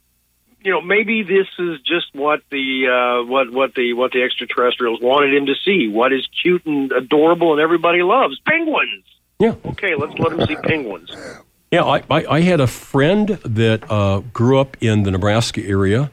you 0.63 0.71
know, 0.71 0.81
maybe 0.81 1.23
this 1.23 1.47
is 1.57 1.81
just 1.81 2.13
what 2.13 2.41
the 2.51 2.87
uh, 2.87 3.25
what 3.25 3.51
what 3.51 3.73
the 3.73 3.93
what 3.93 4.11
the 4.11 4.21
extraterrestrials 4.23 5.01
wanted 5.01 5.33
him 5.33 5.47
to 5.47 5.55
see. 5.65 5.87
What 5.87 6.13
is 6.13 6.27
cute 6.41 6.65
and 6.65 6.91
adorable 6.91 7.53
and 7.53 7.61
everybody 7.61 8.03
loves 8.03 8.39
penguins. 8.45 9.05
Yeah. 9.39 9.55
Okay, 9.65 9.95
let's 9.95 10.17
let 10.19 10.33
him 10.33 10.45
see 10.45 10.55
penguins. 10.55 11.11
Yeah, 11.71 11.83
I, 11.85 12.03
I, 12.09 12.25
I 12.25 12.41
had 12.41 12.59
a 12.59 12.67
friend 12.67 13.29
that 13.45 13.89
uh, 13.89 14.19
grew 14.33 14.59
up 14.59 14.75
in 14.81 15.03
the 15.03 15.11
Nebraska 15.11 15.63
area 15.65 16.11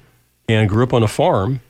and 0.48 0.68
grew 0.68 0.84
up 0.84 0.92
on 0.92 1.02
a 1.02 1.08
farm. 1.08 1.60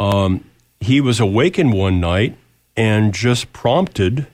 Um, 0.00 0.44
he 0.80 1.00
was 1.00 1.20
awakened 1.20 1.72
one 1.72 2.00
night 2.00 2.36
and 2.76 3.14
just 3.14 3.52
prompted 3.52 4.26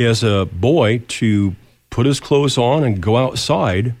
as 0.00 0.22
a 0.22 0.46
boy 0.46 1.02
to 1.08 1.56
put 1.90 2.06
his 2.06 2.20
clothes 2.20 2.56
on 2.56 2.84
and 2.84 3.02
go 3.02 3.18
outside. 3.18 3.94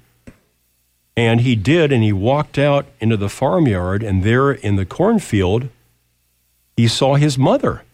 And 1.16 1.42
he 1.42 1.54
did, 1.54 1.92
and 1.92 2.02
he 2.02 2.12
walked 2.12 2.58
out 2.58 2.86
into 3.00 3.16
the 3.16 3.28
farmyard, 3.28 4.02
and 4.02 4.24
there 4.24 4.50
in 4.50 4.76
the 4.76 4.84
cornfield, 4.84 5.68
he 6.76 6.88
saw 6.88 7.14
his 7.14 7.38
mother. 7.38 7.84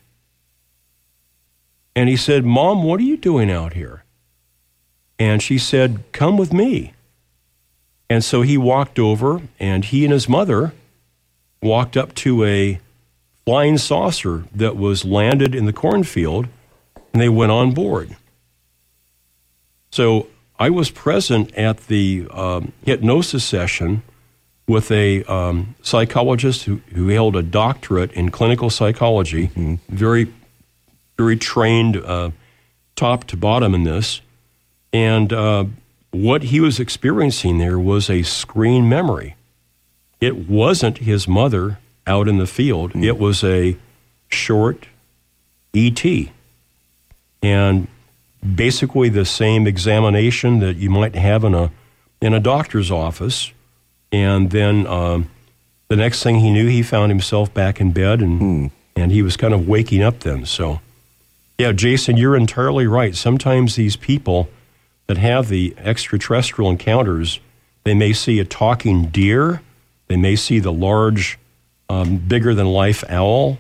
And 1.95 2.09
he 2.09 2.17
said, 2.17 2.45
Mom, 2.45 2.83
what 2.85 2.99
are 3.01 3.05
you 3.05 3.17
doing 3.17 3.51
out 3.51 3.75
here? 3.75 4.05
And 5.21 5.43
she 5.43 5.59
said, 5.59 6.03
Come 6.13 6.39
with 6.39 6.53
me. 6.53 6.95
And 8.09 8.25
so 8.25 8.43
he 8.43 8.57
walked 8.59 8.99
over, 8.99 9.43
and 9.61 9.85
he 9.85 10.05
and 10.05 10.13
his 10.13 10.29
mother 10.29 10.73
walked 11.63 11.97
up 11.97 12.15
to 12.17 12.43
a 12.45 12.81
flying 13.45 13.79
saucer 13.79 14.45
that 14.55 14.77
was 14.77 15.05
landed 15.05 15.55
in 15.55 15.67
the 15.67 15.73
cornfield, 15.73 16.49
and 17.13 17.21
they 17.21 17.29
went 17.29 17.53
on 17.53 17.73
board. 17.73 18.17
So 19.93 20.29
I 20.59 20.71
was 20.71 20.91
present 20.91 21.55
at 21.55 21.87
the 21.87 22.27
um, 22.31 22.73
hypnosis 22.85 23.45
session 23.45 24.03
with 24.67 24.91
a 24.91 25.23
um, 25.25 25.75
psychologist 25.83 26.65
who, 26.65 26.81
who 26.95 27.09
held 27.09 27.37
a 27.37 27.43
doctorate 27.43 28.13
in 28.13 28.31
clinical 28.31 28.71
psychology, 28.71 29.51
very, 29.89 30.33
very 31.19 31.37
trained, 31.37 31.97
uh, 31.97 32.31
top 32.97 33.25
to 33.25 33.37
bottom 33.37 33.75
in 33.75 33.85
this. 33.85 34.21
And 34.93 35.33
uh, 35.33 35.65
what 36.11 36.45
he 36.45 36.61
was 36.61 36.81
experiencing 36.81 37.59
there 37.59 37.79
was 37.79 38.11
a 38.11 38.23
screen 38.23 38.89
memory. 38.89 39.37
It 40.21 40.49
wasn't 40.49 40.99
his 40.99 41.29
mother 41.29 41.79
out 42.07 42.29
in 42.29 42.39
the 42.39 42.47
field, 42.47 42.97
it 42.97 43.19
was 43.19 43.45
a 43.45 43.77
short 44.29 44.87
ET. 45.75 46.05
And 47.43 47.89
basically 48.55 49.09
the 49.09 49.25
same 49.25 49.67
examination 49.67 50.61
that 50.61 50.77
you 50.77 50.91
might 50.91 51.15
have 51.15 51.45
in 51.45 51.55
a, 51.55 51.71
in 52.21 52.35
a 52.35 52.41
doctor's 52.41 52.91
office. 52.91 53.53
And 54.13 54.51
then 54.51 54.87
um, 54.87 55.31
the 55.89 55.97
next 55.97 56.23
thing 56.23 56.41
he 56.41 56.51
knew, 56.51 56.67
he 56.69 56.83
found 56.83 57.11
himself 57.11 57.53
back 57.55 57.81
in 57.81 57.93
bed 57.93 58.21
and, 58.21 58.71
and 58.97 59.13
he 59.13 59.23
was 59.23 59.37
kind 59.37 59.55
of 59.55 59.69
waking 59.69 60.03
up 60.03 60.21
then. 60.21 60.45
So, 60.47 60.81
yeah, 61.59 61.73
Jason, 61.73 62.17
you're 62.17 62.37
entirely 62.37 62.87
right. 62.87 63.15
Sometimes 63.15 63.77
these 63.77 63.97
people 63.97 64.49
that 65.11 65.19
have 65.19 65.49
the 65.49 65.75
extraterrestrial 65.77 66.71
encounters, 66.71 67.41
they 67.83 67.95
may 67.95 68.13
see 68.13 68.39
a 68.39 68.45
talking 68.45 69.07
deer, 69.07 69.61
they 70.07 70.17
may 70.17 70.37
see 70.37 70.61
the 70.61 70.73
large, 70.73 71.37
um, 71.89 72.19
bigger 72.19 72.55
than 72.55 72.69
life 72.69 73.03
owl, 73.09 73.59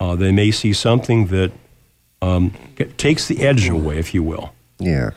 uh, 0.00 0.16
they 0.16 0.32
may 0.32 0.50
see 0.50 0.72
something 0.72 1.28
that 1.28 1.52
um, 2.20 2.52
takes 2.96 3.28
the 3.28 3.46
edge 3.46 3.68
away, 3.68 3.98
if 3.98 4.12
you 4.12 4.24
will. 4.24 4.52
Yeah. 4.80 5.10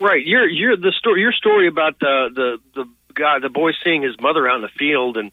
Right. 0.00 0.26
You're 0.26 0.48
you're 0.48 0.76
the 0.76 0.90
story. 0.98 1.20
Your 1.20 1.32
story 1.32 1.68
about 1.68 2.00
the 2.00 2.30
the 2.34 2.58
the 2.74 2.88
guy, 3.14 3.38
the 3.38 3.50
boy 3.50 3.70
seeing 3.84 4.02
his 4.02 4.18
mother 4.20 4.48
out 4.48 4.56
in 4.56 4.62
the 4.62 4.68
field 4.68 5.16
and 5.16 5.30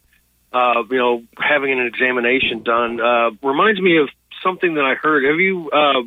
uh, 0.52 0.84
you 0.88 0.96
know 0.96 1.24
having 1.36 1.72
an 1.72 1.84
examination 1.84 2.62
done 2.62 3.00
uh, 3.00 3.30
reminds 3.42 3.80
me 3.80 3.98
of 3.98 4.10
something 4.44 4.74
that 4.74 4.84
I 4.84 4.94
heard. 4.94 5.24
Have 5.24 5.40
you 5.40 5.70
uh, 5.70 6.02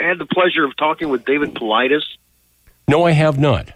had 0.00 0.18
the 0.18 0.26
pleasure 0.26 0.64
of 0.64 0.76
talking 0.76 1.08
with 1.08 1.24
David 1.24 1.54
Paulides? 1.54 2.04
No, 2.88 3.04
I 3.04 3.12
have 3.12 3.38
not. 3.38 3.72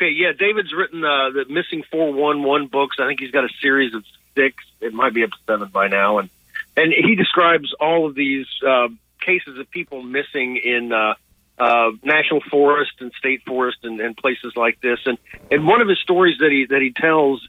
Okay, 0.00 0.12
yeah, 0.12 0.32
David's 0.32 0.72
written 0.72 1.04
uh, 1.04 1.28
the 1.30 1.44
Missing 1.50 1.82
Four 1.90 2.12
One 2.14 2.42
One 2.42 2.68
books. 2.68 2.96
I 2.98 3.06
think 3.06 3.20
he's 3.20 3.32
got 3.32 3.44
a 3.44 3.50
series 3.60 3.94
of 3.94 4.02
six. 4.34 4.56
It 4.80 4.94
might 4.94 5.12
be 5.12 5.24
up 5.24 5.30
to 5.30 5.36
seven 5.46 5.68
by 5.68 5.88
now, 5.88 6.18
and 6.18 6.30
and 6.74 6.90
he 6.90 7.16
describes 7.16 7.74
all 7.78 8.06
of 8.06 8.14
these 8.14 8.46
uh, 8.66 8.88
cases 9.20 9.58
of 9.58 9.70
people 9.70 10.02
missing 10.02 10.56
in 10.56 10.92
uh, 10.92 11.14
uh, 11.58 11.90
national 12.02 12.40
forest 12.50 12.92
and 13.00 13.12
state 13.12 13.42
forest 13.44 13.78
and, 13.82 14.00
and 14.00 14.16
places 14.16 14.54
like 14.56 14.80
this. 14.80 15.00
And 15.04 15.18
and 15.50 15.66
one 15.66 15.82
of 15.82 15.88
his 15.88 15.98
stories 15.98 16.38
that 16.38 16.50
he 16.50 16.64
that 16.70 16.80
he 16.80 16.92
tells 16.92 17.46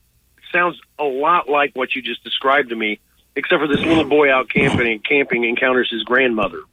sounds 0.51 0.77
a 0.99 1.05
lot 1.05 1.47
like 1.47 1.73
what 1.73 1.95
you 1.95 2.01
just 2.01 2.21
described 2.25 2.69
to 2.69 2.75
me, 2.75 2.99
except 3.35 3.61
for 3.61 3.67
this 3.67 3.79
little 3.79 4.03
boy 4.03 4.29
out 4.29 4.49
camping 4.49 4.91
and 4.91 5.01
camping 5.01 5.45
encounters 5.45 5.89
his 5.89 6.03
grandmother 6.03 6.63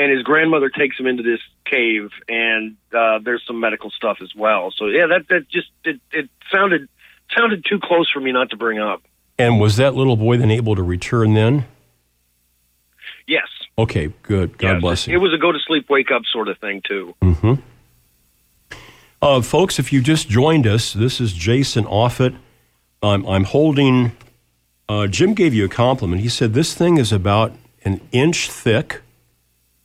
and 0.00 0.10
his 0.10 0.22
grandmother 0.22 0.70
takes 0.70 0.98
him 0.98 1.06
into 1.06 1.22
this 1.22 1.40
cave, 1.64 2.10
and 2.28 2.76
uh, 2.96 3.18
there's 3.22 3.42
some 3.46 3.60
medical 3.60 3.90
stuff 3.90 4.18
as 4.22 4.34
well. 4.34 4.72
So 4.76 4.86
yeah, 4.86 5.06
that 5.08 5.28
that 5.28 5.48
just 5.48 5.68
it, 5.84 6.00
it 6.12 6.28
sounded 6.52 6.88
sounded 7.36 7.64
too 7.68 7.78
close 7.82 8.10
for 8.10 8.20
me 8.20 8.32
not 8.32 8.50
to 8.50 8.56
bring 8.56 8.78
up. 8.78 9.02
And 9.38 9.60
was 9.60 9.76
that 9.76 9.94
little 9.94 10.16
boy 10.16 10.36
then 10.38 10.50
able 10.50 10.74
to 10.76 10.82
return 10.82 11.34
then? 11.34 11.64
Yes, 13.26 13.46
Okay, 13.78 14.12
good. 14.22 14.58
God 14.58 14.72
yes, 14.74 14.80
bless 14.80 15.06
you. 15.06 15.14
it 15.14 15.18
was 15.18 15.32
a 15.32 15.38
go 15.38 15.52
to 15.52 15.58
sleep, 15.66 15.88
wake 15.88 16.10
up 16.10 16.22
sort 16.32 16.48
of 16.48 16.58
thing 16.58 16.82
too. 16.86 17.14
hmm 17.22 17.54
Uh, 19.22 19.40
folks, 19.42 19.78
if 19.78 19.92
you 19.92 20.00
just 20.02 20.28
joined 20.28 20.66
us, 20.66 20.92
this 20.92 21.20
is 21.20 21.32
Jason 21.32 21.84
Offutt. 21.84 22.34
I'm, 23.02 23.24
I'm 23.26 23.44
holding. 23.44 24.12
Uh, 24.88 25.06
Jim 25.06 25.34
gave 25.34 25.54
you 25.54 25.64
a 25.64 25.68
compliment. 25.68 26.20
He 26.22 26.28
said 26.28 26.52
this 26.54 26.74
thing 26.74 26.98
is 26.98 27.12
about 27.12 27.52
an 27.84 28.00
inch 28.12 28.50
thick. 28.50 29.00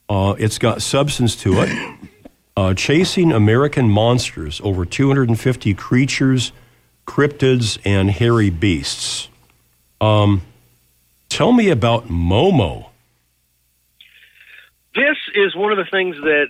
Uh, 0.07 0.35
it's 0.37 0.57
got 0.57 0.81
substance 0.81 1.35
to 1.37 1.61
it. 1.61 1.99
Uh, 2.57 2.73
chasing 2.73 3.31
American 3.31 3.89
monsters, 3.89 4.61
over 4.63 4.85
250 4.85 5.73
creatures, 5.73 6.51
cryptids, 7.05 7.77
and 7.83 8.09
hairy 8.09 8.49
beasts. 8.49 9.29
Um, 9.99 10.41
tell 11.27 11.51
me 11.51 11.69
about 11.69 12.07
Momo. 12.07 12.89
This 14.93 15.17
is 15.33 15.55
one 15.55 15.71
of 15.71 15.77
the 15.77 15.89
things 15.91 16.15
that, 16.15 16.47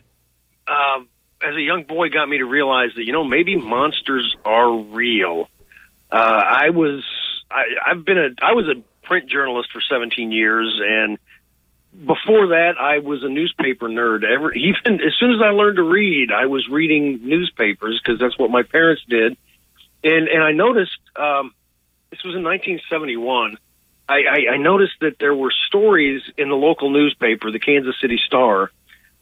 um, 0.68 1.08
as 1.42 1.56
a 1.56 1.62
young 1.62 1.84
boy, 1.84 2.10
got 2.10 2.30
me 2.30 2.38
to 2.38 2.46
realize 2.46 2.92
that 2.96 3.06
you 3.06 3.14
know 3.14 3.24
maybe 3.24 3.56
monsters 3.56 4.36
are 4.46 4.78
real. 4.78 5.50
Uh, 6.12 6.16
I 6.16 6.70
was 6.70 7.04
I, 7.50 7.64
I've 7.88 8.06
been 8.06 8.20
a 8.20 8.30
I 8.42 8.54
was 8.54 8.68
a 8.68 8.82
print 9.08 9.30
journalist 9.30 9.70
for 9.72 9.82
17 9.82 10.32
years, 10.32 10.80
and 10.84 11.18
before 12.06 12.48
that, 12.48 12.74
I 12.80 13.00
was 13.00 13.24
a 13.24 13.30
newspaper 13.30 13.88
nerd. 13.88 14.24
Ever 14.24 14.54
even 14.56 15.02
as 15.02 15.14
soon 15.20 15.32
as 15.34 15.42
I 15.44 15.50
learned 15.50 15.78
to 15.78 15.84
read, 15.84 16.32
I 16.32 16.46
was 16.48 16.68
reading 16.68 17.22
newspapers 17.24 18.02
because 18.04 18.20
that's 18.20 18.38
what 18.38 18.52
my 18.52 18.64
parents 18.64 19.04
did. 19.08 19.38
And 20.04 20.28
and 20.28 20.44
I 20.44 20.52
noticed 20.52 21.00
um, 21.16 21.54
this 22.12 22.24
was 22.24 22.36
in 22.36 22.44
1971. 22.44 23.58
I, 24.08 24.14
I, 24.14 24.54
I 24.54 24.58
noticed 24.58 24.94
that 25.02 25.18
there 25.20 25.34
were 25.34 25.52
stories 25.68 26.22
in 26.38 26.50
the 26.50 26.56
local 26.56 26.92
newspaper, 26.92 27.52
the 27.52 27.60
Kansas 27.60 27.96
City 28.00 28.20
Star, 28.24 28.70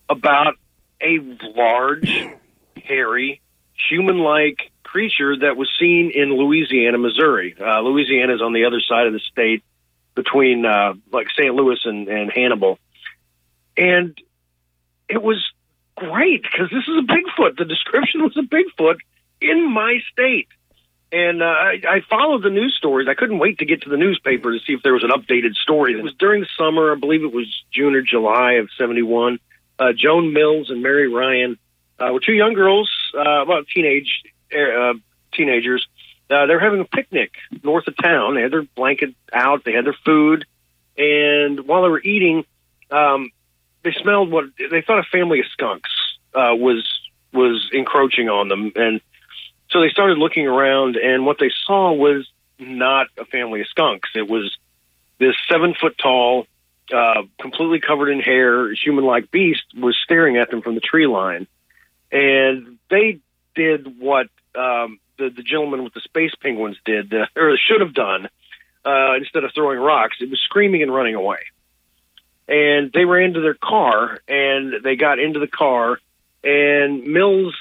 about 0.10 0.56
a 1.02 1.20
large, 1.56 2.28
hairy, 2.84 3.42
human-like 3.90 4.72
creature 4.84 5.38
that 5.38 5.56
was 5.56 5.70
seen 5.80 6.12
in 6.14 6.36
Louisiana, 6.36 6.98
Missouri. 6.98 7.56
Uh, 7.60 7.80
Louisiana 7.80 8.36
is 8.36 8.42
on 8.42 8.52
the 8.52 8.66
other 8.66 8.82
side 8.82 9.08
of 9.08 9.14
the 9.14 9.20
state 9.20 9.64
between 10.16 10.66
uh, 10.66 10.94
like 11.12 11.28
St. 11.38 11.54
Louis 11.54 11.80
and, 11.86 12.08
and 12.08 12.32
Hannibal. 12.32 12.80
And 13.78 14.18
it 15.10 15.22
was 15.22 15.44
great 15.96 16.44
because 16.44 16.70
this 16.70 16.84
is 16.88 16.98
a 16.98 17.08
Bigfoot. 17.08 17.58
The 17.58 17.66
description 17.66 18.22
was 18.22 18.38
a 18.38 18.42
Bigfoot 18.42 18.98
in 19.42 19.72
my 19.72 20.00
state. 20.12 20.48
And 21.12 21.44
uh, 21.44 21.46
I, 21.46 21.82
I 21.88 22.02
followed 22.10 22.42
the 22.44 22.50
news 22.50 22.76
stories. 22.76 23.08
I 23.08 23.14
couldn't 23.14 23.38
wait 23.38 23.60
to 23.60 23.66
get 23.66 23.84
to 23.84 23.90
the 23.90 23.98
newspaper 23.98 24.52
to 24.52 24.60
see 24.66 24.74
if 24.74 24.82
there 24.82 24.94
was 24.94 25.04
an 25.04 25.12
updated 25.12 25.54
story. 25.54 25.94
It 25.94 26.04
was 26.04 26.14
during 26.18 26.42
the 26.42 26.48
summer, 26.58 26.92
I 26.92 26.96
believe 26.96 27.24
it 27.24 27.32
was 27.32 27.46
June 27.72 27.94
or 27.94 28.02
July 28.02 28.54
of 28.54 28.70
71. 28.80 29.38
Uh, 29.78 29.94
Joan 29.96 30.34
Mills 30.34 30.72
and 30.72 30.82
Mary 30.82 31.08
Ryan 31.08 31.60
uh, 32.00 32.12
were 32.12 32.20
two 32.20 32.34
young 32.34 32.54
girls, 32.54 32.90
uh, 33.16 33.44
about 33.44 33.68
teenage 33.68 34.24
uh, 34.52 34.94
teenagers. 35.34 35.88
Uh, 36.30 36.46
they 36.46 36.54
were 36.54 36.60
having 36.60 36.80
a 36.80 36.86
picnic 36.86 37.32
north 37.64 37.88
of 37.88 37.96
town. 37.98 38.36
They 38.36 38.42
had 38.42 38.52
their 38.52 38.64
blanket 38.64 39.14
out. 39.32 39.64
They 39.64 39.74
had 39.74 39.86
their 39.86 39.98
food, 40.06 40.46
and 40.98 41.68
while 41.68 41.84
they 41.84 41.90
were 41.90 42.02
eating, 42.02 42.46
um, 42.92 43.30
they 43.84 43.92
smelled 43.92 44.32
what 44.32 44.46
they 44.58 44.82
thought 44.82 45.00
a 45.00 45.04
family 45.04 45.40
of 45.40 45.46
skunks 45.52 45.90
uh, 46.34 46.56
was 46.56 46.88
was 47.34 47.70
encroaching 47.74 48.30
on 48.30 48.48
them, 48.48 48.72
and 48.76 49.02
so 49.70 49.82
they 49.82 49.90
started 49.90 50.18
looking 50.18 50.48
around. 50.48 50.96
And 50.96 51.26
what 51.26 51.38
they 51.40 51.52
saw 51.66 51.92
was 51.92 52.30
not 52.60 53.08
a 53.18 53.26
family 53.26 53.62
of 53.62 53.68
skunks. 53.68 54.10
It 54.16 54.30
was 54.30 54.58
this 55.20 55.36
seven 55.50 55.74
foot 55.80 55.98
tall, 55.98 56.46
uh, 56.94 57.24
completely 57.40 57.80
covered 57.80 58.10
in 58.10 58.20
hair, 58.20 58.74
human 58.74 59.04
like 59.04 59.32
beast 59.32 59.64
was 59.76 59.98
staring 60.04 60.38
at 60.38 60.50
them 60.50 60.62
from 60.62 60.76
the 60.76 60.82
tree 60.82 61.08
line, 61.08 61.48
and 62.12 62.78
they 62.90 63.20
did 63.56 64.00
what 64.00 64.28
um, 64.56 65.00
the, 65.18 65.30
the 65.30 65.44
gentleman 65.44 65.84
with 65.84 65.94
the 65.94 66.02
space 66.02 66.34
penguins 66.42 66.78
did, 66.86 67.14
uh, 67.14 67.26
or 67.36 67.58
should 67.58 67.82
have 67.82 67.94
done, 67.94 68.30
uh, 68.86 69.16
instead 69.16 69.44
of 69.44 69.52
throwing 69.54 69.80
rocks. 69.80 70.18
It 70.20 70.30
was 70.30 70.40
screaming 70.42 70.82
and 70.82 70.94
running 70.94 71.16
away. 71.16 71.40
And 72.48 72.92
they 72.94 73.06
ran 73.06 73.34
to 73.34 73.42
their 73.42 73.54
car, 73.54 74.20
and 74.28 74.84
they 74.84 74.96
got 74.98 75.20
into 75.20 75.40
the 75.40 75.48
car, 75.48 76.00
and 76.44 77.06
Mills 77.06 77.56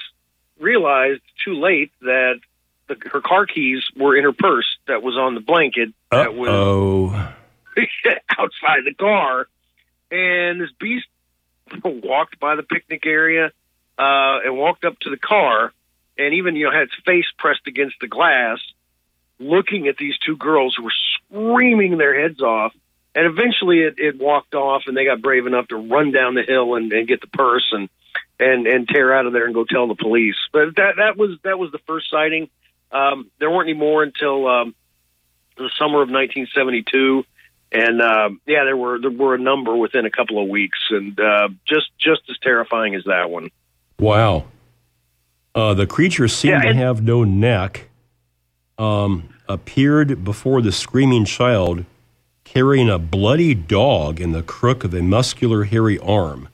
realized 0.59 1.21
too 1.43 1.53
late 1.53 1.91
that 2.01 2.39
the, 2.87 2.97
her 3.11 3.21
car 3.21 3.45
keys 3.45 3.83
were 3.95 4.15
in 4.15 4.23
her 4.23 4.33
purse 4.33 4.77
that 4.87 5.01
was 5.01 5.15
on 5.15 5.35
the 5.35 5.41
blanket 5.41 5.89
that 6.11 6.35
was 6.35 6.49
Oh, 6.49 7.33
outside 8.37 8.81
the 8.85 8.93
car, 8.93 9.47
and 10.11 10.59
this 10.59 10.69
beast 10.79 11.07
walked 11.83 12.39
by 12.39 12.55
the 12.55 12.63
picnic 12.63 13.05
area 13.05 13.51
uh, 13.97 14.39
and 14.43 14.57
walked 14.57 14.85
up 14.85 14.99
to 14.99 15.09
the 15.09 15.17
car, 15.17 15.71
and 16.17 16.33
even 16.33 16.55
you 16.55 16.65
know 16.65 16.71
had 16.71 16.83
its 16.83 16.95
face 17.05 17.25
pressed 17.37 17.67
against 17.67 17.95
the 18.01 18.07
glass, 18.07 18.59
looking 19.39 19.87
at 19.87 19.97
these 19.97 20.17
two 20.25 20.37
girls 20.37 20.75
who 20.75 20.83
were 20.83 20.93
screaming 21.15 21.97
their 21.97 22.19
heads 22.19 22.41
off. 22.41 22.73
And 23.15 23.27
eventually, 23.27 23.81
it, 23.81 23.99
it 23.99 24.19
walked 24.19 24.55
off, 24.55 24.83
and 24.87 24.97
they 24.97 25.05
got 25.05 25.21
brave 25.21 25.45
enough 25.45 25.67
to 25.67 25.75
run 25.75 26.11
down 26.11 26.33
the 26.33 26.41
hill 26.41 26.73
and, 26.75 26.91
and 26.91 27.07
get 27.07 27.21
the 27.21 27.27
purse 27.27 27.67
and 27.71 27.89
and 28.39 28.67
and 28.67 28.87
tear 28.87 29.13
out 29.13 29.25
of 29.25 29.33
there 29.33 29.45
and 29.45 29.53
go 29.53 29.63
tell 29.63 29.87
the 29.87 29.95
police. 29.95 30.35
But 30.51 30.75
that 30.77 30.95
that 30.97 31.17
was 31.17 31.37
that 31.43 31.59
was 31.59 31.71
the 31.71 31.79
first 31.85 32.09
sighting. 32.09 32.49
Um, 32.91 33.29
there 33.39 33.49
weren't 33.49 33.69
any 33.69 33.77
more 33.77 34.03
until 34.03 34.47
um, 34.47 34.75
the 35.57 35.69
summer 35.77 36.01
of 36.01 36.09
1972, 36.09 37.23
and 37.71 38.01
um, 38.01 38.41
yeah, 38.45 38.63
there 38.65 38.77
were 38.77 38.99
there 38.99 39.11
were 39.11 39.35
a 39.35 39.39
number 39.39 39.75
within 39.75 40.05
a 40.05 40.11
couple 40.11 40.41
of 40.41 40.49
weeks, 40.49 40.79
and 40.89 41.19
uh, 41.19 41.49
just 41.67 41.89
just 41.99 42.21
as 42.29 42.37
terrifying 42.39 42.95
as 42.95 43.03
that 43.05 43.29
one. 43.29 43.49
wow. 43.99 44.45
Uh, 45.55 45.73
the 45.73 45.87
creature 45.87 46.27
seemed 46.27 46.63
Yeah, 46.63 46.71
to 46.71 46.75
have 46.75 47.03
no 47.03 47.23
neck. 47.23 47.89
Um, 48.77 49.29
appeared 49.47 50.23
before 50.23 50.61
the 50.61 50.71
screaming 50.71 51.25
child, 51.25 51.85
carrying 52.43 52.89
a 52.89 52.97
bloody 52.97 53.53
dog 53.53 54.19
in 54.19 54.31
the 54.31 54.41
crook 54.41 54.83
of 54.83 54.93
a 54.93 55.01
muscular, 55.01 55.65
hairy 55.65 55.99
arm. 55.99 56.49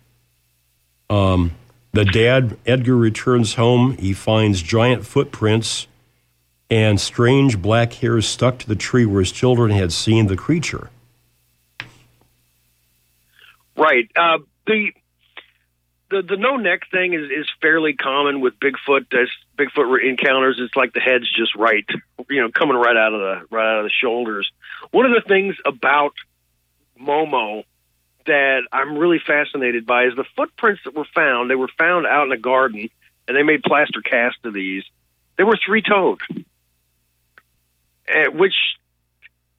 Um, 1.10 1.52
the 1.94 2.06
dad, 2.06 2.58
Edgar, 2.66 2.96
returns 2.96 3.56
home. 3.56 3.98
He 3.98 4.14
finds 4.14 4.62
giant 4.62 5.06
footprints 5.06 5.88
and 6.70 7.00
strange 7.00 7.62
black 7.62 7.94
hairs 7.94 8.28
stuck 8.28 8.60
to 8.60 8.68
the 8.68 8.76
tree 8.76 9.06
where 9.06 9.22
his 9.22 9.32
children 9.32 9.72
had 9.72 9.92
seen 9.92 10.28
the 10.28 10.38
creature. 10.38 10.90
Right. 13.76 14.10
Uh, 14.16 14.40
the 14.68 14.92
the 16.10 16.22
the 16.22 16.38
no 16.38 16.58
neck 16.58 16.82
thing 16.92 17.14
is 17.14 17.30
is 17.30 17.48
fairly 17.62 17.94
common 17.94 18.42
with 18.42 18.60
Bigfoot. 18.60 19.14
As 19.14 19.30
Bigfoot 19.58 20.08
encounters, 20.08 20.60
it's 20.60 20.76
like 20.76 20.94
the 20.94 21.00
head's 21.00 21.32
just 21.32 21.56
right, 21.56 21.86
you 22.30 22.42
know, 22.42 22.50
coming 22.52 22.78
right 22.78 22.98
out 22.98 23.14
of 23.14 23.20
the 23.20 23.56
right 23.56 23.74
out 23.74 23.80
of 23.80 23.86
the 23.86 23.92
shoulders. 23.92 24.52
One 24.92 25.06
of 25.06 25.12
the 25.12 25.28
things 25.28 25.56
about 25.66 26.14
Momo 27.00 27.64
that 28.26 28.62
I'm 28.72 28.98
really 28.98 29.20
fascinated 29.26 29.86
by 29.86 30.06
is 30.06 30.16
the 30.16 30.26
footprints 30.36 30.82
that 30.86 30.96
were 30.96 31.08
found. 31.16 31.50
They 31.50 31.56
were 31.56 31.70
found 31.78 32.06
out 32.06 32.26
in 32.26 32.32
a 32.32 32.38
garden, 32.38 32.90
and 33.28 33.38
they 33.38 33.44
made 33.44 33.64
plaster 33.64 34.02
casts 34.02 34.40
of 34.44 34.54
these. 34.54 34.84
They 35.38 35.44
were 35.44 35.58
three 35.64 35.82
toed, 35.82 36.20
uh, 38.10 38.32
which 38.32 38.56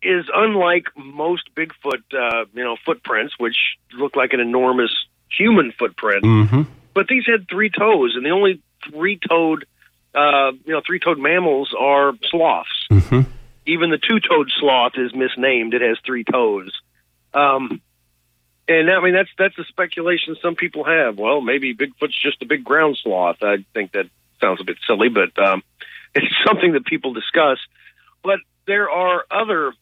is 0.03 0.27
unlike 0.33 0.87
most 0.97 1.55
Bigfoot, 1.55 2.03
uh, 2.13 2.47
you 2.55 2.65
know, 2.65 2.77
footprints, 2.85 3.35
which 3.39 3.57
look 3.93 4.17
like 4.17 4.33
an 4.33 4.41
enormous 4.41 4.93
human 5.31 5.73
footprint. 5.79 6.25
Mm-hmm. 6.25 6.63
But 6.95 7.07
these 7.09 7.25
had 7.27 7.49
three 7.49 7.71
toes, 7.71 8.15
and 8.17 8.25
the 8.25 8.31
only 8.31 8.63
three-toed, 8.91 9.65
uh, 10.15 10.53
you 10.65 10.73
know, 10.73 10.81
three-toed 10.85 11.19
mammals 11.19 11.75
are 11.79 12.13
sloths. 12.31 12.87
Mm-hmm. 12.91 13.31
Even 13.67 13.91
the 13.91 13.99
two-toed 13.99 14.51
sloth 14.59 14.93
is 14.97 15.15
misnamed; 15.15 15.75
it 15.75 15.83
has 15.83 15.99
three 16.05 16.25
toes. 16.25 16.73
Um, 17.33 17.81
and 18.71 18.91
I 18.91 19.01
mean, 19.01 19.15
that's 19.15 19.31
that's 19.39 19.59
a 19.59 19.65
speculation 19.65 20.37
some 20.41 20.55
people 20.55 20.85
have. 20.85 21.19
Well, 21.19 21.41
maybe 21.41 21.75
Bigfoot's 21.75 22.21
just 22.21 22.43
a 22.43 22.47
big 22.47 22.65
ground 22.65 22.99
sloth. 23.03 23.39
I 23.43 23.65
think 23.75 23.93
that 23.93 24.07
sounds 24.41 24.61
a 24.61 24.65
bit 24.65 24.77
silly, 24.87 25.09
but 25.09 25.39
um, 25.43 25.63
it's 26.15 26.35
something 26.47 26.73
that 26.73 26.87
people 26.87 27.13
discuss. 27.13 27.59
But 28.23 28.41
there 28.67 28.91
are 28.91 29.25
other 29.31 29.73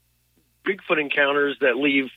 Bigfoot 0.67 1.01
encounters 1.01 1.59
that 1.61 1.77
leave 1.77 2.11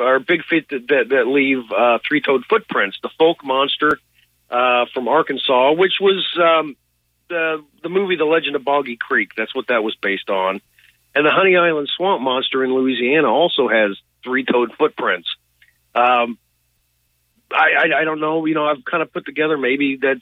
or 0.00 0.20
Bigfoot 0.20 0.68
that 0.70 0.88
that, 0.88 1.08
that 1.10 1.26
leave 1.26 1.70
uh, 1.70 1.98
three-toed 2.06 2.44
footprints. 2.48 2.98
The 3.02 3.10
Fouke 3.20 3.44
monster 3.44 3.98
uh, 4.50 4.86
from 4.92 5.08
Arkansas, 5.08 5.72
which 5.72 5.94
was 6.00 6.26
um, 6.40 6.76
the 7.28 7.64
the 7.82 7.88
movie 7.88 8.16
The 8.16 8.24
Legend 8.24 8.56
of 8.56 8.64
Boggy 8.64 8.96
Creek. 8.96 9.30
That's 9.36 9.54
what 9.54 9.68
that 9.68 9.82
was 9.82 9.96
based 10.00 10.30
on. 10.30 10.60
And 11.14 11.26
the 11.26 11.30
Honey 11.30 11.56
Island 11.56 11.88
swamp 11.96 12.22
monster 12.22 12.64
in 12.64 12.72
Louisiana 12.72 13.28
also 13.28 13.68
has 13.68 13.96
three-toed 14.22 14.72
footprints. 14.78 15.28
Um, 15.94 16.38
I, 17.52 17.70
I 17.78 18.00
I 18.00 18.04
don't 18.04 18.20
know. 18.20 18.46
You 18.46 18.54
know, 18.54 18.66
I've 18.66 18.84
kind 18.84 19.02
of 19.02 19.12
put 19.12 19.26
together 19.26 19.58
maybe 19.58 19.98
that's 20.00 20.20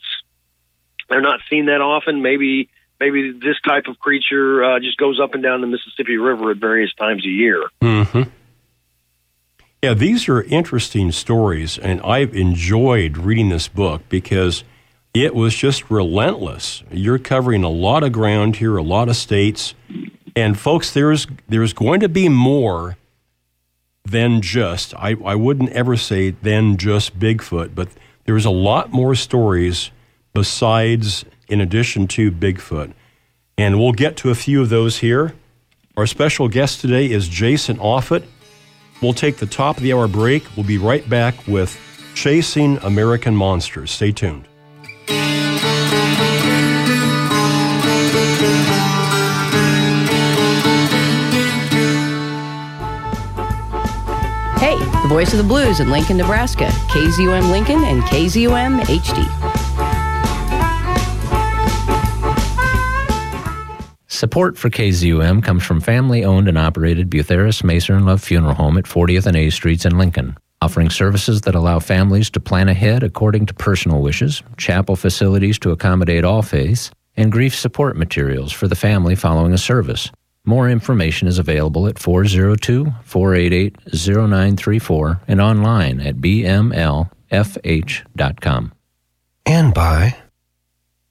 they're 1.09 1.21
not 1.21 1.41
seen 1.51 1.67
that 1.67 1.81
often. 1.81 2.23
Maybe 2.23 2.71
maybe 3.01 3.33
this 3.33 3.61
type 3.67 3.85
of 3.87 3.99
creature 3.99 4.65
uh, 4.65 4.81
just 4.81 4.97
goes 4.97 5.21
up 5.23 5.35
and 5.35 5.43
down 5.43 5.61
the 5.61 5.67
Mississippi 5.67 6.17
River 6.17 6.51
at 6.53 6.57
various 6.57 6.93
times 6.95 7.25
a 7.25 7.31
year. 7.31 7.65
Mm-hmm. 7.83 8.23
Yeah, 9.81 9.95
these 9.95 10.29
are 10.29 10.43
interesting 10.43 11.13
stories, 11.13 11.79
and 11.79 12.01
I've 12.01 12.35
enjoyed 12.35 13.17
reading 13.17 13.49
this 13.49 13.69
book 13.69 14.03
because 14.09 14.65
it 15.15 15.37
was 15.37 15.55
just 15.55 15.89
relentless. 15.89 16.83
You're 16.91 17.21
covering 17.21 17.63
a 17.63 17.69
lot 17.69 18.03
of 18.03 18.11
ground 18.11 18.57
here, 18.57 18.77
a 18.77 18.83
lot 18.83 19.09
of 19.09 19.15
states, 19.15 19.75
and 20.35 20.59
folks, 20.59 20.93
there's 20.93 21.29
there's 21.49 21.73
going 21.73 22.01
to 22.01 22.09
be 22.09 22.29
more 22.29 22.97
than 24.05 24.41
just 24.41 24.95
I, 24.95 25.15
I 25.25 25.37
wouldn't 25.37 25.71
ever 25.71 25.97
say 25.97 26.31
than 26.31 26.77
just 26.77 27.17
Bigfoot, 27.17 27.77
but 27.77 27.89
there's 28.25 28.45
a 28.45 28.51
lot 28.51 28.91
more 28.91 29.15
stories 29.15 29.93
besides 30.35 31.25
in 31.47 31.61
addition 31.61 32.09
to 32.09 32.33
Bigfoot. 32.33 32.95
And 33.57 33.79
we'll 33.79 33.93
get 33.93 34.17
to 34.19 34.31
a 34.31 34.35
few 34.35 34.61
of 34.61 34.71
those 34.71 34.99
here. 34.99 35.35
Our 35.97 36.07
special 36.07 36.49
guest 36.49 36.81
today 36.81 37.11
is 37.11 37.29
Jason 37.29 37.79
Offutt. 37.79 38.25
We'll 39.01 39.13
take 39.13 39.37
the 39.37 39.47
top 39.47 39.77
of 39.77 39.83
the 39.83 39.93
hour 39.93 40.09
break. 40.09 40.45
We'll 40.57 40.67
be 40.67 40.79
right 40.79 41.09
back 41.09 41.47
with 41.47 41.79
Chasing 42.15 42.79
American 42.79 43.37
Monsters. 43.37 43.91
Stay 43.91 44.13
tuned. 44.13 44.49
Hey, 54.59 54.77
the 54.77 55.09
voice 55.09 55.33
of 55.33 55.39
the 55.39 55.45
blues 55.47 55.79
in 55.79 55.91
Lincoln, 55.91 56.17
Nebraska. 56.17 56.67
KZUM 56.89 57.53
Lincoln 57.53 57.85
and 57.85 58.03
KZUM 58.03 58.81
HD. 58.81 59.68
Support 64.19 64.59
for 64.59 64.69
KZUM 64.69 65.45
comes 65.45 65.63
from 65.65 65.81
family 65.81 66.25
owned 66.25 66.49
and 66.49 66.59
operated 66.59 67.09
Butherus 67.09 67.63
Maser 67.63 67.95
and 67.95 68.05
Love 68.05 68.21
Funeral 68.21 68.55
Home 68.55 68.77
at 68.77 68.87
40th 68.87 69.27
and 69.27 69.37
A 69.37 69.49
Streets 69.49 69.85
in 69.85 69.97
Lincoln, 69.97 70.37
offering 70.61 70.91
services 70.91 71.43
that 71.43 71.55
allow 71.55 71.79
families 71.79 72.29
to 72.31 72.41
plan 72.41 72.69
ahead 72.69 73.05
according 73.05 73.47
to 73.47 73.55
personal 73.55 74.03
wishes, 74.03 74.43
chapel 74.57 74.97
facilities 74.97 75.57
to 75.61 75.71
accommodate 75.71 76.25
all 76.25 76.43
faiths, 76.43 76.91
and 77.17 77.31
grief 77.31 77.55
support 77.55 77.97
materials 77.97 78.51
for 78.51 78.67
the 78.67 78.75
family 78.75 79.15
following 79.15 79.53
a 79.53 79.59
service. 79.59 80.11
More 80.45 80.69
information 80.69 81.29
is 81.29 81.39
available 81.39 81.87
at 81.87 82.01
402 82.01 82.93
488 83.05 83.77
0934 83.95 85.21
and 85.29 85.41
online 85.41 86.01
at 86.01 86.17
bmlfh.com. 86.17 87.13
And 89.47 89.73
by 89.73 90.17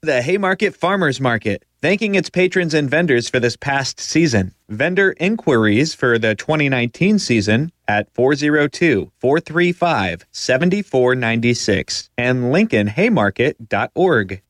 The 0.07 0.21
Haymarket 0.21 0.73
Farmers 0.73 1.19
Market, 1.19 1.65
thanking 1.81 2.15
its 2.15 2.29
patrons 2.29 2.73
and 2.73 2.89
vendors 2.89 3.29
for 3.29 3.41
this 3.41 3.57
past 3.57 3.99
season. 3.99 4.53
Vendor 4.69 5.13
inquiries 5.19 5.93
for 5.93 6.17
the 6.17 6.33
2019 6.33 7.19
season 7.19 7.73
at 7.89 8.07
402 8.13 9.11
435 9.19 10.25
7496 10.31 12.09
and 12.17 12.43
LincolnHaymarket.org. 12.53 14.41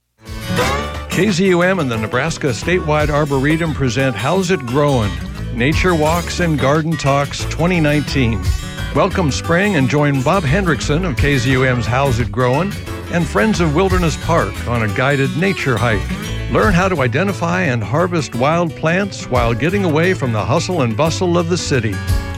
KZUM 1.09 1.81
and 1.81 1.89
the 1.89 1.97
Nebraska 1.97 2.49
Statewide 2.49 3.09
Arboretum 3.09 3.73
present 3.73 4.15
How's 4.15 4.51
It 4.51 4.59
Growin'? 4.59 5.26
Nature 5.57 5.95
Walks 5.95 6.39
and 6.39 6.59
Garden 6.59 6.91
Talks 6.91 7.39
2019. 7.45 8.39
Welcome 8.93 9.31
spring 9.31 9.75
and 9.75 9.89
join 9.89 10.21
Bob 10.21 10.43
Hendrickson 10.43 11.03
of 11.03 11.15
KZUM's 11.15 11.87
How's 11.87 12.19
It 12.19 12.31
Growin' 12.31 12.71
and 13.11 13.25
Friends 13.25 13.59
of 13.59 13.73
Wilderness 13.73 14.23
Park 14.23 14.53
on 14.67 14.83
a 14.83 14.95
guided 14.95 15.35
nature 15.35 15.75
hike. 15.75 16.07
Learn 16.51 16.75
how 16.75 16.87
to 16.87 17.01
identify 17.01 17.63
and 17.63 17.83
harvest 17.83 18.35
wild 18.35 18.69
plants 18.75 19.27
while 19.31 19.55
getting 19.55 19.83
away 19.83 20.13
from 20.13 20.31
the 20.31 20.45
hustle 20.45 20.83
and 20.83 20.95
bustle 20.95 21.39
of 21.39 21.49
the 21.49 21.57
city. 21.57 21.95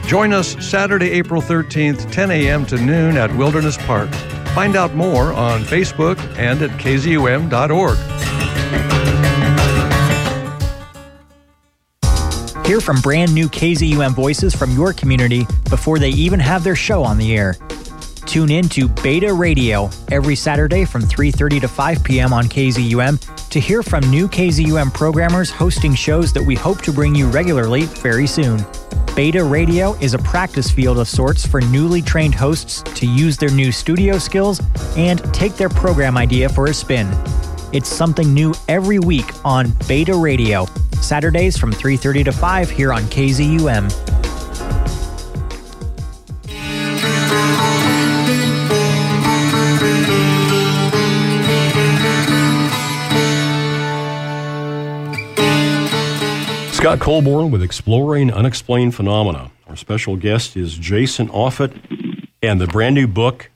Join 0.07 0.31
us 0.31 0.55
Saturday, 0.65 1.11
April 1.11 1.41
13th, 1.41 2.09
10 2.09 2.31
a.m. 2.31 2.65
to 2.67 2.77
noon 2.77 3.17
at 3.17 3.35
Wilderness 3.35 3.75
Park. 3.79 4.09
Find 4.55 4.77
out 4.77 4.95
more 4.95 5.33
on 5.33 5.63
Facebook 5.63 6.17
and 6.37 6.61
at 6.61 6.69
kzum.org. 6.79 7.97
Hear 12.69 12.81
from 12.81 13.01
brand 13.01 13.33
new 13.33 13.49
KZUM 13.49 14.13
voices 14.13 14.53
from 14.53 14.69
your 14.75 14.93
community 14.93 15.47
before 15.71 15.97
they 15.97 16.09
even 16.09 16.39
have 16.39 16.63
their 16.63 16.75
show 16.75 17.03
on 17.03 17.17
the 17.17 17.35
air. 17.35 17.55
Tune 18.27 18.51
in 18.51 18.69
to 18.69 18.87
Beta 18.87 19.33
Radio 19.33 19.89
every 20.11 20.35
Saturday 20.35 20.85
from 20.85 21.01
3:30 21.01 21.61
to 21.61 21.67
5 21.67 22.03
p.m. 22.03 22.31
on 22.31 22.43
KZUM 22.43 23.49
to 23.49 23.59
hear 23.59 23.81
from 23.81 24.07
new 24.11 24.27
KZUM 24.27 24.93
programmers 24.93 25.49
hosting 25.49 25.95
shows 25.95 26.31
that 26.31 26.43
we 26.43 26.53
hope 26.53 26.83
to 26.83 26.91
bring 26.91 27.15
you 27.15 27.27
regularly 27.29 27.85
very 28.03 28.27
soon. 28.27 28.63
Beta 29.15 29.43
Radio 29.43 29.93
is 29.95 30.13
a 30.13 30.19
practice 30.19 30.69
field 30.69 30.99
of 30.99 31.07
sorts 31.07 31.47
for 31.47 31.61
newly 31.61 32.03
trained 32.03 32.35
hosts 32.35 32.83
to 32.93 33.07
use 33.07 33.35
their 33.35 33.49
new 33.49 33.71
studio 33.71 34.19
skills 34.19 34.61
and 34.95 35.23
take 35.33 35.55
their 35.55 35.69
program 35.69 36.17
idea 36.17 36.47
for 36.47 36.67
a 36.67 36.73
spin. 36.75 37.07
It's 37.71 37.89
something 37.89 38.33
new 38.33 38.53
every 38.67 38.97
week 38.97 39.31
on 39.45 39.71
Beta 39.87 40.15
Radio, 40.15 40.65
Saturdays 41.01 41.57
from 41.57 41.71
3:30 41.71 42.23
to 42.25 42.31
5 42.31 42.69
here 42.69 42.91
on 42.91 43.03
KZUM. 43.03 43.89
Scott 56.73 56.99
Colborn 56.99 57.51
with 57.51 57.61
Exploring 57.61 58.31
Unexplained 58.31 58.95
Phenomena. 58.95 59.51
Our 59.67 59.75
special 59.75 60.15
guest 60.15 60.55
is 60.55 60.75
Jason 60.77 61.27
Offutt, 61.27 61.73
and 62.41 62.59
the 62.59 62.67
brand 62.67 62.95
new 62.95 63.05
book, 63.05 63.51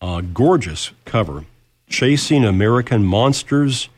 uh, 0.00 0.22
gorgeous 0.22 0.90
cover, 1.04 1.44
Chasing 1.90 2.44
American 2.44 3.04
Monsters, 3.04 3.88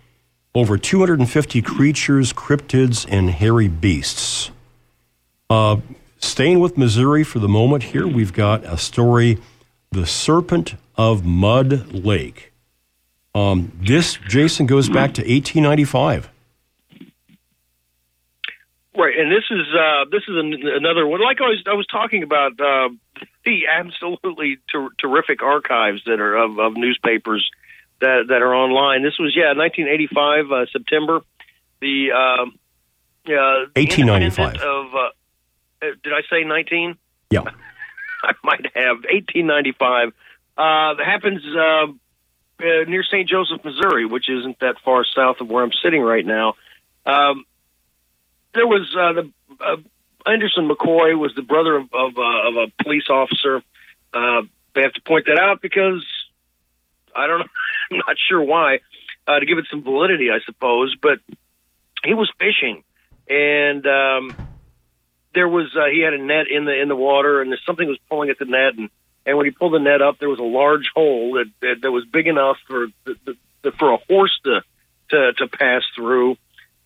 over 0.55 0.78
250 0.78 1.61
creatures, 1.62 2.32
cryptids, 2.32 3.07
and 3.09 3.30
hairy 3.30 3.68
beasts. 3.68 4.51
Uh, 5.51 5.76
staying 6.18 6.59
with 6.59 6.78
Missouri 6.78 7.22
for 7.22 7.38
the 7.38 7.49
moment 7.49 7.84
here, 7.84 8.09
we've 8.09 8.32
got 8.32 8.64
a 8.64 8.78
story, 8.78 9.38
The 9.90 10.07
Serpent 10.07 10.74
of 10.97 11.24
Mud 11.24 11.93
Lake. 11.93 12.53
Um, 13.34 13.72
this, 13.78 14.18
Jason, 14.26 14.66
goes 14.66 14.88
back 14.88 15.14
to 15.14 15.20
1895. 15.20 16.30
Right, 18.95 19.18
and 19.18 19.30
this 19.30 19.45
is 19.51 19.66
uh, 19.74 20.05
this 20.11 20.22
is 20.28 20.36
an, 20.36 20.55
another 20.64 21.07
one. 21.07 21.22
Like 21.22 21.40
I 21.40 21.45
was, 21.45 21.62
I 21.66 21.72
was 21.72 21.86
talking 21.86 22.22
about 22.22 22.53
uh, 22.61 22.90
the 23.45 23.66
absolutely 23.68 24.59
ter- 24.70 24.90
terrific 24.99 25.43
archives 25.43 26.03
that 26.05 26.20
are 26.20 26.36
of, 26.36 26.59
of 26.59 26.76
newspapers 26.76 27.51
that 28.03 28.24
that 28.28 28.42
are 28.42 28.55
online. 28.55 29.03
This 29.03 29.18
was 29.18 29.32
yeah, 29.34 29.55
1985 29.55 30.53
uh, 30.53 30.66
September. 30.70 31.20
The 31.80 32.12
um, 32.12 32.59
uh, 33.26 33.72
1895 33.74 34.57
of 34.61 34.94
uh, 34.94 35.09
did 36.03 36.12
I 36.12 36.20
say 36.30 36.44
19? 36.44 36.96
Yeah, 37.30 37.40
I 38.22 38.32
might 38.44 38.66
have 38.74 39.07
1895. 39.09 40.12
Uh, 40.57 40.94
happens 41.03 41.40
uh, 41.57 41.86
uh, 42.62 42.84
near 42.86 43.03
St. 43.03 43.28
Joseph, 43.28 43.64
Missouri, 43.64 44.05
which 44.05 44.28
isn't 44.28 44.59
that 44.61 44.76
far 44.84 45.05
south 45.05 45.40
of 45.40 45.48
where 45.48 45.64
I'm 45.64 45.72
sitting 45.82 46.03
right 46.03 46.26
now. 46.26 46.55
Um, 47.07 47.44
there 48.55 48.66
was 48.66 48.94
uh, 48.98 49.12
the 49.12 49.30
uh, 49.61 49.76
Anderson 50.30 50.68
McCoy 50.68 51.18
was 51.18 51.32
the 51.34 51.42
brother 51.42 51.76
of 51.76 51.84
of, 51.92 52.18
uh, 52.18 52.48
of 52.48 52.57
a 52.57 52.82
police 52.82 53.09
officer. 53.09 53.62
Uh, 54.12 54.42
they 54.74 54.82
have 54.82 54.92
to 54.92 55.03
point 55.03 55.26
that 55.26 55.38
out 55.38 55.62
because 55.62 56.05
I 57.14 57.26
don't 57.26 57.40
know. 57.40 57.46
I'm 57.90 57.98
not 57.98 58.16
sure 58.28 58.42
why. 58.42 58.78
Uh, 59.26 59.38
to 59.38 59.46
give 59.46 59.58
it 59.58 59.66
some 59.70 59.82
validity, 59.82 60.30
I 60.30 60.40
suppose. 60.44 60.96
But 61.00 61.18
he 62.04 62.14
was 62.14 62.30
fishing, 62.38 62.82
and 63.28 63.86
um, 63.86 64.36
there 65.34 65.48
was 65.48 65.74
uh, 65.76 65.86
he 65.92 66.00
had 66.00 66.14
a 66.14 66.18
net 66.18 66.46
in 66.50 66.64
the 66.64 66.80
in 66.80 66.88
the 66.88 66.96
water, 66.96 67.40
and 67.40 67.54
something 67.64 67.86
was 67.86 67.98
pulling 68.10 68.30
at 68.30 68.38
the 68.38 68.46
net, 68.46 68.74
and 68.76 68.90
and 69.24 69.36
when 69.36 69.46
he 69.46 69.52
pulled 69.52 69.74
the 69.74 69.78
net 69.78 70.02
up, 70.02 70.18
there 70.18 70.28
was 70.28 70.40
a 70.40 70.44
large 70.44 70.90
hole 70.94 71.34
that 71.34 71.50
that, 71.60 71.82
that 71.82 71.90
was 71.90 72.04
big 72.04 72.26
enough 72.26 72.56
for 72.66 72.86
the, 73.04 73.36
the, 73.62 73.70
for 73.72 73.92
a 73.92 73.98
horse 74.08 74.38
to 74.44 74.60
to, 75.10 75.32
to 75.34 75.46
pass 75.48 75.82
through. 75.94 76.32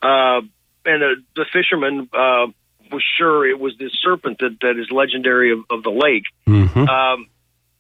Uh, 0.03 0.43
and 0.85 1.03
uh, 1.03 1.21
the 1.35 1.47
fisherman 1.53 2.09
uh, 2.13 2.47
was 2.93 3.03
sure 3.19 3.49
it 3.49 3.59
was 3.59 3.75
this 3.79 3.93
serpent 4.03 4.39
that, 4.39 4.59
that 4.61 4.79
is 4.79 4.91
legendary 4.91 5.53
of, 5.53 5.61
of 5.71 5.83
the 5.83 5.91
lake. 5.91 6.25
Mm-hmm. 6.47 6.89
Um, 6.89 7.27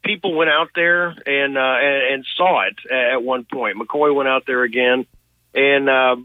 people 0.07 0.35
went 0.35 0.51
out 0.51 0.71
there 0.75 1.09
and, 1.09 1.59
uh, 1.59 1.61
and 1.61 2.15
and 2.15 2.27
saw 2.37 2.63
it 2.63 2.79
at 2.91 3.23
one 3.23 3.45
point. 3.45 3.77
McCoy 3.77 4.15
went 4.15 4.29
out 4.29 4.45
there 4.47 4.63
again, 4.63 5.07
and 5.55 5.89
uh, 5.89 6.17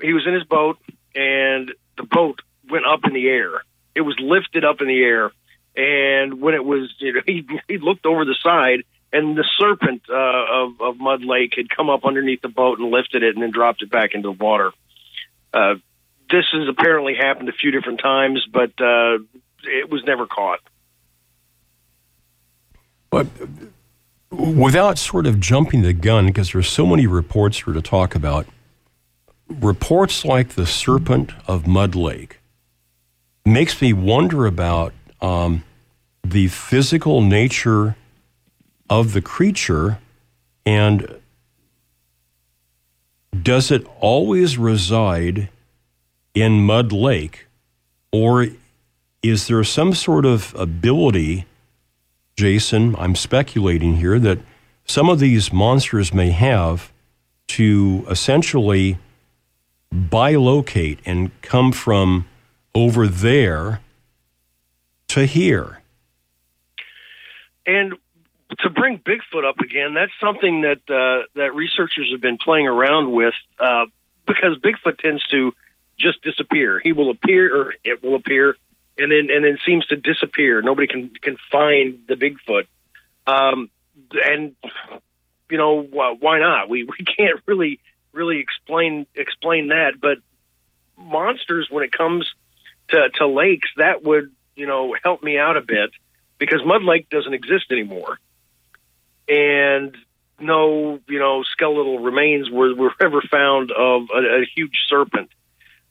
he 0.00 0.12
was 0.12 0.26
in 0.26 0.34
his 0.34 0.44
boat, 0.44 0.78
and 1.14 1.72
the 1.96 2.04
boat 2.04 2.40
went 2.68 2.86
up 2.86 3.00
in 3.04 3.12
the 3.12 3.28
air. 3.28 3.62
It 3.94 4.00
was 4.02 4.16
lifted 4.18 4.64
up 4.64 4.80
in 4.80 4.88
the 4.88 5.02
air, 5.02 5.30
and 5.76 6.40
when 6.40 6.54
it 6.54 6.64
was, 6.64 6.92
you 6.98 7.12
know, 7.12 7.20
he 7.26 7.46
he 7.68 7.78
looked 7.78 8.06
over 8.06 8.24
the 8.24 8.36
side, 8.42 8.84
and 9.12 9.36
the 9.36 9.44
serpent 9.58 10.02
uh, 10.08 10.14
of 10.14 10.80
of 10.80 10.98
Mud 10.98 11.22
Lake 11.24 11.54
had 11.56 11.68
come 11.68 11.90
up 11.90 12.04
underneath 12.04 12.42
the 12.42 12.48
boat 12.48 12.78
and 12.78 12.90
lifted 12.90 13.22
it, 13.22 13.34
and 13.34 13.42
then 13.42 13.50
dropped 13.50 13.82
it 13.82 13.90
back 13.90 14.14
into 14.14 14.28
the 14.28 14.44
water. 14.44 14.72
Uh, 15.52 15.74
this 16.30 16.44
has 16.52 16.68
apparently 16.68 17.14
happened 17.14 17.48
a 17.48 17.52
few 17.52 17.70
different 17.70 18.00
times, 18.00 18.46
but 18.52 18.70
uh, 18.80 19.18
it 19.64 19.90
was 19.90 20.02
never 20.04 20.26
caught. 20.26 20.60
But 23.10 23.26
without 24.30 24.98
sort 24.98 25.26
of 25.26 25.40
jumping 25.40 25.82
the 25.82 25.92
gun, 25.92 26.26
because 26.26 26.52
there's 26.52 26.68
so 26.68 26.86
many 26.86 27.06
reports 27.06 27.62
here 27.62 27.74
to 27.74 27.82
talk 27.82 28.14
about, 28.14 28.46
reports 29.48 30.24
like 30.24 30.50
the 30.50 30.66
Serpent 30.66 31.32
of 31.46 31.66
Mud 31.66 31.94
Lake 31.94 32.40
makes 33.44 33.80
me 33.80 33.92
wonder 33.92 34.46
about 34.46 34.92
um, 35.22 35.64
the 36.22 36.48
physical 36.48 37.22
nature 37.22 37.96
of 38.90 39.12
the 39.12 39.22
creature 39.22 39.98
and 40.66 41.18
does 43.42 43.70
it 43.70 43.86
always 44.00 44.58
reside 44.58 45.48
in 46.34 46.64
Mud 46.64 46.92
Lake, 46.92 47.46
or 48.12 48.48
is 49.22 49.46
there 49.46 49.64
some 49.64 49.94
sort 49.94 50.24
of 50.24 50.54
ability, 50.54 51.46
Jason? 52.38 52.94
I'm 52.96 53.16
speculating 53.16 53.96
here 53.96 54.20
that 54.20 54.38
some 54.84 55.10
of 55.10 55.18
these 55.18 55.52
monsters 55.52 56.14
may 56.14 56.30
have 56.30 56.92
to 57.48 58.06
essentially 58.08 58.96
bilocate 59.92 60.98
and 61.04 61.32
come 61.42 61.72
from 61.72 62.28
over 62.76 63.08
there 63.08 63.80
to 65.08 65.26
here. 65.26 65.82
And 67.66 67.94
to 68.60 68.70
bring 68.70 68.98
Bigfoot 68.98 69.44
up 69.44 69.58
again, 69.58 69.94
that's 69.94 70.12
something 70.20 70.60
that 70.60 70.78
uh, 70.88 71.26
that 71.34 71.56
researchers 71.56 72.08
have 72.12 72.20
been 72.20 72.38
playing 72.38 72.68
around 72.68 73.10
with 73.10 73.34
uh, 73.58 73.86
because 74.28 74.58
Bigfoot 74.58 75.00
tends 75.00 75.26
to 75.32 75.52
just 75.98 76.22
disappear. 76.22 76.78
He 76.78 76.92
will 76.92 77.10
appear, 77.10 77.54
or 77.54 77.74
it 77.82 78.00
will 78.00 78.14
appear, 78.14 78.56
and 78.98 79.10
then 79.10 79.34
and 79.34 79.44
then 79.44 79.58
seems 79.64 79.86
to 79.86 79.96
disappear. 79.96 80.62
Nobody 80.62 80.86
can 80.86 81.10
can 81.22 81.36
find 81.50 82.00
the 82.08 82.14
Bigfoot, 82.14 82.66
um, 83.26 83.70
and 84.12 84.54
you 85.50 85.58
know 85.58 85.82
why 85.82 86.38
not? 86.38 86.68
We 86.68 86.84
we 86.84 87.04
can't 87.16 87.40
really 87.46 87.80
really 88.12 88.40
explain 88.40 89.06
explain 89.14 89.68
that, 89.68 89.94
but 90.00 90.18
monsters 90.96 91.68
when 91.70 91.84
it 91.84 91.92
comes 91.92 92.28
to 92.88 93.08
to 93.16 93.26
lakes 93.26 93.68
that 93.76 94.02
would 94.02 94.32
you 94.56 94.66
know 94.66 94.94
help 95.02 95.22
me 95.22 95.38
out 95.38 95.56
a 95.56 95.62
bit 95.62 95.90
because 96.38 96.60
Mud 96.64 96.82
Lake 96.82 97.08
doesn't 97.08 97.34
exist 97.34 97.66
anymore, 97.70 98.18
and 99.28 99.96
no 100.40 101.00
you 101.08 101.18
know 101.18 101.42
skeletal 101.44 101.98
remains 102.00 102.50
were, 102.50 102.74
were 102.74 102.92
ever 103.00 103.22
found 103.22 103.70
of 103.70 104.08
a, 104.14 104.42
a 104.42 104.46
huge 104.54 104.76
serpent 104.88 105.30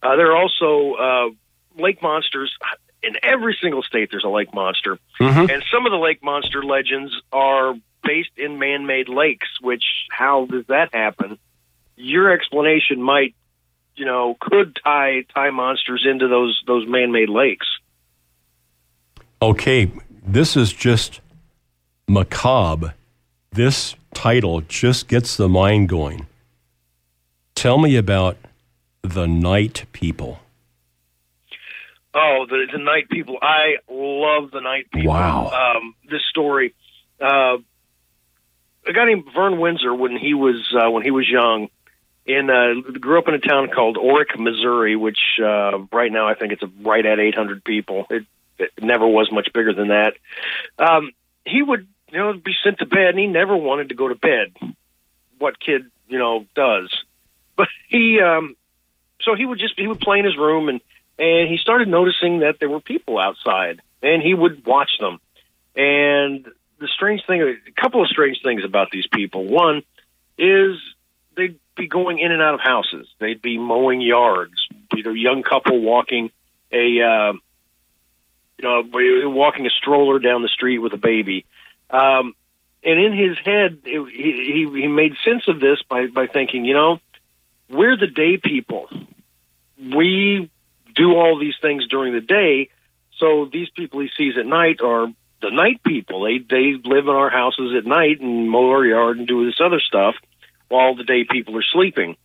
uh, 0.01 0.15
there 0.15 0.31
are 0.31 0.37
also 0.37 0.93
uh, 0.93 1.81
lake 1.81 2.01
monsters 2.01 2.55
in 3.03 3.13
every 3.23 3.57
single 3.61 3.83
state. 3.83 4.09
There's 4.11 4.23
a 4.23 4.29
lake 4.29 4.53
monster, 4.53 4.97
mm-hmm. 5.19 5.49
and 5.49 5.63
some 5.71 5.85
of 5.85 5.91
the 5.91 5.97
lake 5.97 6.23
monster 6.23 6.63
legends 6.63 7.13
are 7.31 7.75
based 8.03 8.37
in 8.37 8.59
man-made 8.59 9.09
lakes. 9.09 9.47
Which 9.61 9.83
how 10.09 10.45
does 10.45 10.65
that 10.67 10.93
happen? 10.93 11.37
Your 11.95 12.31
explanation 12.31 13.01
might, 13.01 13.35
you 13.95 14.05
know, 14.05 14.37
could 14.39 14.77
tie 14.83 15.25
tie 15.33 15.49
monsters 15.51 16.05
into 16.09 16.27
those 16.27 16.61
those 16.67 16.87
man-made 16.87 17.29
lakes. 17.29 17.67
Okay, 19.41 19.91
this 20.25 20.57
is 20.57 20.73
just 20.73 21.21
macabre. 22.07 22.93
This 23.51 23.95
title 24.13 24.61
just 24.61 25.07
gets 25.07 25.37
the 25.37 25.47
mind 25.47 25.89
going. 25.89 26.25
Tell 27.55 27.77
me 27.77 27.95
about 27.95 28.37
the 29.01 29.27
night 29.27 29.85
people. 29.91 30.39
Oh, 32.13 32.45
the, 32.49 32.67
the 32.71 32.79
night 32.79 33.09
people! 33.09 33.37
I 33.41 33.77
love 33.89 34.51
the 34.51 34.61
night 34.61 34.89
people. 34.91 35.13
Wow. 35.13 35.75
Um, 35.75 35.95
this 36.09 36.21
story, 36.29 36.73
uh, 37.21 37.57
a 38.87 38.93
guy 38.93 39.05
named 39.05 39.25
Vern 39.33 39.59
Windsor, 39.59 39.93
when 39.93 40.17
he 40.17 40.33
was 40.33 40.73
uh, 40.73 40.89
when 40.89 41.03
he 41.03 41.11
was 41.11 41.29
young, 41.29 41.69
in 42.25 42.49
uh, 42.49 42.81
grew 42.99 43.19
up 43.19 43.27
in 43.27 43.33
a 43.33 43.39
town 43.39 43.69
called 43.69 43.97
Orrick, 43.97 44.37
Missouri, 44.37 44.95
which 44.95 45.19
uh, 45.39 45.79
right 45.91 46.11
now 46.11 46.27
I 46.27 46.33
think 46.33 46.53
it's 46.53 46.63
right 46.81 47.05
at 47.05 47.19
800 47.19 47.63
people. 47.63 48.07
It, 48.09 48.25
it 48.57 48.71
never 48.81 49.07
was 49.07 49.31
much 49.31 49.49
bigger 49.53 49.73
than 49.73 49.89
that. 49.89 50.13
Um, 50.79 51.11
he 51.45 51.61
would 51.61 51.87
you 52.11 52.19
know, 52.19 52.33
be 52.33 52.53
sent 52.63 52.79
to 52.79 52.85
bed, 52.85 53.09
and 53.09 53.19
he 53.19 53.27
never 53.27 53.55
wanted 53.55 53.89
to 53.89 53.95
go 53.95 54.07
to 54.07 54.15
bed. 54.15 54.53
What 55.37 55.59
kid, 55.59 55.83
you 56.07 56.17
know, 56.17 56.45
does? 56.55 56.89
But 57.55 57.67
he, 57.89 58.19
um, 58.21 58.55
so 59.21 59.35
he 59.35 59.45
would 59.45 59.59
just 59.59 59.73
he 59.77 59.87
would 59.87 59.99
play 59.99 60.19
in 60.19 60.25
his 60.25 60.37
room, 60.37 60.69
and 60.69 60.81
and 61.19 61.49
he 61.49 61.57
started 61.57 61.87
noticing 61.87 62.39
that 62.39 62.59
there 62.59 62.69
were 62.69 62.79
people 62.79 63.17
outside, 63.17 63.81
and 64.01 64.21
he 64.21 64.33
would 64.33 64.65
watch 64.65 64.91
them. 64.99 65.19
And 65.75 66.47
the 66.79 66.87
strange 66.87 67.25
thing, 67.25 67.41
a 67.41 67.81
couple 67.81 68.01
of 68.01 68.09
strange 68.09 68.41
things 68.43 68.63
about 68.63 68.89
these 68.91 69.07
people. 69.07 69.45
One 69.45 69.83
is 70.37 70.77
they'd 71.35 71.59
be 71.75 71.87
going 71.87 72.19
in 72.19 72.31
and 72.31 72.41
out 72.41 72.53
of 72.53 72.59
houses. 72.59 73.07
They'd 73.19 73.41
be 73.41 73.57
mowing 73.57 74.01
yards. 74.01 74.67
You 74.93 75.03
know, 75.03 75.11
young 75.11 75.43
couple 75.43 75.79
walking 75.79 76.31
a, 76.71 77.01
uh, 77.01 77.33
you 78.57 78.63
know, 78.63 79.29
walking 79.29 79.65
a 79.65 79.69
stroller 79.69 80.19
down 80.19 80.41
the 80.41 80.49
street 80.49 80.79
with 80.79 80.93
a 80.93 80.97
baby. 80.97 81.45
Um, 81.89 82.35
and 82.83 82.99
in 82.99 83.13
his 83.13 83.37
head, 83.43 83.79
it, 83.85 84.09
he, 84.11 84.67
he 84.71 84.81
he 84.81 84.87
made 84.87 85.15
sense 85.23 85.47
of 85.47 85.59
this 85.59 85.81
by 85.89 86.07
by 86.07 86.27
thinking, 86.27 86.65
you 86.65 86.73
know, 86.73 86.99
we're 87.69 87.97
the 87.97 88.07
day 88.07 88.37
people. 88.37 88.89
We 89.77 90.49
do 90.97 91.13
all 91.13 91.39
these 91.39 91.55
things 91.61 91.87
during 91.87 92.13
the 92.13 92.21
day, 92.21 92.69
so 93.19 93.47
these 93.51 93.69
people 93.69 94.01
he 94.01 94.09
sees 94.17 94.33
at 94.37 94.45
night 94.45 94.81
are 94.81 95.07
the 95.41 95.51
night 95.51 95.81
people. 95.83 96.23
They 96.23 96.39
they 96.39 96.73
live 96.83 97.07
in 97.07 97.13
our 97.13 97.29
houses 97.29 97.73
at 97.77 97.85
night 97.85 98.19
and 98.19 98.49
mow 98.49 98.69
our 98.69 98.85
yard 98.85 99.17
and 99.17 99.27
do 99.27 99.45
this 99.45 99.59
other 99.63 99.79
stuff 99.79 100.15
while 100.67 100.95
the 100.95 101.03
day 101.03 101.23
people 101.29 101.57
are 101.57 101.63
sleeping. 101.63 102.17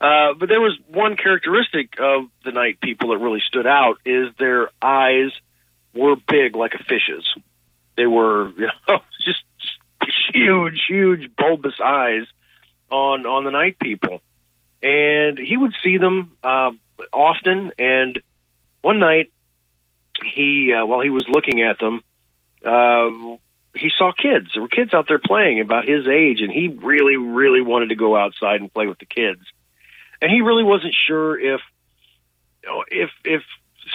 Uh, 0.00 0.34
but 0.38 0.48
there 0.48 0.60
was 0.60 0.76
one 0.88 1.16
characteristic 1.16 1.94
of 2.00 2.24
the 2.44 2.50
night 2.50 2.80
people 2.80 3.10
that 3.10 3.18
really 3.18 3.42
stood 3.46 3.66
out 3.66 3.98
is 4.04 4.28
their 4.38 4.70
eyes 4.80 5.30
were 5.94 6.16
big 6.16 6.56
like 6.56 6.74
a 6.74 6.82
fish's. 6.82 7.24
They 7.96 8.06
were 8.06 8.48
you 8.58 8.68
know, 8.88 8.98
just 9.24 9.44
huge, 10.32 10.80
huge 10.88 11.30
bulbous 11.36 11.74
eyes 11.82 12.26
on 12.90 13.26
on 13.26 13.44
the 13.44 13.50
night 13.50 13.78
people, 13.78 14.20
and 14.82 15.38
he 15.38 15.56
would 15.56 15.74
see 15.82 15.98
them 15.98 16.32
uh, 16.42 16.72
often. 17.12 17.72
And 17.78 18.20
one 18.82 18.98
night, 18.98 19.32
he 20.24 20.72
uh, 20.72 20.86
while 20.86 21.00
he 21.00 21.10
was 21.10 21.24
looking 21.28 21.62
at 21.62 21.78
them, 21.78 22.02
uh, 22.64 23.36
he 23.74 23.90
saw 23.96 24.12
kids. 24.12 24.50
There 24.52 24.62
were 24.62 24.68
kids 24.68 24.92
out 24.92 25.06
there 25.08 25.18
playing 25.18 25.60
about 25.60 25.86
his 25.86 26.06
age, 26.06 26.40
and 26.40 26.50
he 26.50 26.68
really, 26.68 27.16
really 27.16 27.62
wanted 27.62 27.88
to 27.88 27.96
go 27.96 28.16
outside 28.16 28.60
and 28.60 28.72
play 28.72 28.86
with 28.86 28.98
the 28.98 29.06
kids. 29.06 29.40
And 30.20 30.30
he 30.30 30.40
really 30.40 30.62
wasn't 30.62 30.94
sure 30.94 31.38
if, 31.38 31.60
you 32.62 32.68
know, 32.68 32.84
if 32.88 33.10
if 33.24 33.42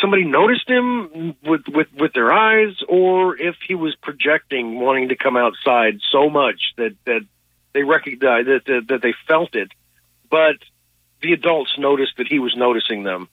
somebody 0.01 0.25
noticed 0.25 0.67
him 0.69 1.35
with 1.43 1.61
with 1.67 1.87
with 1.97 2.13
their 2.13 2.31
eyes, 2.31 2.75
or 2.87 3.37
if 3.37 3.55
he 3.67 3.75
was 3.75 3.95
projecting, 3.95 4.79
wanting 4.79 5.09
to 5.09 5.15
come 5.15 5.37
outside 5.37 5.99
so 6.11 6.29
much 6.29 6.73
that 6.77 6.95
that 7.05 7.21
they 7.73 7.83
recognized 7.83 8.47
that 8.47 8.65
that, 8.65 8.85
that 8.89 9.01
they 9.01 9.13
felt 9.27 9.55
it. 9.55 9.69
But 10.29 10.57
the 11.21 11.33
adults 11.33 11.71
noticed 11.77 12.13
that 12.17 12.27
he 12.27 12.39
was 12.39 12.55
noticing 12.55 13.03
them, 13.03 13.29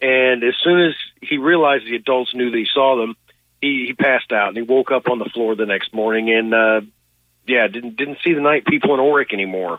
and 0.00 0.42
as 0.42 0.54
soon 0.62 0.88
as 0.88 0.94
he 1.22 1.38
realized 1.38 1.86
the 1.86 1.96
adults 1.96 2.34
knew 2.34 2.50
that 2.50 2.56
he 2.56 2.66
saw 2.72 2.96
them, 2.96 3.16
he, 3.60 3.86
he 3.86 3.92
passed 3.92 4.32
out 4.32 4.48
and 4.48 4.56
he 4.56 4.62
woke 4.62 4.90
up 4.90 5.08
on 5.08 5.18
the 5.18 5.26
floor 5.26 5.54
the 5.54 5.66
next 5.66 5.92
morning 5.92 6.30
and 6.30 6.54
uh 6.54 6.80
yeah 7.46 7.66
didn't 7.68 7.96
didn't 7.96 8.18
see 8.24 8.32
the 8.32 8.40
night 8.40 8.64
people 8.64 8.94
in 8.94 9.00
Orrick 9.00 9.32
anymore. 9.32 9.78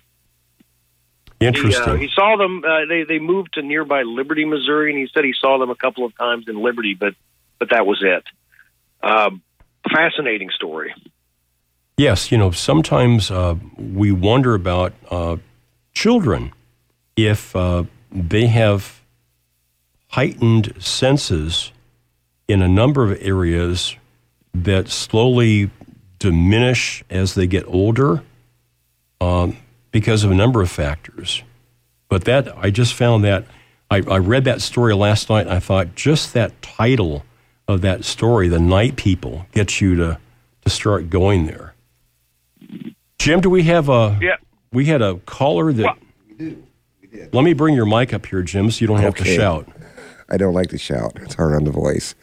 Interesting. 1.39 1.84
He, 1.84 1.89
uh, 1.89 1.95
he 1.95 2.10
saw 2.14 2.38
them. 2.38 2.64
Uh, 2.64 2.86
they 2.86 3.04
they 3.04 3.18
moved 3.18 3.54
to 3.54 3.64
nearby 3.64 4.04
Liberty, 4.04 4.45
Missouri, 4.45 4.91
and 4.91 4.99
he 4.99 5.10
said 5.12 5.26
he 5.26 5.34
saw 5.34 5.58
them 5.58 5.72
a 5.72 5.76
couple 5.76 6.06
of 6.06 6.16
times 6.16 6.47
in 6.47 6.62
Liberty, 6.62 6.93
but 6.93 7.16
but 7.58 7.72
that 7.72 7.88
was 7.88 8.04
it. 8.04 8.24
Uh, 9.02 9.32
fascinating 9.91 10.52
story. 10.52 10.93
Yes, 11.97 12.32
you 12.32 12.38
know 12.38 12.52
sometimes 12.52 13.32
uh, 13.32 13.56
we 13.76 14.12
wonder 14.12 14.54
about 14.54 14.93
uh, 15.10 15.38
children 15.93 16.54
if 17.28 17.56
uh, 17.56 17.84
they 18.12 18.48
have 18.48 19.02
heightened 20.08 20.74
senses 20.80 21.72
in 22.48 22.62
a 22.62 22.68
number 22.68 23.04
of 23.04 23.18
areas 23.22 23.96
that 24.54 24.90
slowly 24.90 25.70
diminish 26.20 27.04
as 27.10 27.34
they 27.36 27.48
get 27.48 27.66
older 27.68 28.22
um, 29.22 29.56
because 29.92 30.24
of 30.24 30.32
a 30.32 30.36
number 30.36 30.62
of 30.62 30.70
factors. 30.70 31.44
But 32.10 32.26
that, 32.26 32.58
I 32.58 32.70
just 32.70 32.94
found 32.94 33.24
that, 33.24 33.46
I, 33.90 33.98
I 34.08 34.18
read 34.18 34.44
that 34.44 34.62
story 34.62 34.94
last 34.94 35.30
night 35.30 35.48
and 35.48 35.52
I 35.56 35.60
thought 35.60 35.96
just 35.96 36.34
that 36.34 36.62
title 36.62 37.24
of 37.68 37.82
that 37.82 38.04
story, 38.04 38.50
The 38.50 38.60
Night 38.60 38.98
People, 38.98 39.46
gets 39.54 39.80
you 39.80 39.96
to, 39.96 40.20
to 40.66 40.70
start 40.70 41.10
going 41.10 41.46
there. 41.46 41.74
Jim, 43.18 43.40
do 43.40 43.50
we 43.50 43.64
have 43.64 43.88
a, 43.88 44.20
yeah. 44.22 44.36
we 44.74 44.86
had 44.86 45.02
a 45.02 45.16
caller 45.20 45.72
that, 45.72 45.98
let 47.32 47.43
me 47.43 47.53
bring 47.53 47.76
your 47.76 47.86
mic 47.86 48.14
up 48.14 48.26
here, 48.26 48.41
Jim, 48.41 48.72
so 48.72 48.82
you 48.82 48.88
don't 48.88 48.99
have 48.99 49.16
to 49.16 49.26
shout. 49.26 49.68
I 50.30 50.38
don't 50.38 50.53
like 50.53 50.70
to 50.70 50.78
shout. 50.78 51.14
It's 51.18 51.36
hard 51.36 51.53
on 51.53 51.66
the 51.66 51.72
voice. 51.72 52.16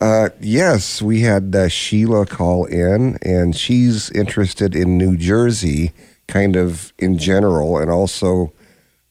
Uh, 0.00 0.30
yes, 0.40 1.00
we 1.00 1.20
had 1.20 1.54
uh, 1.54 1.68
Sheila 1.68 2.26
call 2.26 2.64
in, 2.66 3.18
and 3.22 3.54
she's 3.56 4.10
interested 4.10 4.74
in 4.74 4.98
New 4.98 5.16
Jersey, 5.16 5.92
kind 6.28 6.56
of 6.56 6.92
in 6.98 7.18
general, 7.18 7.78
and 7.78 7.90
also 7.90 8.52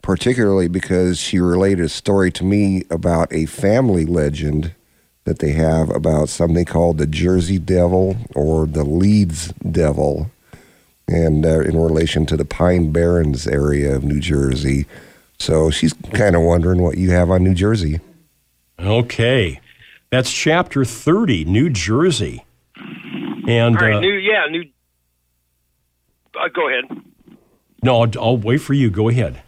particularly 0.02 0.68
because 0.68 1.18
she 1.18 1.40
related 1.40 1.86
a 1.86 1.90
story 1.90 2.30
to 2.32 2.44
me 2.44 2.84
about 2.92 3.32
a 3.32 3.46
family 3.46 4.06
legend 4.06 4.76
that 5.24 5.40
they 5.40 5.54
have 5.54 5.90
about 5.90 6.30
something 6.30 6.66
called 6.66 6.98
the 6.98 7.08
Jersey 7.08 7.58
Devil 7.58 8.18
or 8.36 8.66
the 8.66 8.84
Leeds 8.84 9.54
Devil, 9.54 10.30
and 11.08 11.46
uh, 11.46 11.60
in 11.62 11.78
relation 11.78 12.26
to 12.28 12.38
the 12.38 12.46
Pine 12.46 12.92
Barrens 12.92 13.48
area 13.48 13.96
of 13.96 14.04
New 14.04 14.20
Jersey. 14.20 14.86
So 15.40 15.70
she's 15.70 15.94
kind 16.14 16.36
of 16.36 16.42
wondering 16.44 16.82
what 16.82 16.98
you 16.98 17.12
have 17.12 17.30
on 17.30 17.44
New 17.44 17.54
Jersey. 17.54 18.00
Okay. 18.80 19.60
That's 20.10 20.32
chapter 20.32 20.86
30, 20.86 21.46
New 21.46 21.70
Jersey. 21.70 22.46
And 23.48 23.78
All 23.78 23.84
right, 23.84 23.96
uh, 23.96 24.00
new 24.00 24.14
yeah, 24.14 24.46
new. 24.50 24.64
Uh, 26.40 26.48
go 26.48 26.70
ahead. 26.70 26.86
no, 27.84 28.02
I'll, 28.04 28.12
I'll 28.20 28.38
wait 28.38 28.60
for 28.60 28.74
you. 28.74 28.90
Go 28.90 29.10
ahead. 29.10 29.42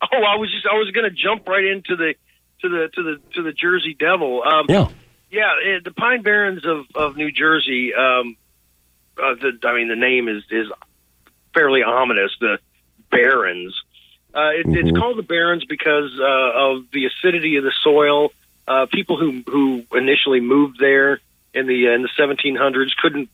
Oh, 0.00 0.22
I 0.22 0.36
was 0.36 0.50
just 0.52 0.66
I 0.70 0.76
was 0.76 0.90
going 0.92 1.10
to 1.10 1.16
jump 1.16 1.48
right 1.48 1.64
into 1.64 1.96
the 1.96 2.14
to 2.62 2.68
the 2.68 2.88
to 2.94 3.02
the 3.02 3.20
to 3.34 3.42
the 3.42 3.52
Jersey 3.52 3.96
Devil. 3.98 4.42
Um, 4.44 4.66
Yeah. 4.68 4.88
yeah. 5.30 5.52
eh, 5.66 5.78
The 5.84 5.90
Pine 5.90 6.22
Barrens 6.22 6.64
of 6.64 6.84
of 6.94 7.16
New 7.16 7.32
Jersey. 7.32 7.92
Um, 7.94 8.36
uh, 9.18 9.34
the 9.34 9.58
I 9.64 9.74
mean, 9.74 9.88
the 9.88 9.96
name 9.96 10.28
is 10.28 10.44
is 10.50 10.68
fairly 11.54 11.82
ominous. 11.82 12.32
The 12.40 12.58
Barrens. 13.10 13.74
Uh, 14.34 14.50
it, 14.50 14.66
It's 14.66 14.98
called 14.98 15.16
the 15.16 15.22
Barrens 15.22 15.64
because 15.64 16.12
uh, 16.20 16.24
of 16.24 16.84
the 16.92 17.06
acidity 17.06 17.56
of 17.56 17.64
the 17.64 17.72
soil. 17.82 18.32
Uh, 18.68 18.86
people 18.86 19.16
who 19.16 19.42
who 19.46 19.84
initially 19.96 20.40
moved 20.40 20.78
there 20.78 21.20
in 21.54 21.66
the 21.66 21.86
in 21.86 22.02
the 22.02 22.10
1700s 22.18 22.96
couldn't 22.96 23.30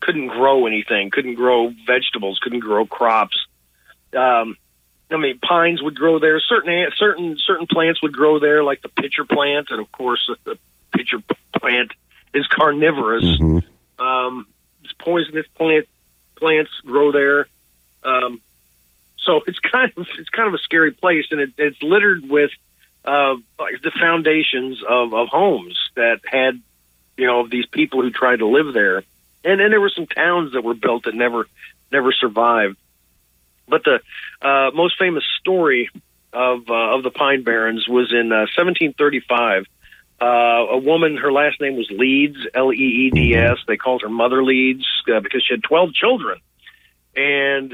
couldn't 0.00 0.28
grow 0.28 0.66
anything, 0.66 1.10
couldn't 1.10 1.34
grow 1.34 1.72
vegetables, 1.86 2.38
couldn't 2.38 2.60
grow 2.60 2.86
crops. 2.86 3.46
Um, 4.16 4.56
I 5.10 5.16
mean, 5.18 5.38
pines 5.38 5.82
would 5.82 5.94
grow 5.96 6.18
there. 6.18 6.40
Certain 6.40 6.90
certain 6.96 7.36
certain 7.44 7.66
plants 7.66 8.00
would 8.02 8.12
grow 8.12 8.38
there, 8.38 8.64
like 8.64 8.82
the 8.82 8.88
pitcher 8.88 9.24
plant, 9.24 9.68
and 9.70 9.80
of 9.80 9.90
course, 9.92 10.30
the 10.44 10.58
pitcher 10.92 11.18
plant 11.58 11.92
is 12.32 12.46
carnivorous. 12.46 13.24
Um, 13.98 14.46
it's 14.48 14.55
poisonous 14.98 15.46
plant 15.54 15.86
plants 16.36 16.70
grow 16.84 17.12
there. 17.12 17.48
Um, 18.04 18.40
so 19.18 19.40
it's 19.46 19.58
kind 19.58 19.92
of 19.96 20.06
it's 20.18 20.28
kind 20.28 20.48
of 20.48 20.54
a 20.54 20.58
scary 20.58 20.92
place, 20.92 21.26
and 21.30 21.40
it, 21.40 21.50
it's 21.58 21.82
littered 21.82 22.28
with 22.28 22.50
uh, 23.04 23.36
the 23.58 23.92
foundations 23.98 24.82
of, 24.88 25.14
of 25.14 25.28
homes 25.28 25.76
that 25.96 26.20
had 26.24 26.60
you 27.16 27.26
know 27.26 27.46
these 27.48 27.66
people 27.66 28.02
who 28.02 28.10
tried 28.10 28.38
to 28.38 28.46
live 28.46 28.72
there, 28.72 28.98
and 29.44 29.60
then 29.60 29.70
there 29.70 29.80
were 29.80 29.90
some 29.90 30.06
towns 30.06 30.52
that 30.52 30.62
were 30.62 30.74
built 30.74 31.04
that 31.04 31.14
never 31.14 31.46
never 31.90 32.12
survived. 32.12 32.76
But 33.68 33.82
the 33.84 34.00
uh, 34.46 34.70
most 34.74 34.96
famous 34.98 35.24
story 35.40 35.90
of 36.32 36.70
uh, 36.70 36.96
of 36.96 37.02
the 37.02 37.10
Pine 37.10 37.42
Barrens 37.42 37.88
was 37.88 38.12
in 38.12 38.30
uh, 38.32 38.46
1735. 38.54 39.66
Uh, 40.20 40.24
a 40.70 40.78
woman, 40.78 41.16
her 41.16 41.30
last 41.30 41.60
name 41.60 41.76
was 41.76 41.90
Leeds, 41.90 42.38
L 42.54 42.72
E 42.72 42.76
E 42.76 43.10
D 43.10 43.34
S. 43.34 43.58
They 43.66 43.76
called 43.76 44.02
her 44.02 44.08
Mother 44.08 44.42
Leeds 44.42 44.86
uh, 45.14 45.20
because 45.20 45.44
she 45.44 45.52
had 45.52 45.62
12 45.62 45.92
children, 45.92 46.40
and 47.14 47.72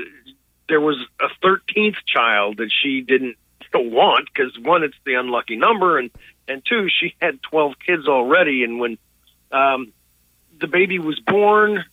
there 0.68 0.80
was 0.80 0.96
a 1.20 1.28
13th 1.44 1.96
child 2.06 2.56
that 2.56 2.70
she 2.72 3.02
didn't 3.02 3.36
want 3.74 4.28
because 4.32 4.58
one, 4.58 4.82
it's 4.82 4.96
the 5.04 5.14
unlucky 5.14 5.56
number, 5.56 5.98
and 5.98 6.10
and 6.48 6.62
two, 6.64 6.88
she 6.88 7.14
had 7.20 7.42
12 7.42 7.74
kids 7.84 8.08
already, 8.08 8.64
and 8.64 8.80
when 8.80 8.98
um, 9.52 9.92
the 10.60 10.66
baby 10.66 10.98
was 10.98 11.18
born 11.20 11.84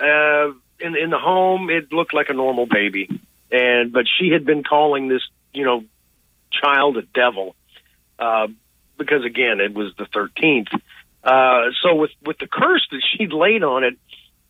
uh, 0.00 0.48
in 0.80 0.96
in 0.96 1.10
the 1.10 1.18
home, 1.18 1.70
it 1.70 1.92
looked 1.92 2.12
like 2.12 2.28
a 2.28 2.34
normal 2.34 2.66
baby, 2.66 3.08
and 3.50 3.92
but 3.92 4.06
she 4.18 4.30
had 4.30 4.44
been 4.44 4.64
calling 4.64 5.08
this 5.08 5.22
you 5.54 5.64
know 5.64 5.84
child 6.50 6.96
a 6.96 7.02
devil. 7.02 7.54
Uh, 8.18 8.48
because 8.98 9.24
again 9.24 9.60
it 9.60 9.74
was 9.74 9.92
the 9.96 10.06
thirteenth. 10.06 10.68
Uh, 11.24 11.70
so 11.80 11.94
with 11.94 12.10
with 12.24 12.38
the 12.38 12.46
curse 12.46 12.86
that 12.90 13.02
she'd 13.10 13.32
laid 13.32 13.62
on 13.62 13.84
it, 13.84 13.94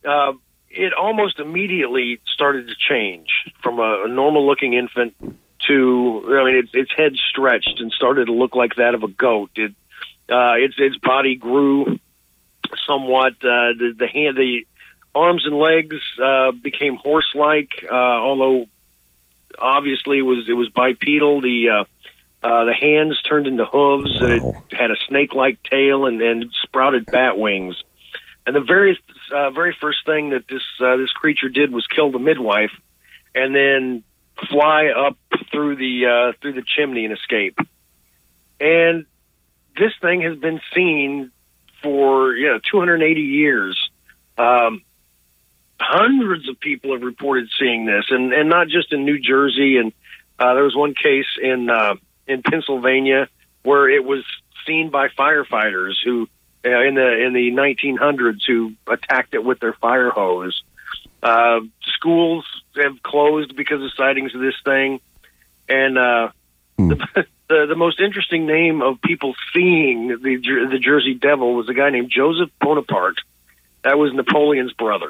uh, 0.05 0.33
it 0.69 0.93
almost 0.93 1.39
immediately 1.39 2.19
started 2.25 2.67
to 2.67 2.75
change 2.75 3.29
from 3.61 3.79
a, 3.79 4.03
a 4.05 4.07
normal 4.07 4.45
looking 4.45 4.73
infant 4.73 5.13
to 5.67 6.23
I 6.27 6.43
mean 6.45 6.55
its 6.55 6.69
its 6.73 6.91
head 6.95 7.13
stretched 7.29 7.79
and 7.79 7.91
started 7.91 8.25
to 8.25 8.33
look 8.33 8.55
like 8.55 8.75
that 8.75 8.95
of 8.95 9.03
a 9.03 9.07
goat. 9.07 9.51
It 9.55 9.73
uh, 10.29 10.53
its 10.57 10.75
its 10.77 10.97
body 10.97 11.35
grew 11.35 11.99
somewhat. 12.87 13.33
Uh, 13.33 13.73
the 13.77 13.93
the 13.97 14.07
hand 14.07 14.37
the 14.37 14.65
arms 15.15 15.45
and 15.45 15.55
legs 15.57 15.97
uh, 16.21 16.51
became 16.51 16.95
horse 16.95 17.31
like, 17.35 17.85
uh, 17.89 17.93
although 17.95 18.65
obviously 19.59 20.19
it 20.19 20.23
was 20.23 20.49
it 20.49 20.53
was 20.53 20.69
bipedal. 20.69 21.41
The 21.41 21.69
uh, 21.69 21.83
uh, 22.43 22.65
the 22.65 22.73
hands 22.73 23.21
turned 23.21 23.47
into 23.47 23.65
hooves. 23.65 24.19
and 24.19 24.33
It 24.33 24.77
had 24.77 24.91
a 24.91 24.97
snake 25.07 25.33
like 25.33 25.63
tail 25.63 26.05
and, 26.05 26.21
and 26.21 26.45
sprouted 26.63 27.05
bat 27.05 27.37
wings. 27.37 27.81
And 28.45 28.55
the 28.55 28.61
very 28.61 28.99
uh, 29.33 29.51
very 29.51 29.75
first 29.79 30.05
thing 30.05 30.31
that 30.31 30.47
this 30.49 30.63
uh, 30.81 30.97
this 30.97 31.11
creature 31.11 31.47
did 31.47 31.71
was 31.71 31.87
kill 31.87 32.11
the 32.11 32.19
midwife, 32.19 32.71
and 33.33 33.55
then 33.55 34.03
fly 34.49 34.87
up 34.87 35.17
through 35.51 35.77
the 35.77 36.05
uh, 36.05 36.37
through 36.41 36.53
the 36.53 36.63
chimney 36.63 37.05
and 37.05 37.13
escape. 37.13 37.57
And 38.59 39.05
this 39.77 39.93
thing 40.01 40.21
has 40.21 40.37
been 40.37 40.59
seen 40.75 41.31
for 41.81 42.33
you 42.33 42.47
know 42.47 42.59
280 42.69 43.21
years. 43.21 43.89
Um, 44.37 44.81
hundreds 45.79 46.49
of 46.49 46.59
people 46.59 46.91
have 46.91 47.01
reported 47.01 47.47
seeing 47.57 47.85
this, 47.85 48.05
and 48.09 48.33
and 48.33 48.49
not 48.49 48.67
just 48.67 48.91
in 48.91 49.05
New 49.05 49.19
Jersey. 49.19 49.77
And 49.77 49.93
uh, 50.37 50.53
there 50.53 50.63
was 50.63 50.75
one 50.75 50.95
case 50.95 51.37
in 51.41 51.69
uh, 51.69 51.95
in 52.27 52.41
Pennsylvania 52.41 53.27
where 53.63 53.89
it 53.89 54.03
was 54.03 54.23
seen 54.65 54.89
by 54.89 55.07
firefighters 55.09 55.95
who 56.03 56.27
uh, 56.65 56.81
in 56.81 56.95
the 56.95 57.25
in 57.25 57.33
the 57.33 57.51
1900s 57.51 58.41
who 58.45 58.73
attacked 58.87 59.33
it 59.33 59.43
with 59.43 59.59
their 59.59 59.73
fire 59.73 60.09
hose. 60.09 60.63
Uh, 61.21 61.61
schools 61.83 62.45
have 62.75 63.01
closed 63.01 63.55
because 63.55 63.81
of 63.81 63.91
sightings 63.93 64.35
of 64.35 64.41
this 64.41 64.55
thing, 64.63 64.99
and 65.69 65.97
uh, 65.97 66.29
the, 66.77 66.95
the 67.49 67.65
the 67.67 67.75
most 67.75 67.99
interesting 67.99 68.45
name 68.45 68.81
of 68.81 69.01
people 69.01 69.33
seeing 69.53 70.07
the 70.07 70.67
the 70.71 70.79
Jersey 70.79 71.13
Devil 71.13 71.55
was 71.55 71.69
a 71.69 71.73
guy 71.73 71.89
named 71.89 72.09
Joseph 72.09 72.49
Bonaparte. 72.59 73.19
That 73.83 73.97
was 73.97 74.13
Napoleon's 74.13 74.73
brother. 74.73 75.09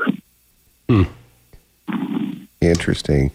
Interesting. 2.61 3.32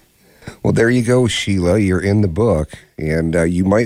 Well, 0.62 0.72
there 0.72 0.90
you 0.90 1.02
go, 1.02 1.26
Sheila. 1.26 1.78
You're 1.78 2.00
in 2.00 2.20
the 2.20 2.28
book, 2.28 2.72
and 2.96 3.34
uh, 3.36 3.42
you 3.42 3.64
might 3.64 3.76